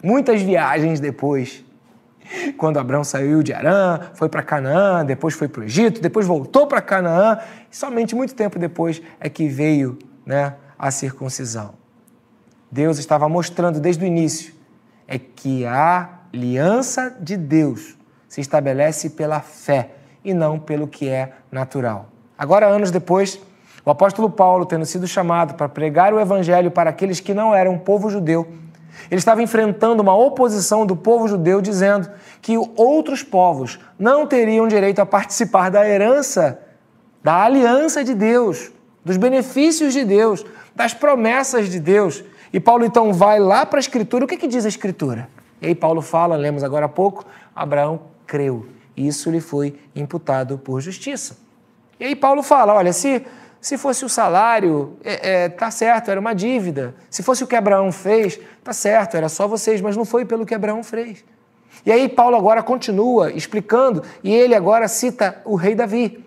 Muitas 0.03 0.41
viagens 0.41 0.99
depois 0.99 1.65
quando 2.57 2.77
Abraão 2.77 3.03
saiu 3.03 3.41
de 3.41 3.53
Arã, 3.53 3.99
foi 4.13 4.29
para 4.29 4.43
Canaã, 4.43 5.05
depois 5.05 5.33
foi 5.33 5.47
para 5.47 5.61
o 5.61 5.63
Egito, 5.63 6.01
depois 6.01 6.25
voltou 6.25 6.67
para 6.67 6.81
Canaã, 6.81 7.39
e 7.71 7.75
somente 7.75 8.15
muito 8.15 8.35
tempo 8.35 8.59
depois 8.59 9.01
é 9.19 9.29
que 9.29 9.47
veio 9.47 9.97
né, 10.25 10.55
a 10.77 10.91
circuncisão. 10.91 11.73
Deus 12.71 12.97
estava 12.97 13.29
mostrando 13.29 13.79
desde 13.79 14.03
o 14.03 14.07
início 14.07 14.53
é 15.07 15.17
que 15.17 15.65
a 15.65 16.19
aliança 16.33 17.15
de 17.19 17.37
Deus 17.37 17.95
se 18.27 18.41
estabelece 18.41 19.11
pela 19.11 19.39
fé 19.39 19.91
e 20.23 20.33
não 20.33 20.59
pelo 20.59 20.85
que 20.85 21.07
é 21.07 21.31
natural. 21.49 22.09
Agora, 22.37 22.67
anos 22.67 22.91
depois, 22.91 23.39
o 23.85 23.89
apóstolo 23.89 24.29
Paulo, 24.29 24.65
tendo 24.65 24.85
sido 24.85 25.07
chamado 25.07 25.53
para 25.53 25.69
pregar 25.69 26.13
o 26.13 26.19
evangelho 26.19 26.69
para 26.69 26.89
aqueles 26.89 27.21
que 27.21 27.33
não 27.33 27.55
eram 27.55 27.77
povo 27.77 28.09
judeu, 28.09 28.45
ele 29.09 29.19
estava 29.19 29.41
enfrentando 29.41 30.01
uma 30.01 30.15
oposição 30.15 30.85
do 30.85 30.95
povo 30.95 31.27
judeu 31.27 31.61
dizendo 31.61 32.09
que 32.41 32.57
outros 32.75 33.23
povos 33.23 33.79
não 33.97 34.25
teriam 34.27 34.67
direito 34.67 34.99
a 34.99 35.05
participar 35.05 35.69
da 35.69 35.87
herança, 35.87 36.59
da 37.23 37.43
aliança 37.43 38.03
de 38.03 38.13
Deus, 38.13 38.71
dos 39.03 39.17
benefícios 39.17 39.93
de 39.93 40.03
Deus, 40.03 40.45
das 40.75 40.93
promessas 40.93 41.69
de 41.69 41.79
Deus. 41.79 42.23
E 42.51 42.59
Paulo 42.59 42.85
então 42.85 43.13
vai 43.13 43.39
lá 43.39 43.65
para 43.65 43.79
a 43.79 43.81
Escritura. 43.81 44.25
O 44.25 44.27
que, 44.27 44.37
que 44.37 44.47
diz 44.47 44.65
a 44.65 44.69
Escritura? 44.69 45.29
E 45.61 45.67
aí 45.67 45.75
Paulo 45.75 46.01
fala, 46.01 46.35
lemos 46.35 46.63
agora 46.63 46.85
há 46.85 46.89
pouco, 46.89 47.25
Abraão 47.55 48.01
creu. 48.25 48.67
Isso 48.95 49.29
lhe 49.29 49.39
foi 49.39 49.75
imputado 49.95 50.57
por 50.57 50.81
justiça. 50.81 51.37
E 51.99 52.05
aí 52.05 52.15
Paulo 52.15 52.43
fala, 52.43 52.73
olha, 52.73 52.93
se 52.93 53.25
se 53.59 53.77
fosse 53.77 54.05
o 54.05 54.09
salário, 54.09 54.97
é, 55.03 55.45
é, 55.45 55.49
tá 55.49 55.71
certo, 55.71 56.11
era 56.11 56.19
uma 56.19 56.33
dívida. 56.33 56.95
Se 57.09 57.23
fosse 57.23 57.43
o 57.43 57.47
que 57.47 57.55
Abraão 57.55 57.91
fez, 57.91 58.39
tá 58.63 58.73
certo, 58.73 59.17
era 59.17 59.29
só 59.29 59.47
vocês, 59.47 59.81
mas 59.81 59.97
não 59.97 60.05
foi 60.05 60.25
pelo 60.25 60.45
que 60.45 60.53
Abraão 60.55 60.83
fez. 60.83 61.23
E 61.85 61.91
aí 61.91 62.07
Paulo 62.09 62.35
agora 62.35 62.61
continua 62.63 63.31
explicando, 63.31 64.03
e 64.23 64.33
ele 64.33 64.55
agora 64.55 64.87
cita 64.87 65.41
o 65.45 65.55
rei 65.55 65.75
Davi. 65.75 66.23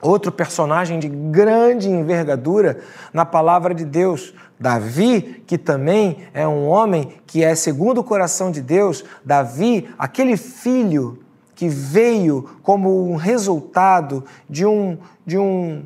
outro 0.00 0.32
personagem 0.32 0.98
de 0.98 1.08
grande 1.08 1.88
envergadura 1.88 2.80
na 3.12 3.24
palavra 3.24 3.72
de 3.72 3.84
Deus. 3.84 4.34
Davi, 4.58 5.42
que 5.46 5.56
também 5.56 6.28
é 6.34 6.46
um 6.46 6.66
homem 6.68 7.20
que 7.26 7.42
é 7.42 7.54
segundo 7.54 7.98
o 7.98 8.04
coração 8.04 8.50
de 8.50 8.60
Deus, 8.60 9.04
Davi, 9.24 9.88
aquele 9.98 10.36
filho 10.36 11.18
que 11.54 11.68
veio 11.68 12.58
como 12.62 13.08
um 13.08 13.14
resultado 13.16 14.24
de 14.48 14.66
um, 14.66 14.98
de 15.24 15.38
um, 15.38 15.84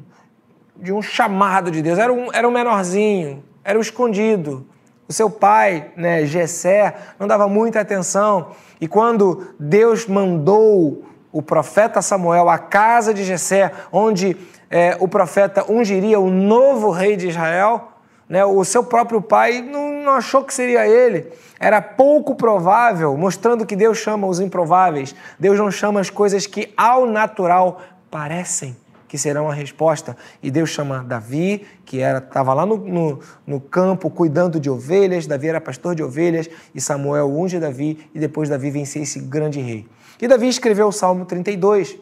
de 0.78 0.92
um 0.92 1.02
chamado 1.02 1.70
de 1.70 1.82
Deus, 1.82 1.98
era 1.98 2.12
um, 2.12 2.32
era 2.32 2.46
um 2.46 2.50
menorzinho, 2.50 3.42
era 3.64 3.78
um 3.78 3.82
escondido. 3.82 4.66
O 5.08 5.12
seu 5.12 5.30
pai, 5.30 5.92
né, 5.96 6.26
Jessé, 6.26 6.94
não 7.18 7.28
dava 7.28 7.48
muita 7.48 7.80
atenção. 7.80 8.48
E 8.80 8.88
quando 8.88 9.54
Deus 9.58 10.06
mandou 10.06 11.04
o 11.30 11.40
profeta 11.40 12.02
Samuel 12.02 12.48
à 12.48 12.58
casa 12.58 13.14
de 13.14 13.22
Jessé, 13.22 13.72
onde 13.92 14.36
é, 14.70 14.96
o 14.98 15.06
profeta 15.06 15.70
ungiria 15.70 16.18
o 16.18 16.30
novo 16.30 16.90
rei 16.90 17.16
de 17.16 17.28
Israel, 17.28 17.92
né, 18.28 18.44
o 18.44 18.64
seu 18.64 18.82
próprio 18.82 19.22
pai 19.22 19.62
não, 19.62 20.02
não 20.02 20.12
achou 20.14 20.42
que 20.42 20.52
seria 20.52 20.86
ele. 20.88 21.32
Era 21.60 21.80
pouco 21.80 22.34
provável, 22.34 23.16
mostrando 23.16 23.64
que 23.64 23.76
Deus 23.76 23.98
chama 23.98 24.26
os 24.26 24.40
improváveis. 24.40 25.14
Deus 25.38 25.58
não 25.58 25.70
chama 25.70 26.00
as 26.00 26.10
coisas 26.10 26.46
que 26.46 26.72
ao 26.76 27.06
natural 27.06 27.80
parecem 28.10 28.76
que 29.08 29.16
serão 29.16 29.48
a 29.48 29.54
resposta. 29.54 30.16
E 30.42 30.50
Deus 30.50 30.70
chama 30.70 31.02
Davi, 31.02 31.66
que 31.84 32.00
era 32.00 32.18
estava 32.18 32.52
lá 32.54 32.66
no, 32.66 32.76
no, 32.76 33.20
no, 33.46 33.60
campo 33.60 34.10
cuidando 34.10 34.58
de 34.58 34.68
ovelhas, 34.68 35.26
Davi 35.26 35.48
era 35.48 35.60
pastor 35.60 35.94
de 35.94 36.02
ovelhas, 36.02 36.48
e 36.74 36.80
Samuel 36.80 37.30
unge 37.30 37.58
Davi, 37.58 38.08
e 38.14 38.18
depois 38.18 38.48
Davi 38.48 38.70
vencia 38.70 39.02
esse 39.02 39.20
grande 39.20 39.60
rei. 39.60 39.86
E 40.20 40.26
Davi 40.26 40.48
escreveu 40.48 40.88
o 40.88 40.92
Salmo 40.92 41.24
32, 41.24 41.98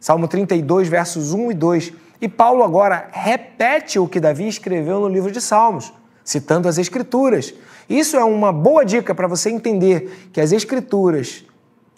Salmo 0.00 0.28
32, 0.28 0.88
versos 0.88 1.32
1 1.32 1.52
e 1.52 1.54
2. 1.54 1.92
E 2.20 2.28
Paulo 2.28 2.64
agora 2.64 3.08
repete 3.12 3.98
o 3.98 4.08
que 4.08 4.20
Davi 4.20 4.48
escreveu 4.48 5.00
no 5.00 5.08
livro 5.08 5.30
de 5.30 5.40
Salmos, 5.40 5.92
citando 6.24 6.68
as 6.68 6.78
Escrituras. 6.78 7.54
Isso 7.88 8.16
é 8.16 8.24
uma 8.24 8.52
boa 8.52 8.84
dica 8.84 9.14
para 9.14 9.26
você 9.26 9.50
entender 9.50 10.28
que 10.32 10.40
as 10.40 10.52
Escrituras 10.52 11.44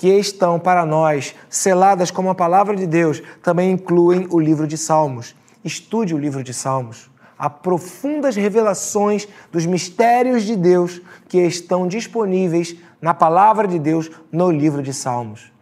que 0.01 0.09
estão 0.09 0.59
para 0.59 0.86
nós 0.86 1.34
seladas 1.51 2.11
como 2.11 2.30
a 2.30 2.34
palavra 2.34 2.74
de 2.74 2.86
Deus 2.86 3.22
também 3.42 3.72
incluem 3.72 4.26
o 4.30 4.40
livro 4.40 4.66
de 4.66 4.78
Salmos. 4.78 5.36
Estude 5.62 6.14
o 6.14 6.18
livro 6.18 6.42
de 6.42 6.55
Salmos. 6.55 7.11
Há 7.38 7.51
profundas 7.51 8.34
revelações 8.34 9.28
dos 9.53 9.66
mistérios 9.66 10.44
de 10.44 10.57
Deus 10.57 11.03
que 11.28 11.36
estão 11.36 11.86
disponíveis 11.86 12.76
na 12.98 13.12
palavra 13.12 13.68
de 13.68 13.78
Deus 13.78 14.11
no 14.32 14.51
livro 14.51 14.82
de 14.82 14.94
Salmos. 14.94 15.53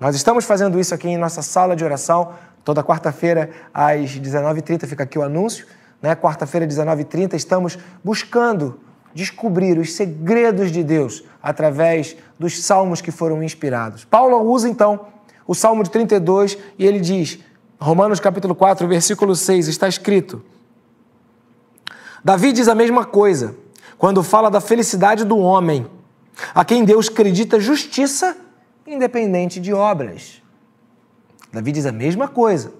Nós 0.00 0.16
estamos 0.16 0.46
fazendo 0.46 0.80
isso 0.80 0.94
aqui 0.94 1.08
em 1.08 1.18
nossa 1.18 1.42
sala 1.42 1.76
de 1.76 1.84
oração. 1.84 2.32
Toda 2.64 2.82
quarta-feira, 2.82 3.50
às 3.74 4.18
19h30, 4.18 4.86
fica 4.86 5.02
aqui 5.02 5.18
o 5.18 5.22
anúncio. 5.22 5.66
Né? 6.00 6.16
Quarta-feira, 6.16 6.66
19h30, 6.66 7.34
estamos 7.34 7.78
buscando 8.02 8.80
descobrir 9.16 9.78
os 9.78 9.94
segredos 9.94 10.70
de 10.70 10.84
Deus 10.84 11.24
através 11.42 12.14
dos 12.38 12.62
salmos 12.62 13.00
que 13.00 13.10
foram 13.10 13.42
inspirados. 13.42 14.04
Paulo 14.04 14.38
usa 14.42 14.68
então 14.68 15.06
o 15.46 15.54
Salmo 15.54 15.82
de 15.82 15.88
32 15.88 16.58
e 16.78 16.84
ele 16.84 17.00
diz, 17.00 17.38
Romanos 17.80 18.20
capítulo 18.20 18.54
4, 18.54 18.86
versículo 18.86 19.34
6, 19.34 19.68
está 19.68 19.88
escrito: 19.88 20.42
Davi 22.22 22.52
diz 22.52 22.68
a 22.68 22.74
mesma 22.74 23.06
coisa 23.06 23.56
quando 23.96 24.22
fala 24.22 24.50
da 24.50 24.60
felicidade 24.60 25.24
do 25.24 25.38
homem, 25.38 25.86
a 26.54 26.62
quem 26.62 26.84
Deus 26.84 27.08
acredita 27.08 27.58
justiça 27.58 28.36
independente 28.86 29.58
de 29.58 29.72
obras. 29.72 30.42
Davi 31.50 31.72
diz 31.72 31.86
a 31.86 31.92
mesma 31.92 32.28
coisa 32.28 32.70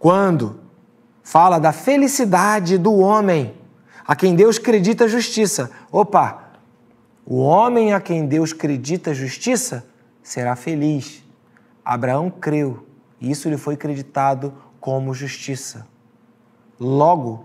quando 0.00 0.58
fala 1.22 1.60
da 1.60 1.70
felicidade 1.70 2.76
do 2.76 2.92
homem, 2.96 3.54
a 4.10 4.16
quem 4.16 4.34
Deus 4.34 4.58
acredita 4.58 5.06
justiça. 5.06 5.70
Opa! 5.92 6.50
O 7.24 7.36
homem 7.36 7.92
a 7.92 8.00
quem 8.00 8.26
Deus 8.26 8.50
acredita 8.52 9.14
justiça 9.14 9.86
será 10.20 10.56
feliz. 10.56 11.22
Abraão 11.84 12.28
creu 12.28 12.84
e 13.20 13.30
isso 13.30 13.48
lhe 13.48 13.56
foi 13.56 13.74
acreditado 13.74 14.52
como 14.80 15.14
justiça. 15.14 15.86
Logo, 16.80 17.44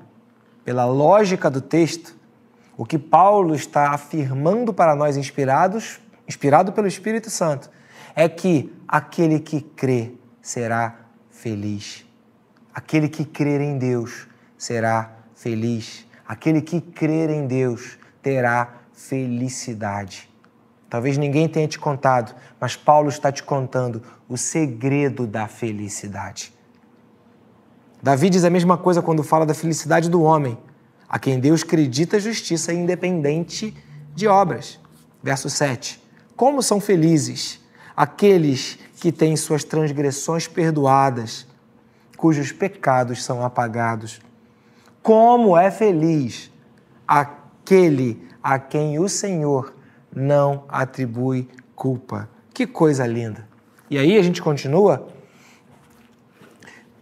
pela 0.64 0.86
lógica 0.86 1.52
do 1.52 1.62
texto, 1.62 2.16
o 2.76 2.84
que 2.84 2.98
Paulo 2.98 3.54
está 3.54 3.92
afirmando 3.92 4.74
para 4.74 4.96
nós 4.96 5.18
inspirados, 5.18 6.00
inspirado 6.28 6.72
pelo 6.72 6.88
Espírito 6.88 7.30
Santo, 7.30 7.70
é 8.16 8.28
que 8.28 8.74
aquele 8.88 9.40
que 9.40 9.62
crê 9.62 10.14
será 10.42 10.96
feliz. 11.30 12.08
Aquele 12.74 13.08
que 13.08 13.24
crer 13.24 13.62
em 13.62 13.78
Deus 13.78 14.26
será 14.58 15.12
feliz. 15.36 16.05
Aquele 16.28 16.62
que 16.62 16.82
crer 16.82 17.30
em 17.30 17.48
Deus 17.48 17.98
terá 18.22 18.82
felicidade. 18.94 20.30
Talvez 20.90 21.18
ninguém 21.18 21.48
tenha 21.48 21.68
te 21.68 21.78
contado, 21.78 22.36
mas 22.60 22.76
Paulo 22.76 23.10
está 23.10 23.32
te 23.32 23.44
contando 23.44 24.02
o 24.30 24.38
segredo 24.38 25.28
da 25.28 25.48
felicidade. 25.48 26.54
Davi 28.02 28.30
diz 28.30 28.44
a 28.44 28.50
mesma 28.50 28.78
coisa 28.78 29.02
quando 29.02 29.24
fala 29.24 29.46
da 29.46 29.54
felicidade 29.54 30.10
do 30.10 30.22
homem, 30.22 30.58
a 31.10 31.20
quem 31.20 31.40
Deus 31.40 31.64
acredita 31.64 32.20
justiça 32.20 32.74
independente 32.74 33.76
de 34.14 34.28
obras. 34.28 34.80
Verso 35.22 35.50
7. 35.50 36.02
Como 36.36 36.62
são 36.62 36.80
felizes 36.80 37.60
aqueles 37.96 38.78
que 39.00 39.12
têm 39.12 39.36
suas 39.36 39.64
transgressões 39.64 40.48
perdoadas, 40.48 41.48
cujos 42.18 42.52
pecados 42.52 43.24
são 43.24 43.44
apagados. 43.44 44.20
Como 45.06 45.56
é 45.56 45.70
feliz 45.70 46.52
aquele 47.08 48.28
a 48.42 48.58
quem 48.58 48.98
o 48.98 49.08
Senhor 49.08 49.76
não 50.12 50.64
atribui 50.68 51.48
culpa. 51.76 52.28
Que 52.52 52.66
coisa 52.66 53.06
linda. 53.06 53.48
E 53.88 54.00
aí 54.00 54.18
a 54.18 54.24
gente 54.24 54.42
continua. 54.42 55.08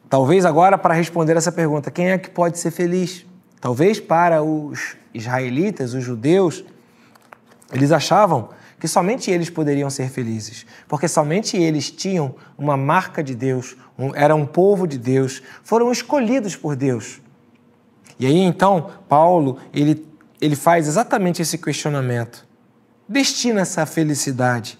Talvez 0.10 0.44
agora 0.44 0.78
para 0.78 0.94
responder 0.94 1.38
essa 1.38 1.50
pergunta, 1.50 1.90
quem 1.90 2.12
é 2.12 2.18
que 2.18 2.30
pode 2.30 2.60
ser 2.60 2.72
feliz? 2.72 3.26
Talvez 3.62 4.02
para 4.02 4.44
os 4.44 4.98
israelitas, 5.14 5.94
os 5.94 6.04
judeus, 6.04 6.66
eles 7.72 7.94
achavam 7.94 8.50
que 8.82 8.88
somente 8.90 9.32
eles 9.32 9.50
poderiam 9.50 9.90
ser 9.90 10.10
felizes, 10.10 10.66
porque 10.90 11.08
somente 11.08 11.56
eles 11.56 11.90
tinham 11.90 12.36
uma 12.58 12.76
marca 12.76 13.24
de 13.24 13.34
Deus, 13.34 13.78
um, 13.98 14.14
era 14.14 14.36
um 14.36 14.46
povo 14.46 14.86
de 14.86 14.98
Deus, 14.98 15.42
foram 15.64 15.90
escolhidos 15.90 16.54
por 16.58 16.76
Deus. 16.76 17.23
E 18.20 18.26
aí 18.26 18.40
então, 18.40 18.92
Paulo, 19.08 19.58
ele, 19.74 20.08
ele 20.40 20.56
faz 20.56 20.88
exatamente 20.88 21.42
esse 21.42 21.58
questionamento. 21.58 22.46
Destina 23.08 23.62
essa 23.62 23.86
felicidade 23.86 24.80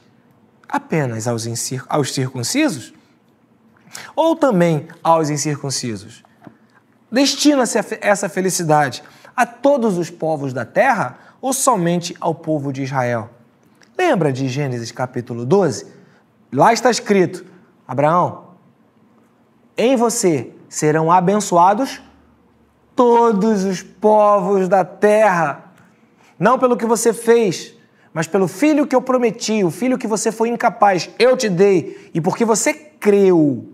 apenas 0.68 1.28
aos, 1.28 1.46
aos 1.88 2.14
circuncisos? 2.14 2.94
Ou 4.16 4.36
também 4.36 4.88
aos 5.04 5.30
incircuncisos? 5.30 6.24
Destina-se 7.12 7.78
essa 8.02 8.28
felicidade 8.28 9.04
a 9.36 9.46
todos 9.46 9.98
os 9.98 10.10
povos 10.10 10.52
da 10.52 10.66
terra 10.66 11.20
ou 11.40 11.54
somente 11.54 12.16
ao 12.20 12.34
povo 12.34 12.74
de 12.74 12.84
Israel? 12.84 13.30
Lembra 13.96 14.34
de 14.34 14.48
Gênesis 14.48 14.92
capítulo 14.92 15.46
12? 15.46 15.86
Lá 16.52 16.74
está 16.74 16.90
escrito: 16.90 17.46
Abraão, 17.88 18.46
em 19.78 19.96
você 19.96 20.52
serão 20.68 21.12
abençoados 21.12 22.02
todos 22.96 23.64
os 23.64 23.82
povos 23.82 24.68
da 24.68 24.84
terra. 24.84 25.74
Não 26.38 26.60
pelo 26.60 26.78
que 26.78 26.86
você 26.86 27.14
fez, 27.14 27.74
mas 28.14 28.28
pelo 28.28 28.48
filho 28.48 28.86
que 28.86 28.96
eu 28.96 29.02
prometi, 29.02 29.64
o 29.64 29.72
filho 29.72 29.98
que 29.98 30.08
você 30.08 30.32
foi 30.32 30.50
incapaz, 30.50 31.10
eu 31.18 31.36
te 31.36 31.50
dei, 31.50 32.10
e 32.14 32.22
porque 32.22 32.46
você 32.46 32.74
creu. 32.74 33.70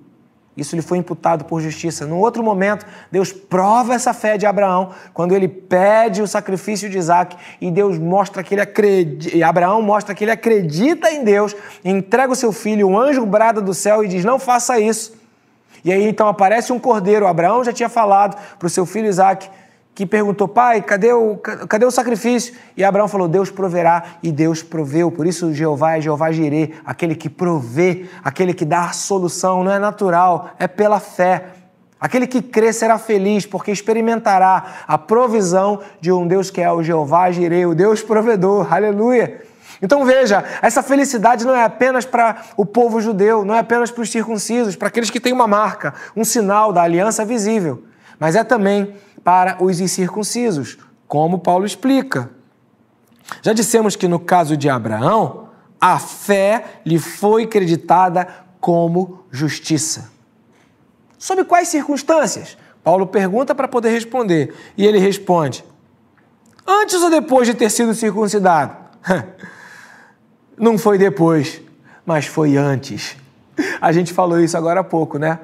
Isso 0.60 0.76
lhe 0.76 0.82
foi 0.82 0.98
imputado 0.98 1.46
por 1.46 1.62
justiça. 1.62 2.06
No 2.06 2.18
outro 2.18 2.44
momento, 2.44 2.86
Deus 3.10 3.32
prova 3.32 3.94
essa 3.94 4.14
fé 4.14 4.38
de 4.38 4.46
Abraão 4.46 4.92
quando 5.14 5.34
ele 5.34 5.48
pede 5.48 6.22
o 6.22 6.28
sacrifício 6.28 6.90
de 6.90 6.98
Isaac 6.98 7.38
e 7.62 7.72
Deus 7.72 7.98
mostra 7.98 8.44
que 8.44 8.54
ele 8.54 8.62
acredita, 8.62 9.38
e 9.38 9.42
Abraão 9.42 9.82
mostra 9.82 10.14
que 10.14 10.24
ele 10.24 10.32
acredita 10.32 11.10
em 11.10 11.24
Deus, 11.24 11.56
entrega 11.84 12.34
o 12.34 12.36
seu 12.36 12.52
filho, 12.52 12.90
um 12.90 13.00
anjo 13.00 13.26
brada 13.26 13.62
do 13.62 13.74
céu 13.74 14.04
e 14.04 14.08
diz: 14.08 14.26
Não 14.26 14.38
faça 14.38 14.80
isso. 14.80 15.19
E 15.84 15.92
aí 15.92 16.08
então 16.08 16.28
aparece 16.28 16.72
um 16.72 16.80
cordeiro. 16.80 17.28
Abraão 17.28 17.64
já 17.64 17.74
tinha 17.74 17.90
falado 17.90 18.38
para 18.58 18.66
o 18.66 18.70
seu 18.70 18.86
filho 18.86 19.08
Isaac, 19.08 19.50
que 19.96 20.06
perguntou: 20.06 20.48
Pai, 20.48 20.82
cadê 20.82 21.12
o, 21.12 21.38
cadê 21.38 21.86
o 21.86 21.92
sacrifício? 21.92 22.56
E 22.78 22.84
Abraão 22.84 23.08
falou: 23.08 23.28
Deus 23.28 23.52
proverá, 23.52 24.04
e 24.24 24.32
Deus 24.32 24.64
proveu. 24.64 25.12
Por 25.12 25.28
isso, 25.28 25.54
Jeová 25.54 25.98
é 25.98 26.02
Jeová 26.02 26.32
Jirê, 26.32 26.72
aquele 26.86 27.16
que 27.16 27.30
provê, 27.30 28.06
aquele 28.24 28.54
que 28.54 28.66
dá 28.66 28.86
a 28.86 28.94
solução. 28.94 29.64
Não 29.64 29.72
é 29.72 29.80
natural, 29.80 30.52
é 30.58 30.68
pela 30.68 31.00
fé. 31.00 31.46
Aquele 32.00 32.28
que 32.28 32.42
crê 32.42 32.72
será 32.72 32.98
feliz, 32.98 33.46
porque 33.46 33.72
experimentará 33.72 34.86
a 34.88 34.98
provisão 34.98 35.82
de 36.00 36.14
um 36.14 36.26
Deus 36.26 36.50
que 36.50 36.62
é 36.62 36.72
o 36.72 36.82
Jeová 36.82 37.30
Jireh, 37.30 37.66
o 37.66 37.76
Deus 37.76 38.02
provedor. 38.02 38.74
Aleluia! 38.74 39.49
Então 39.82 40.06
veja, 40.06 40.44
essa 40.62 40.84
felicidade 40.84 41.46
não 41.46 41.56
é 41.56 41.64
apenas 41.64 42.06
para 42.06 42.44
o 42.58 42.66
povo 42.66 43.00
judeu, 43.00 43.46
não 43.46 43.56
é 43.56 43.60
apenas 43.60 43.90
para 43.90 44.02
os 44.02 44.10
circuncisos, 44.10 44.76
para 44.76 44.90
aqueles 44.90 45.10
que 45.10 45.20
têm 45.20 45.32
uma 45.32 45.48
marca, 45.48 45.94
um 46.16 46.26
sinal 46.26 46.74
da 46.74 46.84
aliança 46.84 47.24
visível, 47.24 47.84
mas 48.20 48.36
é 48.36 48.44
também 48.44 48.94
para 49.24 49.64
os 49.64 49.80
incircuncisos, 49.80 50.78
como 51.08 51.40
Paulo 51.40 51.66
explica. 51.66 52.30
Já 53.42 53.54
dissemos 53.54 53.96
que 53.96 54.08
no 54.08 54.20
caso 54.20 54.58
de 54.58 54.70
Abraão, 54.70 55.50
a 55.80 55.98
fé 55.98 56.82
lhe 56.86 57.00
foi 57.00 57.48
creditada 57.48 58.28
como 58.60 59.24
justiça. 59.32 60.12
Sob 61.18 61.44
quais 61.46 61.70
circunstâncias? 61.70 62.58
Paulo 62.84 63.08
pergunta 63.08 63.54
para 63.54 63.68
poder 63.68 63.92
responder. 63.92 64.54
E 64.78 64.86
ele 64.86 65.00
responde: 65.00 65.64
Antes 66.66 67.02
ou 67.02 67.10
depois 67.10 67.48
de 67.48 67.54
ter 67.54 67.70
sido 67.70 67.94
circuncidado? 67.94 68.76
Não 70.60 70.78
foi 70.78 70.98
depois, 70.98 71.62
mas 72.06 72.26
foi 72.26 72.58
antes. 72.58 73.16
A 73.80 73.94
gente 73.94 74.12
falou 74.14 74.42
isso 74.42 74.58
agora 74.58 74.82
há 74.82 74.84
pouco, 74.84 75.18
né? 75.18 75.40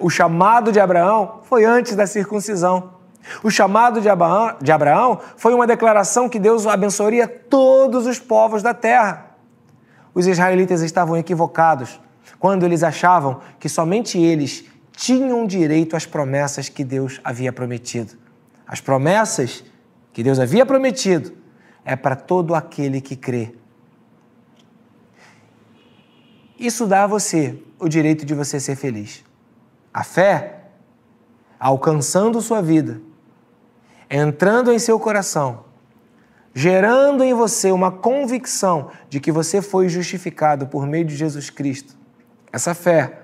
O 0.00 0.10
chamado 0.10 0.72
de 0.72 0.80
Abraão 0.80 1.40
foi 1.44 1.64
antes 1.64 1.94
da 1.94 2.08
circuncisão. 2.08 2.94
O 3.42 3.50
chamado 3.50 4.00
de 4.00 4.08
Abraão, 4.08 4.56
de 4.60 4.72
Abraão 4.72 5.20
foi 5.36 5.54
uma 5.54 5.64
declaração 5.64 6.28
que 6.28 6.40
Deus 6.40 6.66
abençoaria 6.66 7.28
todos 7.28 8.04
os 8.04 8.18
povos 8.18 8.64
da 8.64 8.74
terra. 8.74 9.26
Os 10.12 10.26
israelitas 10.26 10.82
estavam 10.82 11.16
equivocados 11.16 12.00
quando 12.40 12.64
eles 12.64 12.82
achavam 12.82 13.40
que 13.60 13.68
somente 13.68 14.18
eles 14.18 14.64
tinham 14.90 15.46
direito 15.46 15.94
às 15.94 16.04
promessas 16.04 16.68
que 16.68 16.82
Deus 16.82 17.20
havia 17.22 17.52
prometido. 17.52 18.14
As 18.66 18.80
promessas 18.80 19.62
que 20.12 20.22
Deus 20.22 20.40
havia 20.40 20.66
prometido 20.66 21.32
é 21.84 21.94
para 21.94 22.16
todo 22.16 22.56
aquele 22.56 23.00
que 23.00 23.14
crê. 23.14 23.54
Isso 26.62 26.86
dá 26.86 27.02
a 27.02 27.06
você 27.08 27.60
o 27.76 27.88
direito 27.88 28.24
de 28.24 28.34
você 28.34 28.60
ser 28.60 28.76
feliz. 28.76 29.24
A 29.92 30.04
fé, 30.04 30.60
alcançando 31.58 32.40
sua 32.40 32.62
vida, 32.62 33.02
entrando 34.08 34.72
em 34.72 34.78
seu 34.78 35.00
coração, 35.00 35.64
gerando 36.54 37.24
em 37.24 37.34
você 37.34 37.72
uma 37.72 37.90
convicção 37.90 38.92
de 39.08 39.18
que 39.18 39.32
você 39.32 39.60
foi 39.60 39.88
justificado 39.88 40.68
por 40.68 40.86
meio 40.86 41.04
de 41.04 41.16
Jesus 41.16 41.50
Cristo. 41.50 41.96
Essa 42.52 42.74
fé 42.74 43.22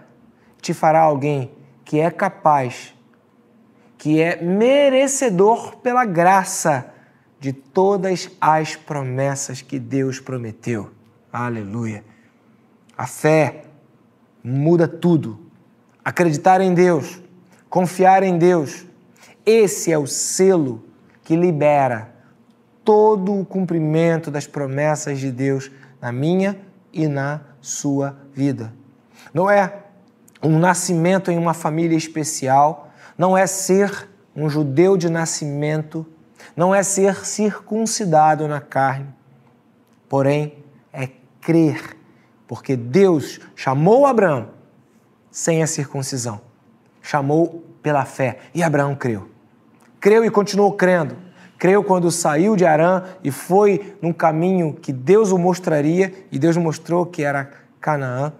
te 0.60 0.74
fará 0.74 1.02
alguém 1.02 1.52
que 1.84 2.00
é 2.00 2.10
capaz, 2.10 2.92
que 3.96 4.20
é 4.20 4.42
merecedor 4.42 5.76
pela 5.76 6.04
graça 6.04 6.92
de 7.38 7.52
todas 7.52 8.32
as 8.40 8.74
promessas 8.74 9.62
que 9.62 9.78
Deus 9.78 10.18
prometeu. 10.18 10.90
Aleluia. 11.32 12.07
A 12.98 13.06
fé 13.06 13.62
muda 14.42 14.88
tudo. 14.88 15.38
Acreditar 16.04 16.60
em 16.60 16.74
Deus, 16.74 17.22
confiar 17.70 18.24
em 18.24 18.36
Deus, 18.36 18.84
esse 19.46 19.92
é 19.92 19.96
o 19.96 20.06
selo 20.06 20.84
que 21.22 21.36
libera 21.36 22.12
todo 22.84 23.38
o 23.38 23.46
cumprimento 23.46 24.32
das 24.32 24.48
promessas 24.48 25.20
de 25.20 25.30
Deus 25.30 25.70
na 26.00 26.10
minha 26.10 26.58
e 26.92 27.06
na 27.06 27.42
sua 27.60 28.16
vida. 28.34 28.72
Não 29.32 29.48
é 29.48 29.84
um 30.42 30.58
nascimento 30.58 31.30
em 31.30 31.38
uma 31.38 31.54
família 31.54 31.96
especial, 31.96 32.90
não 33.16 33.36
é 33.36 33.46
ser 33.46 34.08
um 34.34 34.48
judeu 34.48 34.96
de 34.96 35.08
nascimento, 35.08 36.06
não 36.56 36.74
é 36.74 36.82
ser 36.82 37.26
circuncidado 37.26 38.48
na 38.48 38.60
carne, 38.60 39.14
porém 40.08 40.64
é 40.92 41.08
crer, 41.40 41.97
porque 42.48 42.74
Deus 42.74 43.38
chamou 43.54 44.06
Abraão 44.06 44.48
sem 45.30 45.62
a 45.62 45.66
circuncisão, 45.66 46.40
chamou 47.00 47.62
pela 47.82 48.04
fé 48.04 48.38
e 48.54 48.62
Abraão 48.62 48.96
creu. 48.96 49.28
Creu 50.00 50.24
e 50.24 50.30
continuou 50.30 50.72
crendo. 50.72 51.16
Creu 51.58 51.84
quando 51.84 52.10
saiu 52.10 52.56
de 52.56 52.64
Arã 52.64 53.02
e 53.22 53.30
foi 53.30 53.96
num 54.00 54.12
caminho 54.12 54.74
que 54.80 54.92
Deus 54.92 55.32
o 55.32 55.38
mostraria, 55.38 56.12
e 56.30 56.38
Deus 56.38 56.56
mostrou 56.56 57.04
que 57.04 57.22
era 57.22 57.50
Canaã. 57.80 58.32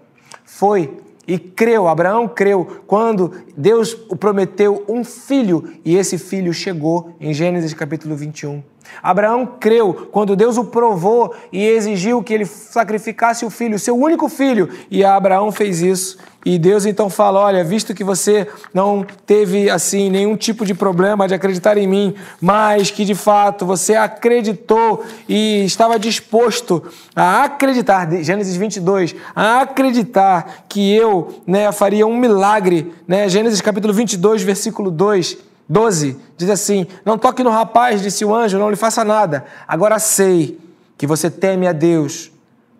Foi 0.45 0.97
e 1.27 1.37
creu, 1.37 1.87
Abraão 1.87 2.27
creu 2.27 2.81
quando 2.87 3.31
Deus 3.55 3.93
o 4.09 4.15
prometeu 4.15 4.83
um 4.89 5.03
filho 5.03 5.75
e 5.85 5.95
esse 5.95 6.17
filho 6.17 6.51
chegou 6.51 7.13
em 7.19 7.33
Gênesis 7.33 7.71
capítulo 7.73 8.15
21. 8.15 8.63
Abraão 9.01 9.45
creu 9.59 10.09
quando 10.11 10.35
Deus 10.35 10.57
o 10.57 10.65
provou 10.65 11.33
e 11.51 11.65
exigiu 11.65 12.23
que 12.23 12.33
ele 12.33 12.45
sacrificasse 12.45 13.45
o 13.45 13.49
filho, 13.49 13.79
seu 13.79 13.97
único 13.97 14.29
filho, 14.29 14.69
e 14.89 15.03
Abraão 15.03 15.51
fez 15.51 15.81
isso. 15.81 16.17
E 16.45 16.57
Deus 16.57 16.85
então 16.85 17.09
fala: 17.09 17.41
Olha, 17.41 17.63
visto 17.63 17.93
que 17.93 18.03
você 18.03 18.47
não 18.73 19.05
teve 19.25 19.69
assim 19.69 20.09
nenhum 20.09 20.37
tipo 20.37 20.65
de 20.65 20.73
problema 20.73 21.27
de 21.27 21.33
acreditar 21.33 21.77
em 21.77 21.87
mim, 21.87 22.15
mas 22.39 22.89
que 22.89 23.03
de 23.03 23.13
fato 23.13 23.65
você 23.65 23.95
acreditou 23.95 25.03
e 25.27 25.65
estava 25.65 25.99
disposto 25.99 26.81
a 27.15 27.43
acreditar, 27.43 28.09
Gênesis 28.23 28.55
22, 28.55 29.15
a 29.35 29.61
acreditar 29.61 30.65
que 30.69 30.93
eu 30.95 31.41
né, 31.45 31.71
faria 31.71 32.07
um 32.07 32.15
milagre, 32.15 32.93
né? 33.05 33.27
Gênesis 33.27 33.59
capítulo 33.59 33.93
22, 33.93 34.41
versículo 34.41 34.89
2 34.89 35.48
12 35.69 36.19
diz 36.35 36.49
assim: 36.49 36.87
Não 37.05 37.17
toque 37.17 37.43
no 37.43 37.51
rapaz, 37.51 38.01
disse 38.01 38.25
o 38.25 38.33
anjo, 38.33 38.57
não 38.57 38.71
lhe 38.71 38.75
faça 38.75 39.05
nada. 39.05 39.45
Agora 39.67 39.99
sei 39.99 40.59
que 40.97 41.05
você 41.05 41.29
teme 41.29 41.67
a 41.67 41.71
Deus. 41.71 42.31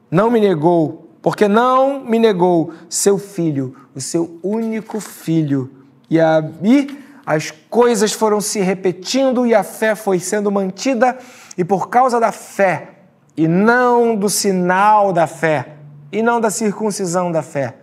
Não 0.09 0.31
me 0.31 0.41
negou, 0.41 1.07
porque 1.21 1.47
não 1.47 2.03
me 2.03 2.17
negou 2.17 2.73
seu 2.89 3.19
filho, 3.19 3.75
o 3.95 4.01
seu 4.01 4.39
único 4.41 4.99
filho. 4.99 5.69
E 6.09 6.19
aí 6.19 6.99
as 7.23 7.51
coisas 7.69 8.11
foram 8.11 8.41
se 8.41 8.59
repetindo 8.59 9.45
e 9.45 9.53
a 9.53 9.63
fé 9.63 9.93
foi 9.93 10.19
sendo 10.19 10.51
mantida, 10.51 11.15
e 11.55 11.63
por 11.63 11.87
causa 11.87 12.19
da 12.19 12.31
fé, 12.31 12.95
e 13.37 13.47
não 13.47 14.15
do 14.15 14.27
sinal 14.27 15.13
da 15.13 15.27
fé, 15.27 15.75
e 16.11 16.23
não 16.23 16.41
da 16.41 16.49
circuncisão 16.49 17.31
da 17.31 17.43
fé, 17.43 17.75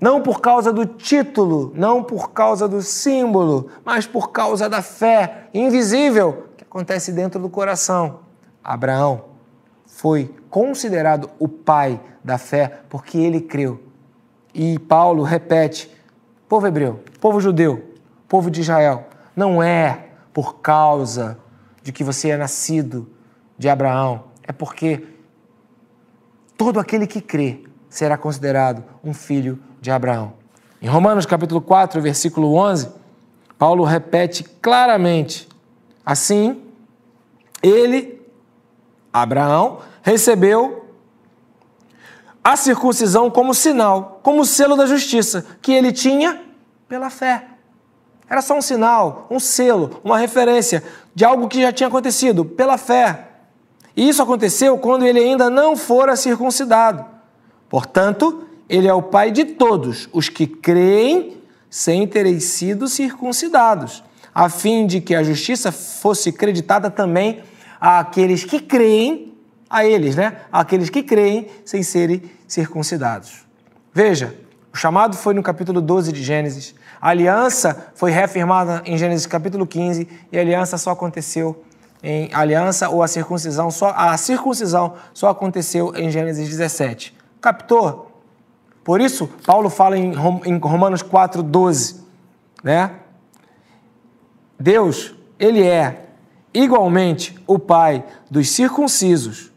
não 0.00 0.20
por 0.20 0.40
causa 0.40 0.72
do 0.72 0.84
título, 0.84 1.72
não 1.74 2.02
por 2.02 2.32
causa 2.32 2.68
do 2.68 2.82
símbolo, 2.82 3.70
mas 3.84 4.06
por 4.06 4.30
causa 4.30 4.68
da 4.68 4.82
fé 4.82 5.48
invisível 5.54 6.48
que 6.56 6.64
acontece 6.64 7.12
dentro 7.12 7.40
do 7.40 7.48
coração. 7.48 8.20
Abraão 8.62 9.24
foi 9.86 10.34
considerado 10.50 11.30
o 11.38 11.48
pai 11.48 12.00
da 12.22 12.38
fé 12.38 12.80
porque 12.88 13.18
ele 13.18 13.40
creu. 13.40 13.80
E 14.52 14.78
Paulo 14.78 15.22
repete: 15.22 15.90
povo 16.48 16.66
hebreu, 16.66 17.00
povo 17.20 17.40
judeu, 17.40 17.94
povo 18.28 18.50
de 18.50 18.60
Israel, 18.60 19.06
não 19.34 19.62
é 19.62 20.08
por 20.32 20.56
causa 20.56 21.38
de 21.82 21.92
que 21.92 22.02
você 22.02 22.30
é 22.30 22.36
nascido 22.36 23.08
de 23.58 23.68
Abraão, 23.68 24.24
é 24.42 24.52
porque 24.52 25.06
todo 26.56 26.80
aquele 26.80 27.06
que 27.06 27.20
crê 27.20 27.62
será 27.88 28.16
considerado 28.16 28.82
um 29.04 29.14
filho 29.14 29.58
de 29.84 29.90
Abraão. 29.90 30.32
Em 30.80 30.88
Romanos 30.88 31.26
capítulo 31.26 31.60
4, 31.60 32.00
versículo 32.00 32.54
11, 32.54 32.88
Paulo 33.58 33.84
repete 33.84 34.42
claramente: 34.42 35.46
assim, 36.04 36.62
ele, 37.62 38.18
Abraão, 39.12 39.80
recebeu 40.02 40.86
a 42.42 42.56
circuncisão 42.56 43.30
como 43.30 43.52
sinal, 43.52 44.20
como 44.22 44.46
selo 44.46 44.74
da 44.74 44.86
justiça 44.86 45.44
que 45.60 45.70
ele 45.70 45.92
tinha 45.92 46.40
pela 46.88 47.10
fé. 47.10 47.48
Era 48.26 48.40
só 48.40 48.56
um 48.56 48.62
sinal, 48.62 49.26
um 49.30 49.38
selo, 49.38 50.00
uma 50.02 50.16
referência 50.16 50.82
de 51.14 51.26
algo 51.26 51.46
que 51.46 51.60
já 51.60 51.70
tinha 51.70 51.88
acontecido 51.88 52.42
pela 52.42 52.78
fé. 52.78 53.28
E 53.94 54.08
isso 54.08 54.22
aconteceu 54.22 54.78
quando 54.78 55.04
ele 55.04 55.20
ainda 55.20 55.50
não 55.50 55.76
fora 55.76 56.16
circuncidado. 56.16 57.04
Portanto, 57.68 58.43
ele 58.68 58.88
é 58.88 58.94
o 58.94 59.02
pai 59.02 59.30
de 59.30 59.44
todos 59.44 60.08
os 60.12 60.28
que 60.28 60.46
creem 60.46 61.36
sem 61.68 62.06
terem 62.06 62.38
sido 62.40 62.88
circuncidados, 62.88 64.02
a 64.34 64.48
fim 64.48 64.86
de 64.86 65.00
que 65.00 65.14
a 65.14 65.22
justiça 65.22 65.72
fosse 65.72 66.32
creditada 66.32 66.90
também 66.90 67.42
àqueles 67.80 68.44
que 68.44 68.60
creem, 68.60 69.34
a 69.68 69.84
eles, 69.84 70.14
né? 70.14 70.38
Aqueles 70.52 70.88
que 70.88 71.02
creem 71.02 71.48
sem 71.64 71.82
serem 71.82 72.22
circuncidados. 72.46 73.44
Veja, 73.92 74.36
o 74.72 74.76
chamado 74.76 75.16
foi 75.16 75.34
no 75.34 75.42
capítulo 75.42 75.80
12 75.80 76.12
de 76.12 76.22
Gênesis, 76.22 76.74
a 77.00 77.10
aliança 77.10 77.92
foi 77.94 78.10
reafirmada 78.10 78.82
em 78.86 78.96
Gênesis 78.96 79.26
capítulo 79.26 79.66
15 79.66 80.08
e 80.32 80.38
a 80.38 80.40
aliança 80.40 80.78
só 80.78 80.92
aconteceu 80.92 81.64
em 82.02 82.32
aliança 82.32 82.88
ou 82.88 83.02
a 83.02 83.08
circuncisão 83.08 83.70
só 83.70 83.92
a 83.96 84.16
circuncisão 84.16 84.94
só 85.12 85.28
aconteceu 85.28 85.92
em 85.96 86.10
Gênesis 86.10 86.48
17. 86.48 87.14
Captou? 87.40 88.13
Por 88.84 89.00
isso, 89.00 89.26
Paulo 89.46 89.70
fala 89.70 89.96
em 89.96 90.12
Romanos 90.58 91.00
4, 91.00 91.42
12, 91.42 92.04
né? 92.62 92.90
Deus, 94.60 95.14
ele 95.38 95.62
é 95.62 96.10
igualmente 96.52 97.36
o 97.46 97.58
pai 97.58 98.04
dos 98.30 98.50
circuncisos 98.50 99.50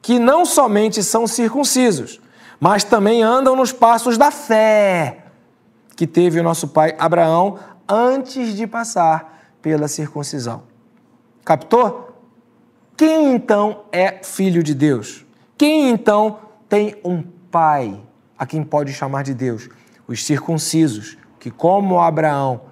que 0.00 0.18
não 0.18 0.44
somente 0.44 1.02
são 1.02 1.26
circuncisos, 1.26 2.20
mas 2.60 2.84
também 2.84 3.22
andam 3.22 3.56
nos 3.56 3.72
passos 3.72 4.18
da 4.18 4.30
fé 4.30 5.24
que 5.96 6.06
teve 6.06 6.38
o 6.38 6.42
nosso 6.42 6.68
pai 6.68 6.94
Abraão 6.98 7.58
antes 7.88 8.54
de 8.54 8.66
passar 8.66 9.48
pela 9.62 9.88
circuncisão. 9.88 10.64
Captou? 11.44 12.12
Quem 12.96 13.34
então 13.34 13.84
é 13.90 14.22
filho 14.22 14.62
de 14.62 14.74
Deus? 14.74 15.24
Quem 15.56 15.88
então 15.88 16.38
tem 16.68 16.96
um 17.04 17.22
pai 17.50 18.00
a 18.38 18.46
quem 18.46 18.62
pode 18.62 18.92
chamar 18.92 19.22
de 19.22 19.34
Deus? 19.34 19.68
Os 20.06 20.24
circuncisos, 20.24 21.16
que 21.38 21.50
como 21.50 22.00
Abraão 22.00 22.62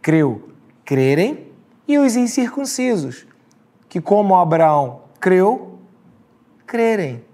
creu, 0.00 0.50
crerem, 0.84 1.46
e 1.88 1.98
os 1.98 2.16
incircuncisos, 2.16 3.26
que 3.88 4.00
como 4.00 4.34
Abraão 4.34 5.02
creu, 5.20 5.78
crerem. 6.66 7.24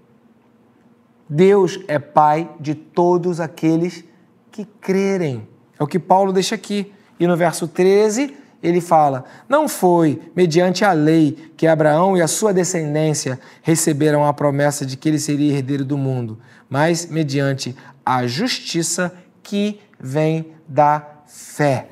Deus 1.27 1.79
é 1.87 1.97
pai 1.97 2.49
de 2.59 2.75
todos 2.75 3.39
aqueles 3.39 4.03
que 4.51 4.65
crerem. 4.65 5.47
É 5.79 5.83
o 5.83 5.87
que 5.87 5.97
Paulo 5.97 6.31
deixa 6.31 6.53
aqui. 6.53 6.93
E 7.19 7.25
no 7.25 7.35
verso 7.35 7.67
13, 7.67 8.35
ele 8.63 8.79
fala: 8.79 9.25
Não 9.47 9.67
foi 9.67 10.21
mediante 10.33 10.85
a 10.85 10.93
lei 10.93 11.51
que 11.57 11.67
Abraão 11.67 12.15
e 12.15 12.21
a 12.21 12.27
sua 12.27 12.53
descendência 12.53 13.39
receberam 13.61 14.25
a 14.25 14.33
promessa 14.33 14.85
de 14.85 14.95
que 14.95 15.09
ele 15.09 15.19
seria 15.19 15.53
herdeiro 15.53 15.83
do 15.83 15.97
mundo, 15.97 16.39
mas 16.69 17.05
mediante 17.05 17.75
a 18.05 18.25
justiça 18.25 19.13
que 19.43 19.81
vem 19.99 20.53
da 20.67 21.05
fé. 21.27 21.87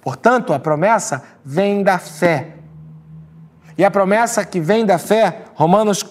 Portanto, 0.00 0.54
a 0.54 0.58
promessa 0.58 1.24
vem 1.44 1.82
da 1.82 1.98
fé. 1.98 2.54
E 3.76 3.84
a 3.84 3.90
promessa 3.90 4.44
que 4.44 4.60
vem 4.60 4.86
da 4.86 4.98
fé, 4.98 5.42
Romanos 5.54 6.04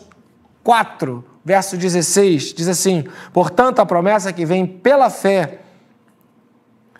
4, 0.63 1.23
verso 1.43 1.77
16, 1.77 2.53
diz 2.53 2.67
assim: 2.67 3.05
Portanto, 3.31 3.79
a 3.79 3.85
promessa 3.85 4.33
que 4.33 4.45
vem 4.45 4.67
pela 4.67 5.09
fé, 5.09 5.59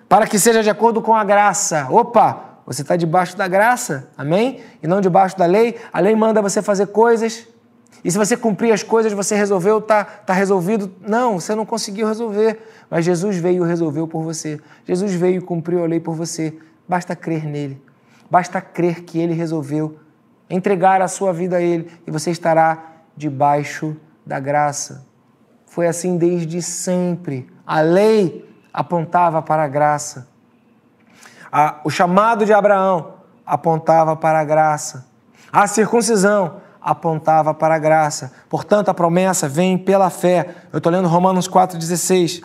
para 0.08 0.26
que 0.26 0.40
seja 0.40 0.64
de 0.64 0.70
acordo 0.70 1.02
com 1.02 1.14
a 1.14 1.24
graça. 1.24 1.88
Opa! 1.90 2.47
Você 2.68 2.82
está 2.82 2.98
debaixo 2.98 3.38
da 3.38 3.48
graça, 3.48 4.10
amém? 4.18 4.60
E 4.84 4.88
não 4.88 5.00
debaixo 5.00 5.38
da 5.38 5.46
lei. 5.46 5.78
A 5.94 6.02
lei 6.02 6.14
manda 6.18 6.42
você 6.42 6.62
fazer 6.62 6.88
coisas. 6.88 7.48
E 8.04 8.12
se 8.12 8.18
você 8.18 8.36
cumprir 8.36 8.74
as 8.74 8.84
coisas, 8.84 9.14
você 9.14 9.36
resolveu, 9.38 9.78
está 9.78 10.04
tá 10.04 10.34
resolvido. 10.34 10.94
Não, 11.00 11.40
você 11.40 11.56
não 11.56 11.66
conseguiu 11.66 12.06
resolver. 12.06 12.60
Mas 12.90 13.06
Jesus 13.06 13.38
veio 13.38 13.64
e 13.64 13.68
resolveu 13.68 14.06
por 14.06 14.22
você. 14.22 14.60
Jesus 14.86 15.14
veio 15.14 15.38
e 15.38 15.42
cumpriu 15.42 15.82
a 15.82 15.88
lei 15.88 16.02
por 16.02 16.14
você. 16.14 16.60
Basta 16.86 17.16
crer 17.16 17.46
nele. 17.46 17.82
Basta 18.30 18.60
crer 18.60 19.04
que 19.04 19.18
ele 19.18 19.34
resolveu. 19.34 20.00
Entregar 20.50 21.02
a 21.02 21.08
sua 21.08 21.32
vida 21.32 21.56
a 21.56 21.62
ele 21.62 21.90
e 22.06 22.12
você 22.12 22.32
estará 22.32 22.98
debaixo 23.16 23.96
da 24.26 24.42
graça. 24.42 25.08
Foi 25.66 25.88
assim 25.88 26.18
desde 26.18 26.62
sempre. 26.62 27.48
A 27.66 27.80
lei 27.80 28.46
apontava 28.74 29.42
para 29.42 29.64
a 29.64 29.68
graça. 29.70 30.28
O 31.84 31.90
chamado 31.90 32.46
de 32.46 32.54
Abraão 32.54 33.14
apontava 33.46 34.16
para 34.16 34.40
a 34.40 34.44
graça. 34.44 35.06
A 35.52 35.68
circuncisão 35.68 36.58
apontava 36.82 37.54
para 37.54 37.76
a 37.76 37.80
graça. 37.80 38.32
Portanto, 38.50 38.90
a 38.90 38.94
promessa 38.94 39.48
vem 39.48 39.78
pela 39.78 40.10
fé. 40.10 40.56
Eu 40.72 40.78
estou 40.78 40.92
lendo 40.92 41.08
Romanos 41.08 41.48
4,16. 41.48 42.44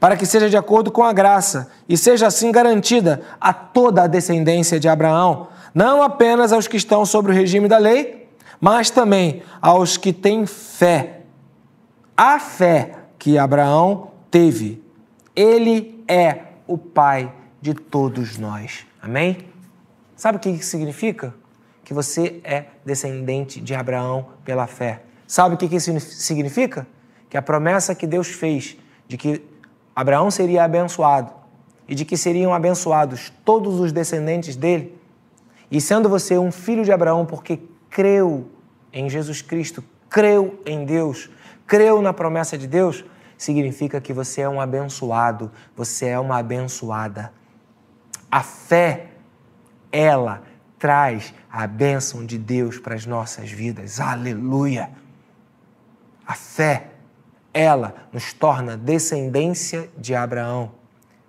Para 0.00 0.16
que 0.16 0.26
seja 0.26 0.50
de 0.50 0.56
acordo 0.56 0.90
com 0.90 1.04
a 1.04 1.12
graça 1.12 1.68
e 1.88 1.96
seja 1.96 2.26
assim 2.26 2.50
garantida 2.50 3.22
a 3.40 3.52
toda 3.52 4.02
a 4.02 4.06
descendência 4.06 4.80
de 4.80 4.88
Abraão, 4.88 5.48
não 5.74 6.02
apenas 6.02 6.52
aos 6.52 6.66
que 6.66 6.76
estão 6.76 7.06
sob 7.06 7.30
o 7.30 7.34
regime 7.34 7.68
da 7.68 7.78
lei, 7.78 8.28
mas 8.60 8.90
também 8.90 9.42
aos 9.62 9.96
que 9.96 10.12
têm 10.12 10.46
fé. 10.46 11.20
A 12.16 12.38
fé 12.40 12.92
que 13.18 13.38
Abraão 13.38 14.08
teve 14.30 14.82
ele 15.38 16.02
é 16.08 16.38
o 16.66 16.76
Pai 16.76 17.32
de 17.60 17.74
todos 17.74 18.38
nós. 18.38 18.86
Amém? 19.00 19.38
Sabe 20.16 20.38
o 20.38 20.40
que 20.40 20.48
isso 20.50 20.70
significa? 20.70 21.34
Que 21.84 21.94
você 21.94 22.40
é 22.44 22.66
descendente 22.84 23.60
de 23.60 23.74
Abraão 23.74 24.28
pela 24.44 24.66
fé. 24.66 25.02
Sabe 25.26 25.54
o 25.54 25.58
que 25.58 25.74
isso 25.74 25.98
significa? 26.00 26.86
Que 27.28 27.36
a 27.36 27.42
promessa 27.42 27.94
que 27.94 28.06
Deus 28.06 28.28
fez 28.28 28.76
de 29.06 29.16
que 29.16 29.42
Abraão 29.94 30.30
seria 30.30 30.64
abençoado 30.64 31.32
e 31.88 31.94
de 31.94 32.04
que 32.04 32.16
seriam 32.16 32.52
abençoados 32.52 33.32
todos 33.44 33.80
os 33.80 33.90
descendentes 33.90 34.54
dele, 34.54 34.96
e 35.70 35.80
sendo 35.80 36.08
você 36.08 36.38
um 36.38 36.52
filho 36.52 36.84
de 36.84 36.92
Abraão 36.92 37.24
porque 37.24 37.60
creu 37.90 38.48
em 38.92 39.08
Jesus 39.08 39.42
Cristo, 39.42 39.82
creu 40.08 40.60
em 40.64 40.84
Deus, 40.84 41.30
creu 41.66 42.00
na 42.00 42.12
promessa 42.12 42.56
de 42.56 42.66
Deus, 42.66 43.04
significa 43.36 44.00
que 44.00 44.12
você 44.12 44.42
é 44.42 44.48
um 44.48 44.60
abençoado, 44.60 45.50
você 45.74 46.06
é 46.06 46.18
uma 46.18 46.38
abençoada. 46.38 47.32
A 48.30 48.42
fé, 48.42 49.08
ela 49.90 50.42
traz 50.78 51.34
a 51.50 51.66
bênção 51.66 52.24
de 52.24 52.38
Deus 52.38 52.78
para 52.78 52.94
as 52.94 53.06
nossas 53.06 53.50
vidas. 53.50 54.00
Aleluia! 54.00 54.90
A 56.26 56.34
fé, 56.34 56.88
ela 57.52 57.94
nos 58.12 58.32
torna 58.32 58.76
descendência 58.76 59.88
de 59.96 60.14
Abraão, 60.14 60.72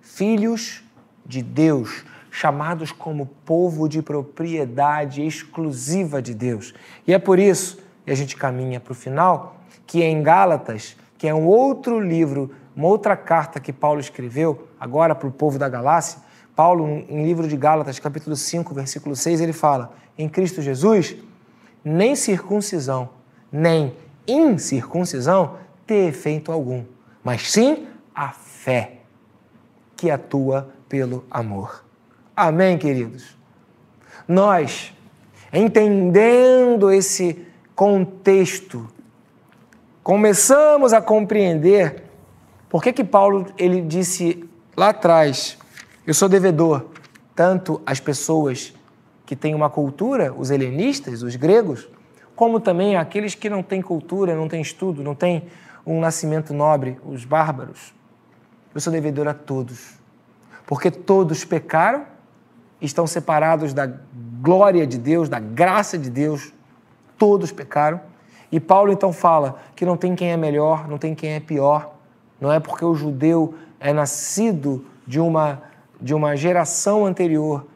filhos 0.00 0.84
de 1.24 1.42
Deus, 1.42 2.04
chamados 2.30 2.92
como 2.92 3.26
povo 3.44 3.88
de 3.88 4.02
propriedade 4.02 5.22
exclusiva 5.22 6.20
de 6.20 6.34
Deus. 6.34 6.74
E 7.06 7.14
é 7.14 7.18
por 7.18 7.38
isso, 7.38 7.82
e 8.06 8.12
a 8.12 8.14
gente 8.14 8.36
caminha 8.36 8.78
para 8.78 8.92
o 8.92 8.94
final, 8.94 9.56
que 9.86 10.02
em 10.02 10.22
Gálatas 10.22 10.96
que 11.20 11.28
é 11.28 11.34
um 11.34 11.44
outro 11.44 12.00
livro, 12.00 12.50
uma 12.74 12.88
outra 12.88 13.14
carta 13.14 13.60
que 13.60 13.74
Paulo 13.74 14.00
escreveu, 14.00 14.66
agora 14.80 15.14
para 15.14 15.28
o 15.28 15.30
povo 15.30 15.58
da 15.58 15.68
Galácia. 15.68 16.18
Paulo, 16.60 16.86
em 17.08 17.24
livro 17.24 17.48
de 17.48 17.56
Gálatas, 17.56 17.98
capítulo 17.98 18.36
5, 18.36 18.74
versículo 18.74 19.16
6, 19.16 19.40
ele 19.40 19.54
fala: 19.54 19.94
Em 20.18 20.28
Cristo 20.28 20.60
Jesus, 20.60 21.16
nem 21.82 22.14
circuncisão, 22.14 23.08
nem 23.50 23.96
incircuncisão 24.28 25.56
tem 25.86 26.06
efeito 26.08 26.52
algum, 26.52 26.84
mas 27.24 27.50
sim 27.50 27.88
a 28.14 28.28
fé 28.32 28.98
que 29.96 30.10
atua 30.10 30.68
pelo 30.86 31.24
amor. 31.30 31.82
Amém, 32.36 32.76
queridos? 32.76 33.38
Nós, 34.28 34.92
entendendo 35.50 36.92
esse 36.92 37.42
contexto 37.74 38.86
começamos 40.02 40.92
a 40.92 41.00
compreender 41.00 42.04
por 42.68 42.82
que, 42.82 42.92
que 42.92 43.02
Paulo 43.02 43.46
ele 43.56 43.80
disse 43.80 44.46
lá 44.76 44.90
atrás: 44.90 45.56
eu 46.10 46.14
sou 46.14 46.28
devedor 46.28 46.86
tanto 47.36 47.80
às 47.86 48.00
pessoas 48.00 48.74
que 49.24 49.36
têm 49.36 49.54
uma 49.54 49.70
cultura, 49.70 50.34
os 50.36 50.50
helenistas, 50.50 51.22
os 51.22 51.36
gregos, 51.36 51.88
como 52.34 52.58
também 52.58 52.96
àqueles 52.96 53.36
que 53.36 53.48
não 53.48 53.62
têm 53.62 53.80
cultura, 53.80 54.34
não 54.34 54.48
têm 54.48 54.60
estudo, 54.60 55.04
não 55.04 55.14
têm 55.14 55.44
um 55.86 56.00
nascimento 56.00 56.52
nobre, 56.52 56.98
os 57.06 57.24
bárbaros. 57.24 57.94
Eu 58.74 58.80
sou 58.80 58.92
devedor 58.92 59.28
a 59.28 59.34
todos, 59.34 60.00
porque 60.66 60.90
todos 60.90 61.44
pecaram, 61.44 62.04
estão 62.80 63.06
separados 63.06 63.72
da 63.72 63.88
glória 64.42 64.84
de 64.88 64.98
Deus, 64.98 65.28
da 65.28 65.38
graça 65.38 65.96
de 65.96 66.10
Deus, 66.10 66.52
todos 67.16 67.52
pecaram 67.52 68.00
e 68.50 68.58
Paulo 68.58 68.90
então 68.90 69.12
fala 69.12 69.60
que 69.76 69.86
não 69.86 69.96
tem 69.96 70.16
quem 70.16 70.32
é 70.32 70.36
melhor, 70.36 70.88
não 70.88 70.98
tem 70.98 71.14
quem 71.14 71.34
é 71.34 71.40
pior. 71.40 71.94
Não 72.40 72.50
é 72.52 72.58
porque 72.58 72.84
o 72.84 72.96
judeu 72.96 73.54
é 73.78 73.92
nascido 73.92 74.84
de 75.06 75.20
uma, 75.20 75.62
de 76.00 76.14
uma 76.14 76.36
geração 76.36 77.04
anterior, 77.04 77.66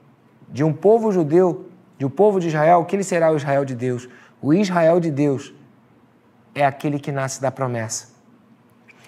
de 0.49 0.65
um 0.65 0.73
povo 0.73 1.13
judeu, 1.13 1.69
de 1.99 2.07
um 2.07 2.11
povo 2.11 2.41
de 2.41 2.49
Israel, 2.49 2.85
que 2.85 2.97
ele 2.97 3.05
será 3.05 3.31
o 3.31 3.37
Israel 3.37 3.65
de 3.65 3.75
Deus. 3.75 4.09
O 4.41 4.53
Israel 4.53 5.01
de 5.01 5.11
Deus 5.11 5.55
é 6.55 6.65
aquele 6.65 6.99
que 6.99 7.13
nasce 7.13 7.41
da 7.41 7.51
promessa. 7.51 8.09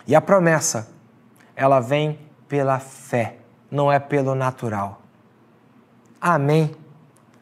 E 0.06 0.14
a 0.14 0.20
promessa, 0.20 0.88
ela 1.54 1.80
vem 1.80 2.18
pela 2.48 2.78
fé, 2.78 3.38
não 3.70 3.90
é 3.90 3.98
pelo 3.98 4.34
natural. 4.34 5.02
Amém. 6.20 6.74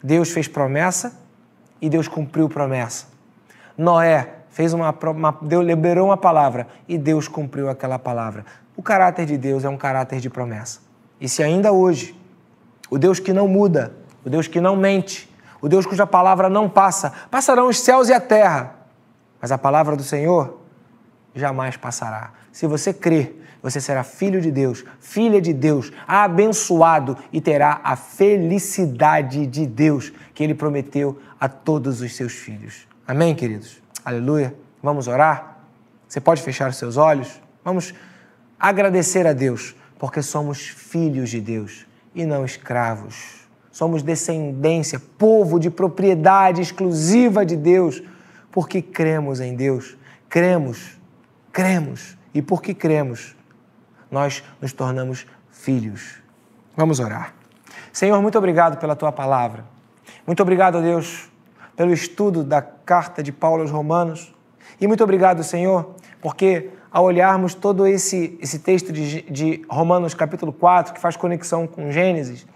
Deus 0.02 0.30
fez 0.30 0.48
promessa 0.48 1.18
e 1.80 1.88
Deus 1.88 2.08
cumpriu 2.08 2.48
promessa. 2.48 3.06
Noé 3.76 4.28
fez 4.50 4.72
uma, 4.72 4.90
uma 4.90 5.38
Deus 5.42 5.64
liberou 5.64 6.06
uma 6.06 6.16
palavra 6.16 6.66
e 6.86 6.96
Deus 6.96 7.28
cumpriu 7.28 7.68
aquela 7.68 7.98
palavra. 7.98 8.44
O 8.76 8.82
caráter 8.82 9.26
de 9.26 9.36
Deus 9.36 9.64
é 9.64 9.68
um 9.68 9.76
caráter 9.76 10.20
de 10.20 10.28
promessa. 10.28 10.80
E 11.24 11.28
se 11.28 11.42
ainda 11.42 11.72
hoje 11.72 12.14
o 12.90 12.98
Deus 12.98 13.18
que 13.18 13.32
não 13.32 13.48
muda, 13.48 13.94
o 14.26 14.28
Deus 14.28 14.46
que 14.46 14.60
não 14.60 14.76
mente, 14.76 15.26
o 15.58 15.70
Deus 15.70 15.86
cuja 15.86 16.06
palavra 16.06 16.50
não 16.50 16.68
passa, 16.68 17.14
passarão 17.30 17.66
os 17.68 17.80
céus 17.80 18.10
e 18.10 18.12
a 18.12 18.20
terra, 18.20 18.74
mas 19.40 19.50
a 19.50 19.56
palavra 19.56 19.96
do 19.96 20.02
Senhor 20.02 20.60
jamais 21.34 21.78
passará. 21.78 22.32
Se 22.52 22.66
você 22.66 22.92
crer, 22.92 23.42
você 23.62 23.80
será 23.80 24.04
filho 24.04 24.38
de 24.38 24.50
Deus, 24.50 24.84
filha 25.00 25.40
de 25.40 25.54
Deus, 25.54 25.90
abençoado 26.06 27.16
e 27.32 27.40
terá 27.40 27.80
a 27.82 27.96
felicidade 27.96 29.46
de 29.46 29.66
Deus 29.66 30.12
que 30.34 30.44
ele 30.44 30.54
prometeu 30.54 31.18
a 31.40 31.48
todos 31.48 32.02
os 32.02 32.14
seus 32.14 32.34
filhos. 32.34 32.86
Amém, 33.08 33.34
queridos? 33.34 33.80
Aleluia. 34.04 34.54
Vamos 34.82 35.08
orar? 35.08 35.56
Você 36.06 36.20
pode 36.20 36.42
fechar 36.42 36.68
os 36.68 36.76
seus 36.76 36.98
olhos? 36.98 37.40
Vamos 37.64 37.94
agradecer 38.60 39.26
a 39.26 39.32
Deus, 39.32 39.74
porque 39.99 40.22
somos 40.22 40.61
filhos 40.61 41.30
de 41.30 41.40
Deus 41.40 41.86
e 42.14 42.24
não 42.24 42.45
escravos. 42.45 43.45
Somos 43.70 44.03
descendência, 44.03 45.01
povo 45.18 45.59
de 45.59 45.70
propriedade 45.70 46.61
exclusiva 46.61 47.45
de 47.45 47.57
Deus, 47.57 48.03
porque 48.53 48.80
cremos 48.80 49.40
em 49.40 49.57
Deus. 49.57 49.97
Cremos, 50.28 50.99
cremos. 51.53 52.16
E 52.32 52.42
porque 52.42 52.74
cremos, 52.74 53.36
nós 54.11 54.42
nos 54.61 54.72
tornamos 54.72 55.26
filhos. 55.51 56.20
Vamos 56.76 56.99
orar. 56.99 57.32
Senhor, 57.92 58.20
muito 58.20 58.36
obrigado 58.36 58.76
pela 58.78 58.97
tua 58.97 59.12
palavra. 59.12 59.64
Muito 60.26 60.42
obrigado, 60.42 60.82
Deus, 60.82 61.30
pelo 61.76 61.92
estudo 61.92 62.42
da 62.42 62.61
carta 62.61 63.22
de 63.22 63.30
Paulo 63.30 63.62
aos 63.62 63.70
Romanos. 63.70 64.34
E 64.80 64.86
muito 64.86 65.05
obrigado, 65.05 65.45
Senhor, 65.45 65.95
porque 66.24 66.70
ao 66.90 67.04
olharmos 67.04 67.54
todo 67.54 67.86
esse, 67.86 68.38
esse 68.40 68.58
texto 68.58 68.90
de, 68.90 69.20
de 69.30 69.62
Romanos 69.68 70.14
capítulo 70.14 70.54
4, 70.54 70.94
que 70.94 70.98
faz 70.98 71.16
conexão 71.16 71.66
com 71.66 71.92
Gênesis, 71.92 72.46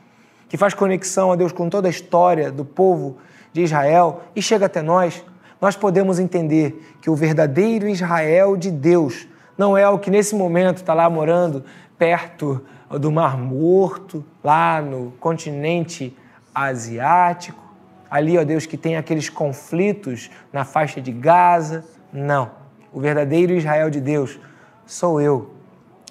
que 0.49 0.57
faz 0.57 0.73
conexão, 0.73 1.33
a 1.33 1.37
Deus, 1.37 1.53
com 1.53 1.69
toda 1.69 1.87
a 1.87 1.91
história 1.91 2.51
do 2.51 2.65
povo 2.65 3.19
de 3.53 3.61
Israel 3.61 4.23
e 4.35 4.41
chega 4.41 4.65
até 4.65 4.81
nós, 4.81 5.23
nós 5.61 5.77
podemos 5.77 6.19
entender 6.19 6.83
que 7.03 7.11
o 7.11 7.15
verdadeiro 7.15 7.87
Israel 7.87 8.57
de 8.57 8.71
Deus 8.71 9.29
não 9.59 9.77
é 9.77 9.87
o 9.87 9.99
que 9.99 10.11
nesse 10.11 10.35
momento 10.35 10.79
está 10.79 10.95
lá 10.95 11.11
morando 11.11 11.63
perto 11.99 12.65
do 12.99 13.13
Mar 13.13 13.37
Morto, 13.37 14.25
lá 14.43 14.81
no 14.81 15.11
continente 15.21 16.17
asiático, 16.55 17.63
ali, 18.11 18.39
ó 18.39 18.45
Deus, 18.45 18.65
que 18.65 18.79
tem 18.79 18.97
aqueles 18.97 19.29
conflitos 19.29 20.31
na 20.51 20.65
faixa 20.65 21.03
de 21.03 21.13
Gaza. 21.13 21.85
Não. 22.11 22.58
O 22.93 23.01
verdadeiro 23.01 23.53
Israel 23.53 23.91
de 23.91 24.01
Deus 24.01 24.39
sou 24.87 25.21
eu. 25.21 25.55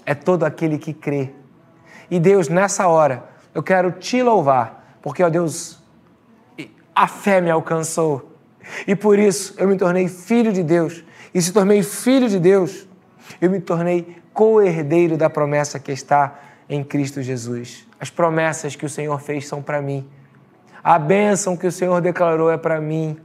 É 0.05 0.13
todo 0.13 0.43
aquele 0.43 0.77
que 0.77 0.93
crê. 0.93 1.31
E 2.09 2.19
Deus, 2.19 2.47
nessa 2.47 2.87
hora, 2.87 3.23
eu 3.53 3.61
quero 3.61 3.91
te 3.91 4.21
louvar, 4.21 4.97
porque, 5.01 5.23
ó 5.23 5.29
Deus, 5.29 5.81
a 6.95 7.07
fé 7.07 7.41
me 7.41 7.49
alcançou. 7.49 8.31
E 8.87 8.95
por 8.95 9.19
isso 9.19 9.53
eu 9.57 9.67
me 9.67 9.77
tornei 9.77 10.07
filho 10.07 10.51
de 10.53 10.63
Deus. 10.63 11.03
E 11.33 11.41
se 11.41 11.51
tornei 11.51 11.83
filho 11.83 12.29
de 12.29 12.39
Deus, 12.39 12.87
eu 13.41 13.49
me 13.49 13.59
tornei 13.59 14.17
co-herdeiro 14.33 15.17
da 15.17 15.29
promessa 15.29 15.79
que 15.79 15.91
está 15.91 16.39
em 16.69 16.83
Cristo 16.83 17.21
Jesus. 17.21 17.87
As 17.99 18.09
promessas 18.09 18.75
que 18.75 18.85
o 18.85 18.89
Senhor 18.89 19.19
fez 19.19 19.47
são 19.47 19.61
para 19.61 19.81
mim. 19.81 20.07
A 20.83 20.97
bênção 20.97 21.57
que 21.57 21.67
o 21.67 21.71
Senhor 21.71 21.99
declarou 22.01 22.51
é 22.51 22.57
para 22.57 22.79
mim. 22.79 23.17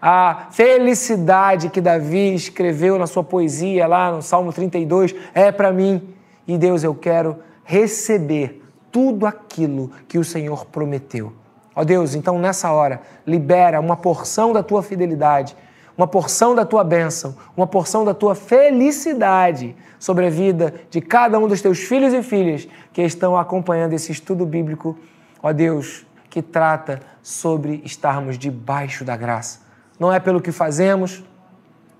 A 0.00 0.48
felicidade 0.50 1.70
que 1.70 1.80
Davi 1.80 2.34
escreveu 2.34 2.98
na 2.98 3.06
sua 3.06 3.24
poesia 3.24 3.86
lá 3.86 4.12
no 4.12 4.22
Salmo 4.22 4.52
32 4.52 5.14
é 5.34 5.50
para 5.50 5.72
mim. 5.72 6.14
E 6.46 6.56
Deus, 6.58 6.84
eu 6.84 6.94
quero 6.94 7.38
receber 7.64 8.62
tudo 8.92 9.26
aquilo 9.26 9.90
que 10.08 10.18
o 10.18 10.24
Senhor 10.24 10.66
prometeu. 10.66 11.32
Ó 11.74 11.84
Deus, 11.84 12.14
então 12.14 12.38
nessa 12.38 12.72
hora, 12.72 13.02
libera 13.26 13.80
uma 13.80 13.96
porção 13.96 14.52
da 14.52 14.62
tua 14.62 14.82
fidelidade, 14.82 15.54
uma 15.96 16.06
porção 16.06 16.54
da 16.54 16.64
tua 16.64 16.82
bênção, 16.82 17.36
uma 17.54 17.66
porção 17.66 18.04
da 18.04 18.14
tua 18.14 18.34
felicidade 18.34 19.76
sobre 19.98 20.26
a 20.26 20.30
vida 20.30 20.74
de 20.90 21.00
cada 21.00 21.38
um 21.38 21.48
dos 21.48 21.60
teus 21.60 21.80
filhos 21.80 22.14
e 22.14 22.22
filhas 22.22 22.68
que 22.92 23.02
estão 23.02 23.36
acompanhando 23.36 23.92
esse 23.92 24.12
estudo 24.12 24.46
bíblico. 24.46 24.96
Ó 25.42 25.52
Deus, 25.52 26.06
que 26.30 26.40
trata 26.40 27.00
sobre 27.22 27.82
estarmos 27.84 28.38
debaixo 28.38 29.04
da 29.04 29.16
graça. 29.16 29.65
Não 29.98 30.12
é 30.12 30.20
pelo 30.20 30.40
que 30.40 30.52
fazemos, 30.52 31.24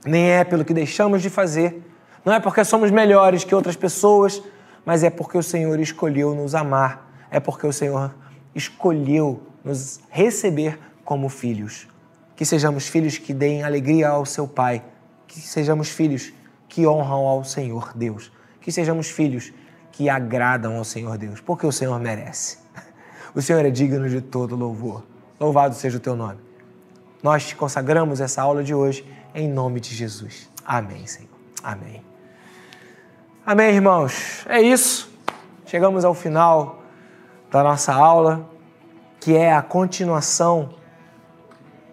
nem 0.04 0.30
é 0.30 0.44
pelo 0.44 0.64
que 0.64 0.74
deixamos 0.74 1.22
de 1.22 1.30
fazer, 1.30 1.82
não 2.26 2.32
é 2.32 2.40
porque 2.40 2.64
somos 2.64 2.90
melhores 2.90 3.44
que 3.44 3.54
outras 3.54 3.76
pessoas, 3.76 4.42
mas 4.84 5.04
é 5.04 5.10
porque 5.10 5.38
o 5.38 5.42
Senhor 5.42 5.78
escolheu 5.78 6.34
nos 6.34 6.56
amar, 6.56 7.08
é 7.30 7.38
porque 7.38 7.66
o 7.66 7.72
Senhor 7.72 8.12
escolheu 8.52 9.42
nos 9.64 10.00
receber 10.10 10.78
como 11.04 11.28
filhos. 11.28 11.86
Que 12.34 12.44
sejamos 12.44 12.88
filhos 12.88 13.16
que 13.16 13.32
deem 13.32 13.62
alegria 13.62 14.08
ao 14.08 14.26
seu 14.26 14.48
Pai, 14.48 14.82
que 15.26 15.40
sejamos 15.40 15.88
filhos 15.88 16.32
que 16.68 16.84
honram 16.84 17.26
ao 17.26 17.44
Senhor 17.44 17.92
Deus, 17.94 18.32
que 18.60 18.72
sejamos 18.72 19.08
filhos 19.08 19.52
que 19.92 20.08
agradam 20.08 20.76
ao 20.76 20.84
Senhor 20.84 21.16
Deus, 21.16 21.40
porque 21.40 21.66
o 21.66 21.72
Senhor 21.72 21.98
merece. 22.00 22.58
O 23.34 23.42
Senhor 23.42 23.62
é 23.66 23.70
digno 23.70 24.08
de 24.08 24.22
todo 24.22 24.56
louvor. 24.56 25.04
Louvado 25.38 25.74
seja 25.74 25.98
o 25.98 26.00
teu 26.00 26.16
nome. 26.16 26.45
Nós 27.26 27.44
te 27.44 27.56
consagramos 27.56 28.20
essa 28.20 28.40
aula 28.40 28.62
de 28.62 28.72
hoje 28.72 29.04
em 29.34 29.48
nome 29.48 29.80
de 29.80 29.92
Jesus. 29.92 30.48
Amém, 30.64 31.08
Senhor. 31.08 31.28
Amém. 31.60 32.00
Amém, 33.44 33.74
irmãos. 33.74 34.46
É 34.48 34.62
isso. 34.62 35.10
Chegamos 35.66 36.04
ao 36.04 36.14
final 36.14 36.84
da 37.50 37.64
nossa 37.64 37.92
aula, 37.92 38.48
que 39.18 39.34
é 39.34 39.52
a 39.52 39.60
continuação 39.60 40.70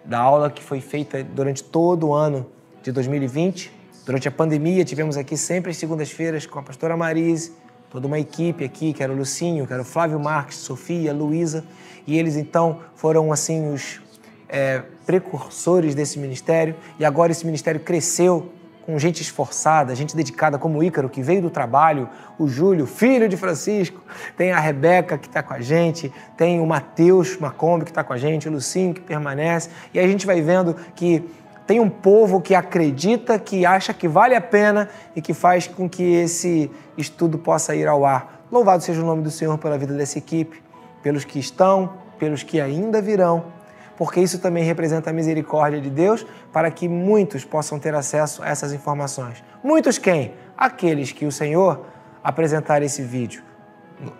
da 0.04 0.20
aula 0.20 0.48
que 0.48 0.62
foi 0.62 0.80
feita 0.80 1.24
durante 1.24 1.64
todo 1.64 2.10
o 2.10 2.14
ano 2.14 2.46
de 2.80 2.92
2020. 2.92 3.72
Durante 4.06 4.28
a 4.28 4.30
pandemia, 4.30 4.84
tivemos 4.84 5.16
aqui 5.16 5.36
sempre 5.36 5.72
as 5.72 5.76
segundas-feiras 5.76 6.46
com 6.46 6.60
a 6.60 6.62
pastora 6.62 6.96
Marise, 6.96 7.52
toda 7.90 8.06
uma 8.06 8.20
equipe 8.20 8.64
aqui, 8.64 8.92
que 8.92 9.02
era 9.02 9.12
o 9.12 9.16
Lucinho, 9.16 9.66
que 9.66 9.72
era 9.72 9.82
o 9.82 9.84
Flávio 9.84 10.20
Marques, 10.20 10.58
Sofia, 10.58 11.12
Luísa, 11.12 11.64
e 12.06 12.16
eles 12.16 12.36
então 12.36 12.82
foram 12.94 13.32
assim 13.32 13.74
os 13.74 14.00
é, 14.48 14.84
precursores 15.06 15.94
desse 15.94 16.18
ministério, 16.18 16.74
e 16.98 17.04
agora 17.04 17.32
esse 17.32 17.44
ministério 17.46 17.80
cresceu 17.80 18.52
com 18.84 18.98
gente 18.98 19.22
esforçada, 19.22 19.94
gente 19.94 20.14
dedicada 20.14 20.58
como 20.58 20.78
o 20.78 20.84
Ícaro, 20.84 21.08
que 21.08 21.22
veio 21.22 21.40
do 21.40 21.50
trabalho, 21.50 22.08
o 22.38 22.46
Júlio, 22.46 22.86
filho 22.86 23.28
de 23.28 23.36
Francisco, 23.36 24.00
tem 24.36 24.52
a 24.52 24.60
Rebeca 24.60 25.16
que 25.16 25.26
está 25.26 25.42
com 25.42 25.54
a 25.54 25.60
gente, 25.60 26.12
tem 26.36 26.60
o 26.60 26.66
Matheus 26.66 27.38
Macombi 27.38 27.86
que 27.86 27.90
está 27.90 28.04
com 28.04 28.12
a 28.12 28.18
gente, 28.18 28.46
o 28.46 28.52
Lucinho 28.52 28.92
que 28.92 29.00
permanece, 29.00 29.70
e 29.92 29.98
a 29.98 30.06
gente 30.06 30.26
vai 30.26 30.42
vendo 30.42 30.76
que 30.94 31.24
tem 31.66 31.80
um 31.80 31.88
povo 31.88 32.42
que 32.42 32.54
acredita, 32.54 33.38
que 33.38 33.64
acha 33.64 33.94
que 33.94 34.06
vale 34.06 34.34
a 34.34 34.40
pena 34.40 34.90
e 35.16 35.22
que 35.22 35.32
faz 35.32 35.66
com 35.66 35.88
que 35.88 36.02
esse 36.02 36.70
estudo 36.98 37.38
possa 37.38 37.74
ir 37.74 37.88
ao 37.88 38.04
ar. 38.04 38.44
Louvado 38.52 38.82
seja 38.82 39.00
o 39.00 39.06
nome 39.06 39.22
do 39.22 39.30
Senhor 39.30 39.56
pela 39.56 39.78
vida 39.78 39.94
dessa 39.94 40.18
equipe, 40.18 40.62
pelos 41.02 41.24
que 41.24 41.38
estão, 41.38 41.94
pelos 42.18 42.42
que 42.42 42.60
ainda 42.60 43.00
virão 43.00 43.63
porque 43.96 44.20
isso 44.20 44.38
também 44.38 44.64
representa 44.64 45.10
a 45.10 45.12
misericórdia 45.12 45.80
de 45.80 45.90
Deus 45.90 46.26
para 46.52 46.70
que 46.70 46.88
muitos 46.88 47.44
possam 47.44 47.78
ter 47.78 47.94
acesso 47.94 48.42
a 48.42 48.48
essas 48.48 48.72
informações. 48.72 49.42
Muitos 49.62 49.98
quem? 49.98 50.34
Aqueles 50.56 51.12
que 51.12 51.26
o 51.26 51.32
Senhor 51.32 51.86
apresentar 52.22 52.82
esse 52.82 53.02
vídeo. 53.02 53.42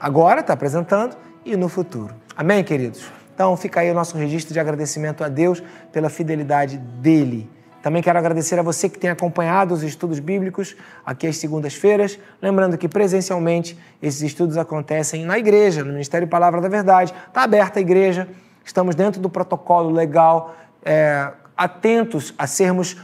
Agora 0.01 0.41
está 0.41 0.53
apresentando 0.53 1.17
e 1.45 1.57
no 1.57 1.69
futuro. 1.69 2.15
Amém, 2.37 2.63
queridos? 2.63 3.05
Então 3.35 3.57
fica 3.57 3.81
aí 3.81 3.91
o 3.91 3.95
nosso 3.95 4.17
registro 4.17 4.53
de 4.53 4.61
agradecimento 4.61 5.25
a 5.25 5.29
Deus 5.29 5.63
pela 5.93 6.09
fidelidade 6.09 6.79
dele. 6.79 7.51
Também 7.83 8.03
quero 8.03 8.19
agradecer 8.19 8.59
a 8.59 8.63
você 8.63 8.89
que 8.89 8.99
tem 8.99 9.11
acompanhado 9.11 9.75
os 9.75 9.83
estudos 9.83 10.19
bíblicos 10.19 10.75
aqui 11.05 11.27
às 11.27 11.37
segundas-feiras. 11.37 12.19
Lembrando 12.41 12.79
que 12.79 12.89
presencialmente 12.89 13.79
esses 14.01 14.23
estudos 14.23 14.57
acontecem 14.57 15.27
na 15.27 15.39
igreja, 15.39 15.85
no 15.85 15.93
Ministério 15.93 16.27
Palavra 16.27 16.63
da 16.63 16.69
Verdade. 16.69 17.13
Está 17.29 17.43
aberta 17.43 17.81
a 17.81 17.83
igreja 17.83 18.27
estamos 18.65 18.95
dentro 18.95 19.21
do 19.21 19.29
protocolo 19.29 19.91
legal, 19.91 20.55
é, 20.85 21.31
atentos 21.57 22.35
a 22.39 22.47
sermos 22.47 22.97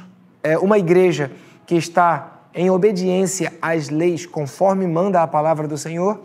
é, 0.42 0.58
uma 0.58 0.78
igreja 0.78 1.30
que 1.66 1.74
está 1.74 2.40
em 2.54 2.70
obediência 2.70 3.52
às 3.62 3.88
leis 3.88 4.26
conforme 4.26 4.86
manda 4.86 5.22
a 5.22 5.26
palavra 5.26 5.68
do 5.68 5.78
Senhor. 5.78 6.20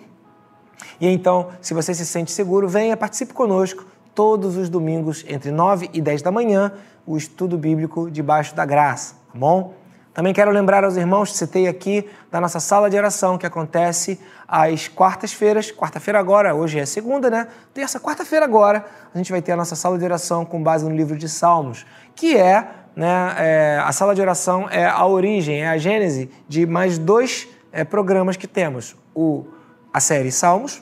E 0.99 1.07
então, 1.07 1.49
se 1.61 1.73
você 1.73 1.93
se 1.93 2.05
sente 2.05 2.31
seguro, 2.31 2.67
venha, 2.67 2.97
participe 2.97 3.33
conosco 3.33 3.85
todos 4.13 4.55
os 4.55 4.69
domingos 4.69 5.25
entre 5.27 5.51
9 5.51 5.89
e 5.93 6.01
10 6.01 6.21
da 6.21 6.31
manhã, 6.31 6.71
o 7.05 7.17
estudo 7.17 7.57
bíblico 7.57 8.09
debaixo 8.09 8.55
da 8.55 8.65
graça, 8.65 9.15
tá 9.31 9.37
bom? 9.37 9.73
Também 10.15 10.33
quero 10.33 10.49
lembrar 10.49 10.85
aos 10.85 10.95
irmãos, 10.95 11.35
citei 11.35 11.67
aqui, 11.67 12.09
da 12.31 12.39
nossa 12.39 12.61
sala 12.61 12.89
de 12.89 12.95
oração 12.95 13.37
que 13.37 13.45
acontece 13.45 14.17
às 14.47 14.87
quartas-feiras. 14.87 15.73
Quarta-feira 15.73 16.17
agora, 16.17 16.55
hoje 16.55 16.79
é 16.79 16.85
segunda, 16.85 17.29
né? 17.29 17.49
Terça, 17.73 17.99
quarta-feira 17.99 18.45
agora, 18.45 18.85
a 19.13 19.17
gente 19.17 19.29
vai 19.29 19.41
ter 19.41 19.51
a 19.51 19.57
nossa 19.57 19.75
sala 19.75 19.99
de 19.99 20.05
oração 20.05 20.45
com 20.45 20.63
base 20.63 20.87
no 20.87 20.95
livro 20.95 21.17
de 21.17 21.27
Salmos, 21.27 21.85
que 22.15 22.37
é, 22.37 22.65
né, 22.95 23.35
é, 23.37 23.81
a 23.83 23.91
sala 23.91 24.15
de 24.15 24.21
oração 24.21 24.69
é 24.69 24.85
a 24.85 25.05
origem, 25.05 25.63
é 25.63 25.67
a 25.67 25.77
gênese 25.77 26.31
de 26.47 26.65
mais 26.65 26.97
dois 26.97 27.49
é, 27.73 27.83
programas 27.83 28.37
que 28.37 28.47
temos. 28.47 28.95
O, 29.13 29.45
a 29.93 29.99
série 29.99 30.31
Salmos, 30.31 30.81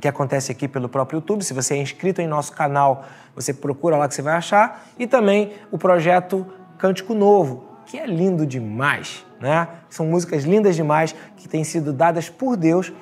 que 0.00 0.06
acontece 0.06 0.52
aqui 0.52 0.68
pelo 0.68 0.88
próprio 0.88 1.16
YouTube. 1.16 1.42
Se 1.42 1.52
você 1.52 1.74
é 1.74 1.78
inscrito 1.78 2.22
em 2.22 2.28
nosso 2.28 2.52
canal, 2.52 3.06
você 3.34 3.52
procura 3.52 3.96
lá 3.96 4.06
que 4.06 4.14
você 4.14 4.22
vai 4.22 4.34
achar. 4.34 4.86
E 4.96 5.04
também 5.04 5.52
o 5.72 5.78
projeto 5.78 6.46
Cântico 6.78 7.12
Novo, 7.12 7.75
que 7.86 7.98
é 7.98 8.06
lindo 8.06 8.44
demais, 8.44 9.24
né? 9.40 9.68
São 9.88 10.06
músicas 10.06 10.44
lindas 10.44 10.74
demais 10.74 11.14
que 11.36 11.48
têm 11.48 11.64
sido 11.64 11.92
dadas 11.92 12.28
por 12.28 12.56
Deus 12.56 12.92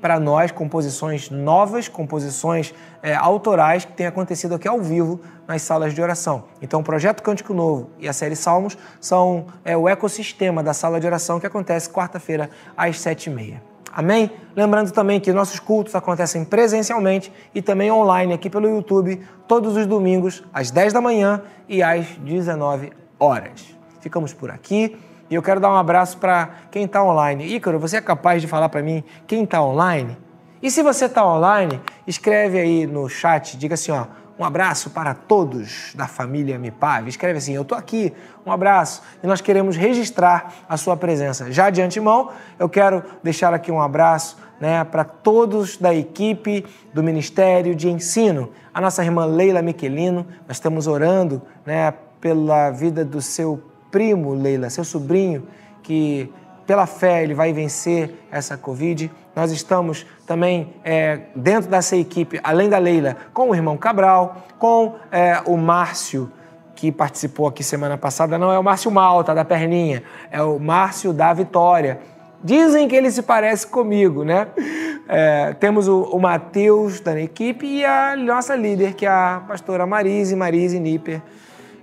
para 0.00 0.18
nós 0.20 0.52
composições 0.52 1.28
novas, 1.28 1.88
composições 1.88 2.72
é, 3.02 3.14
autorais 3.14 3.84
que 3.84 3.92
têm 3.92 4.06
acontecido 4.06 4.54
aqui 4.54 4.68
ao 4.68 4.80
vivo 4.80 5.20
nas 5.46 5.62
salas 5.62 5.92
de 5.92 6.00
oração. 6.00 6.44
Então, 6.62 6.80
o 6.80 6.84
Projeto 6.84 7.22
Cântico 7.22 7.52
Novo 7.52 7.90
e 7.98 8.08
a 8.08 8.12
série 8.12 8.36
Salmos 8.36 8.78
são 9.00 9.46
é, 9.64 9.76
o 9.76 9.88
ecossistema 9.88 10.62
da 10.62 10.72
sala 10.72 11.00
de 11.00 11.06
oração 11.06 11.40
que 11.40 11.46
acontece 11.46 11.90
quarta-feira 11.90 12.48
às 12.76 13.00
sete 13.00 13.28
e 13.28 13.30
meia. 13.32 13.62
Amém? 13.92 14.30
Lembrando 14.54 14.92
também 14.92 15.18
que 15.18 15.32
nossos 15.32 15.58
cultos 15.58 15.94
acontecem 15.94 16.44
presencialmente 16.44 17.32
e 17.52 17.60
também 17.60 17.90
online 17.90 18.34
aqui 18.34 18.48
pelo 18.48 18.68
YouTube, 18.68 19.20
todos 19.48 19.76
os 19.76 19.86
domingos, 19.86 20.44
às 20.52 20.70
10 20.70 20.92
da 20.92 21.00
manhã 21.00 21.42
e 21.68 21.82
às 21.82 22.06
19 22.18 22.92
horas. 23.18 23.77
Ficamos 24.08 24.32
por 24.32 24.50
aqui. 24.50 24.96
E 25.28 25.34
eu 25.34 25.42
quero 25.42 25.60
dar 25.60 25.70
um 25.70 25.76
abraço 25.76 26.16
para 26.16 26.48
quem 26.70 26.86
está 26.86 27.04
online. 27.04 27.44
Ícaro, 27.54 27.78
você 27.78 27.98
é 27.98 28.00
capaz 28.00 28.40
de 28.40 28.48
falar 28.48 28.70
para 28.70 28.82
mim 28.82 29.04
quem 29.26 29.44
está 29.44 29.62
online? 29.62 30.16
E 30.62 30.70
se 30.70 30.82
você 30.82 31.04
está 31.04 31.26
online, 31.26 31.78
escreve 32.06 32.58
aí 32.58 32.86
no 32.86 33.06
chat, 33.06 33.58
diga 33.58 33.74
assim, 33.74 33.92
ó, 33.92 34.06
um 34.38 34.46
abraço 34.46 34.88
para 34.88 35.12
todos 35.12 35.92
da 35.94 36.06
família 36.06 36.58
Mipave. 36.58 37.10
Escreve 37.10 37.36
assim, 37.36 37.52
eu 37.52 37.60
estou 37.60 37.76
aqui, 37.76 38.14
um 38.46 38.50
abraço. 38.50 39.02
E 39.22 39.26
nós 39.26 39.42
queremos 39.42 39.76
registrar 39.76 40.54
a 40.66 40.78
sua 40.78 40.96
presença. 40.96 41.52
Já 41.52 41.68
de 41.68 41.82
antemão, 41.82 42.30
eu 42.58 42.66
quero 42.66 43.04
deixar 43.22 43.52
aqui 43.52 43.70
um 43.70 43.82
abraço 43.82 44.38
né, 44.58 44.84
para 44.84 45.04
todos 45.04 45.76
da 45.76 45.94
equipe 45.94 46.64
do 46.94 47.02
Ministério 47.02 47.74
de 47.74 47.90
Ensino. 47.90 48.52
A 48.72 48.80
nossa 48.80 49.04
irmã 49.04 49.26
Leila 49.26 49.60
Miquelino, 49.60 50.26
nós 50.46 50.56
estamos 50.56 50.86
orando 50.86 51.42
né, 51.66 51.92
pela 52.22 52.70
vida 52.70 53.04
do 53.04 53.20
seu 53.20 53.62
primo, 53.90 54.34
Leila, 54.34 54.70
seu 54.70 54.84
sobrinho, 54.84 55.46
que 55.82 56.32
pela 56.66 56.86
fé 56.86 57.22
ele 57.22 57.32
vai 57.32 57.50
vencer 57.52 58.26
essa 58.30 58.56
Covid. 58.56 59.10
Nós 59.34 59.50
estamos 59.50 60.06
também 60.26 60.74
é, 60.84 61.20
dentro 61.34 61.70
dessa 61.70 61.96
equipe, 61.96 62.38
além 62.44 62.68
da 62.68 62.76
Leila, 62.76 63.16
com 63.32 63.50
o 63.50 63.54
irmão 63.54 63.76
Cabral, 63.78 64.36
com 64.58 64.96
é, 65.10 65.40
o 65.46 65.56
Márcio, 65.56 66.30
que 66.74 66.92
participou 66.92 67.46
aqui 67.46 67.64
semana 67.64 67.96
passada. 67.96 68.36
Não 68.36 68.52
é 68.52 68.58
o 68.58 68.62
Márcio 68.62 68.90
Malta, 68.90 69.34
da 69.34 69.46
perninha, 69.46 70.02
é 70.30 70.42
o 70.42 70.58
Márcio 70.58 71.12
da 71.12 71.32
Vitória. 71.32 72.00
Dizem 72.44 72.86
que 72.86 72.94
ele 72.94 73.10
se 73.10 73.22
parece 73.22 73.66
comigo, 73.66 74.22
né? 74.24 74.48
É, 75.10 75.54
temos 75.54 75.88
o, 75.88 76.02
o 76.02 76.20
Matheus 76.20 77.00
da 77.00 77.18
equipe 77.18 77.64
e 77.66 77.82
a 77.82 78.14
nossa 78.14 78.54
líder, 78.54 78.92
que 78.92 79.06
é 79.06 79.08
a 79.08 79.42
pastora 79.48 79.86
Marise, 79.86 80.36
Marise 80.36 80.78
Nipper. 80.78 81.22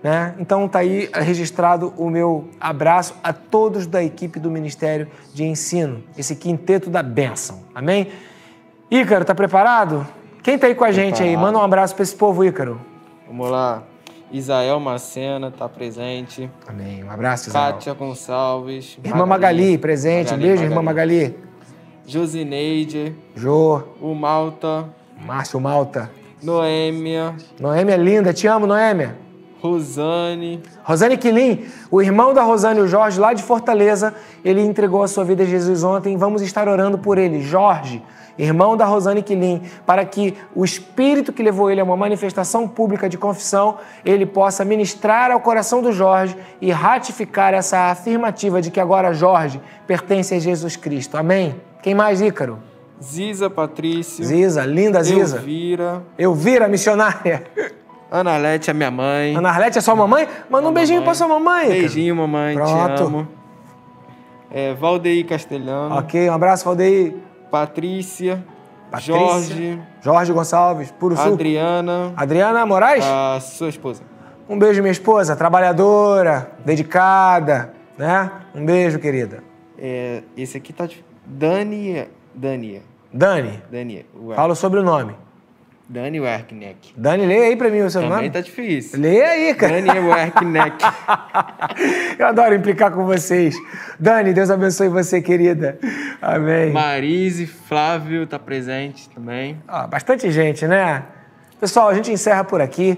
Né? 0.06 0.36
Então 0.38 0.68
está 0.68 0.78
aí 0.78 1.10
registrado 1.16 1.92
o 1.98 2.12
meu 2.12 2.48
abraço 2.62 3.16
a 3.24 3.34
todos 3.34 3.88
da 3.88 4.04
equipe 4.04 4.40
do 4.40 4.52
Ministério 4.52 5.08
de 5.34 5.44
Ensino, 5.44 6.04
esse 6.16 6.36
quinteto 6.36 6.92
da 6.92 7.02
bênção. 7.02 7.64
Amém? 7.74 8.10
Ícaro, 8.92 9.24
está 9.24 9.34
preparado? 9.34 10.06
Quem 10.44 10.54
está 10.54 10.68
aí 10.68 10.76
com 10.76 10.84
a 10.84 10.90
preparado. 10.90 11.10
gente 11.18 11.24
aí? 11.24 11.36
Manda 11.36 11.58
um 11.58 11.62
abraço 11.64 11.96
para 11.96 12.04
esse 12.04 12.16
povo, 12.16 12.46
Ícaro. 12.46 12.80
Vamos 13.26 13.50
lá. 13.50 13.82
Isael 14.32 14.80
Macena 14.80 15.48
está 15.48 15.68
presente. 15.68 16.52
Amém. 16.68 17.04
Um 17.04 17.10
abraço, 17.10 17.50
Isael. 17.50 17.74
Kátia 17.74 17.94
Gonçalves. 17.96 19.00
Irmã 19.04 19.26
Magali, 19.26 19.62
Magali 19.64 19.78
presente. 19.80 20.30
Magali, 20.30 20.44
um 20.44 20.48
beijo, 20.48 20.62
Magali. 20.62 20.72
irmã 20.72 20.82
Magali. 20.84 21.36
Josineide. 22.06 23.16
Jô. 23.36 23.82
O 24.00 24.14
Malta. 24.14 24.86
Márcio 25.20 25.60
Malta. 25.60 26.12
Noêmia. 26.44 27.34
Noêmia 27.60 27.98
linda. 27.98 28.32
Te 28.32 28.46
amo, 28.46 28.68
Noêmia. 28.68 29.25
Rosane. 29.62 30.62
Rosane 30.84 31.18
Quilim, 31.18 31.66
o 31.90 32.02
irmão 32.02 32.34
da 32.34 32.44
Rosane, 32.44 32.80
o 32.80 32.88
Jorge, 32.88 33.20
lá 33.20 33.34
de 33.34 33.42
Fortaleza, 33.42 34.14
ele 34.44 34.62
entregou 34.62 35.04
a 35.04 35.08
sua 35.08 35.24
vida 35.24 35.44
a 35.44 35.46
Jesus 35.46 35.84
ontem. 35.84 36.18
Vamos 36.18 36.42
estar 36.42 36.68
orando 36.68 36.98
por 36.98 37.18
ele. 37.18 37.42
Jorge, 37.42 38.04
irmão 38.38 38.76
da 38.76 38.86
Rosane 38.86 39.24
Quilim, 39.24 39.62
para 39.86 40.06
que 40.06 40.36
o 40.54 40.64
Espírito 40.64 41.34
que 41.34 41.42
levou 41.42 41.72
ele 41.72 41.82
a 41.82 41.84
uma 41.84 41.98
manifestação 41.98 42.68
pública 42.68 43.10
de 43.10 43.18
confissão, 43.18 43.78
ele 44.04 44.26
possa 44.26 44.66
ministrar 44.66 45.32
ao 45.32 45.40
coração 45.40 45.82
do 45.82 45.92
Jorge 45.92 46.36
e 46.62 46.72
ratificar 46.72 47.54
essa 47.54 47.92
afirmativa 47.92 48.62
de 48.62 48.70
que 48.70 48.80
agora 48.80 49.14
Jorge 49.14 49.62
pertence 49.88 50.34
a 50.36 50.40
Jesus 50.40 50.76
Cristo. 50.76 51.18
Amém? 51.18 51.56
Quem 51.82 51.96
mais, 51.96 52.22
Ícaro? 52.22 52.60
Ziza 53.02 53.50
Patrício. 53.50 54.24
Ziza, 54.24 54.66
linda 54.66 55.04
Ziza. 55.04 55.38
Elvira. 55.38 56.04
Elvira, 56.18 56.68
missionária. 56.68 57.44
Ana 58.16 58.32
Arlete 58.32 58.70
é 58.70 58.74
minha 58.74 58.90
mãe. 58.90 59.36
Ana 59.36 59.50
Arlete 59.50 59.78
é 59.78 59.82
sua 59.82 59.94
mamãe? 59.94 60.26
Manda 60.50 60.70
um 60.70 60.72
beijinho 60.72 61.02
mamãe. 61.02 61.06
pra 61.06 61.14
sua 61.16 61.28
mamãe. 61.28 61.68
Beijinho, 61.68 62.16
mamãe. 62.16 62.56
Pronto. 62.56 62.96
Te 62.96 63.04
amo. 63.04 63.28
É, 64.50 64.74
Valdeir 64.74 65.26
Castelhano. 65.28 65.98
Ok, 65.98 66.30
um 66.30 66.34
abraço, 66.34 66.64
Valdeir. 66.64 67.14
Patrícia. 67.52 68.42
Patrícia. 68.90 69.18
Jorge. 69.18 69.82
Jorge 70.02 70.32
Gonçalves, 70.32 70.92
puro 70.92 71.18
sul. 71.18 71.34
Adriana. 71.34 72.14
Adriana 72.16 72.66
Moraes? 72.66 73.04
A 73.06 73.38
sua 73.42 73.68
esposa. 73.68 74.02
Um 74.48 74.58
beijo, 74.58 74.82
minha 74.82 74.94
esposa. 74.94 75.36
Trabalhadora, 75.36 76.52
dedicada, 76.64 77.74
né? 77.98 78.32
Um 78.54 78.66
beijo, 78.66 78.98
querida. 78.98 79.44
É, 79.78 80.24
esse 80.38 80.56
aqui 80.56 80.72
tá... 80.72 80.88
Dani... 81.26 82.08
Dani. 82.34 82.82
Dani? 83.12 83.62
Dani. 83.70 84.06
Fala 84.34 84.54
o 84.54 84.56
sobrenome. 84.56 85.16
Dani 85.88 86.20
Werkneck. 86.20 86.94
Dani, 86.98 87.26
lê 87.28 87.46
aí 87.46 87.56
pra 87.56 87.70
mim 87.70 87.82
o 87.82 87.90
seu 87.90 88.02
Também 88.02 88.18
nome. 88.18 88.30
tá 88.32 88.42
difícil. 88.42 89.00
Lê 89.00 89.22
aí, 89.22 89.54
cara. 89.54 89.82
Dani 89.82 90.00
Werkneck. 90.00 90.84
Eu 92.18 92.28
adoro 92.28 92.56
implicar 92.56 92.92
com 92.92 93.06
vocês. 93.06 93.56
Dani, 94.00 94.34
Deus 94.34 94.50
abençoe 94.50 94.90
você, 94.90 95.22
querida. 95.22 95.78
Amém. 96.20 96.72
Marise, 96.72 97.46
Flávio 97.46 98.26
tá 98.26 98.40
presente 98.40 99.08
também. 99.10 99.62
Ah, 99.68 99.86
bastante 99.86 100.32
gente, 100.32 100.66
né? 100.66 101.04
Pessoal, 101.60 101.90
a 101.90 101.94
gente 101.94 102.12
encerra 102.12 102.44
por 102.44 102.62
aqui. 102.62 102.98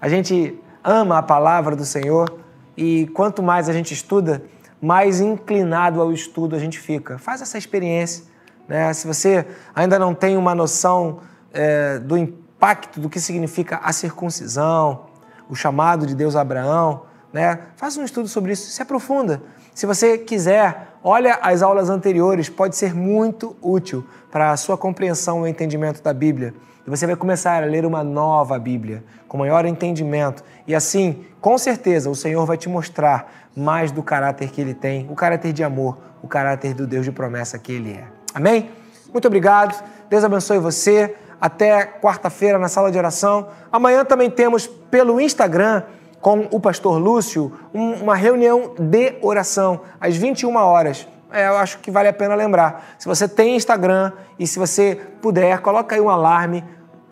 A 0.00 0.08
gente 0.08 0.56
ama 0.84 1.18
a 1.18 1.22
palavra 1.22 1.74
do 1.74 1.84
Senhor 1.84 2.38
e 2.76 3.08
quanto 3.08 3.42
mais 3.42 3.68
a 3.68 3.72
gente 3.72 3.92
estuda, 3.92 4.42
mais 4.80 5.20
inclinado 5.20 6.00
ao 6.00 6.12
estudo 6.12 6.54
a 6.54 6.58
gente 6.60 6.78
fica. 6.78 7.18
Faz 7.18 7.42
essa 7.42 7.58
experiência. 7.58 8.24
Né? 8.68 8.92
Se 8.92 9.04
você 9.04 9.44
ainda 9.74 9.98
não 9.98 10.14
tem 10.14 10.36
uma 10.36 10.54
noção 10.54 11.18
é, 11.52 11.98
do 11.98 12.16
impacto 12.16 13.00
do 13.00 13.08
que 13.08 13.20
significa 13.20 13.80
a 13.82 13.92
circuncisão, 13.92 15.06
o 15.48 15.54
chamado 15.54 16.06
de 16.06 16.14
Deus 16.14 16.36
a 16.36 16.40
Abraão, 16.40 17.02
né? 17.32 17.60
Faça 17.76 18.00
um 18.00 18.04
estudo 18.04 18.28
sobre 18.28 18.52
isso, 18.52 18.70
se 18.70 18.82
aprofunda. 18.82 19.42
Se 19.74 19.86
você 19.86 20.18
quiser, 20.18 20.88
olha 21.02 21.38
as 21.42 21.62
aulas 21.62 21.88
anteriores, 21.88 22.48
pode 22.48 22.76
ser 22.76 22.94
muito 22.94 23.56
útil 23.62 24.04
para 24.30 24.50
a 24.50 24.56
sua 24.56 24.76
compreensão 24.76 25.46
e 25.46 25.50
entendimento 25.50 26.02
da 26.02 26.12
Bíblia. 26.12 26.54
E 26.86 26.90
você 26.90 27.06
vai 27.06 27.16
começar 27.16 27.62
a 27.62 27.66
ler 27.66 27.84
uma 27.86 28.02
nova 28.02 28.58
Bíblia, 28.58 29.04
com 29.28 29.38
maior 29.38 29.64
entendimento. 29.64 30.42
E 30.66 30.74
assim, 30.74 31.24
com 31.40 31.56
certeza, 31.56 32.10
o 32.10 32.14
Senhor 32.14 32.44
vai 32.46 32.56
te 32.56 32.68
mostrar 32.68 33.48
mais 33.56 33.92
do 33.92 34.02
caráter 34.02 34.50
que 34.50 34.60
ele 34.60 34.74
tem, 34.74 35.06
o 35.10 35.14
caráter 35.14 35.52
de 35.52 35.62
amor, 35.62 35.98
o 36.22 36.28
caráter 36.28 36.74
do 36.74 36.86
Deus 36.86 37.04
de 37.04 37.12
promessa 37.12 37.58
que 37.58 37.72
ele 37.72 37.92
é. 37.92 38.04
Amém? 38.34 38.70
Muito 39.12 39.26
obrigado. 39.26 39.82
Deus 40.08 40.24
abençoe 40.24 40.58
você 40.58 41.16
até 41.40 41.84
quarta-feira 41.84 42.58
na 42.58 42.68
sala 42.68 42.90
de 42.90 42.98
oração. 42.98 43.48
Amanhã 43.72 44.04
também 44.04 44.30
temos 44.30 44.66
pelo 44.66 45.20
Instagram 45.20 45.82
com 46.20 46.46
o 46.50 46.60
pastor 46.60 46.98
Lúcio 46.98 47.52
uma 47.72 48.14
reunião 48.14 48.74
de 48.78 49.14
oração 49.22 49.80
às 50.00 50.16
21 50.16 50.54
horas. 50.56 51.08
É, 51.32 51.46
eu 51.48 51.56
acho 51.56 51.78
que 51.78 51.90
vale 51.90 52.08
a 52.08 52.12
pena 52.12 52.34
lembrar. 52.34 52.94
Se 52.98 53.06
você 53.06 53.28
tem 53.28 53.56
Instagram 53.56 54.12
e 54.38 54.46
se 54.46 54.58
você 54.58 55.00
puder, 55.22 55.60
coloca 55.60 55.94
aí 55.94 56.00
um 56.00 56.10
alarme. 56.10 56.64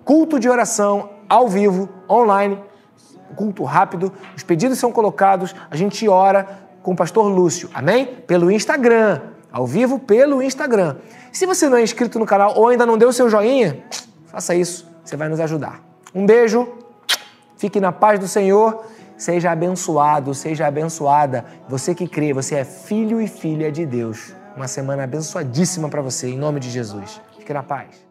Culto 0.04 0.38
de 0.38 0.48
oração 0.48 1.10
ao 1.28 1.48
vivo, 1.48 1.88
online, 2.10 2.58
culto 3.36 3.62
rápido. 3.62 4.12
Os 4.36 4.42
pedidos 4.42 4.78
são 4.78 4.90
colocados, 4.90 5.54
a 5.70 5.76
gente 5.76 6.08
ora 6.08 6.46
com 6.82 6.92
o 6.92 6.96
pastor 6.96 7.26
Lúcio. 7.26 7.70
Amém? 7.72 8.06
Pelo 8.26 8.50
Instagram, 8.50 9.20
ao 9.52 9.66
vivo 9.66 9.98
pelo 9.98 10.42
Instagram. 10.42 10.96
Se 11.30 11.46
você 11.46 11.68
não 11.68 11.76
é 11.76 11.82
inscrito 11.82 12.18
no 12.18 12.26
canal 12.26 12.54
ou 12.56 12.68
ainda 12.68 12.84
não 12.84 12.98
deu 12.98 13.12
seu 13.12 13.28
joinha, 13.28 13.84
Faça 14.28 14.54
isso, 14.54 14.86
você 15.04 15.16
vai 15.16 15.28
nos 15.28 15.40
ajudar. 15.40 15.82
Um 16.14 16.24
beijo, 16.24 16.68
fique 17.56 17.80
na 17.80 17.92
paz 17.92 18.18
do 18.18 18.28
Senhor, 18.28 18.84
seja 19.16 19.50
abençoado, 19.50 20.34
seja 20.34 20.66
abençoada. 20.66 21.44
Você 21.68 21.94
que 21.94 22.06
crê, 22.06 22.32
você 22.32 22.56
é 22.56 22.64
filho 22.64 23.20
e 23.20 23.26
filha 23.26 23.72
de 23.72 23.84
Deus. 23.84 24.34
Uma 24.56 24.68
semana 24.68 25.04
abençoadíssima 25.04 25.88
para 25.88 26.02
você, 26.02 26.28
em 26.28 26.38
nome 26.38 26.60
de 26.60 26.70
Jesus. 26.70 27.20
Fique 27.38 27.52
na 27.52 27.62
paz. 27.62 28.07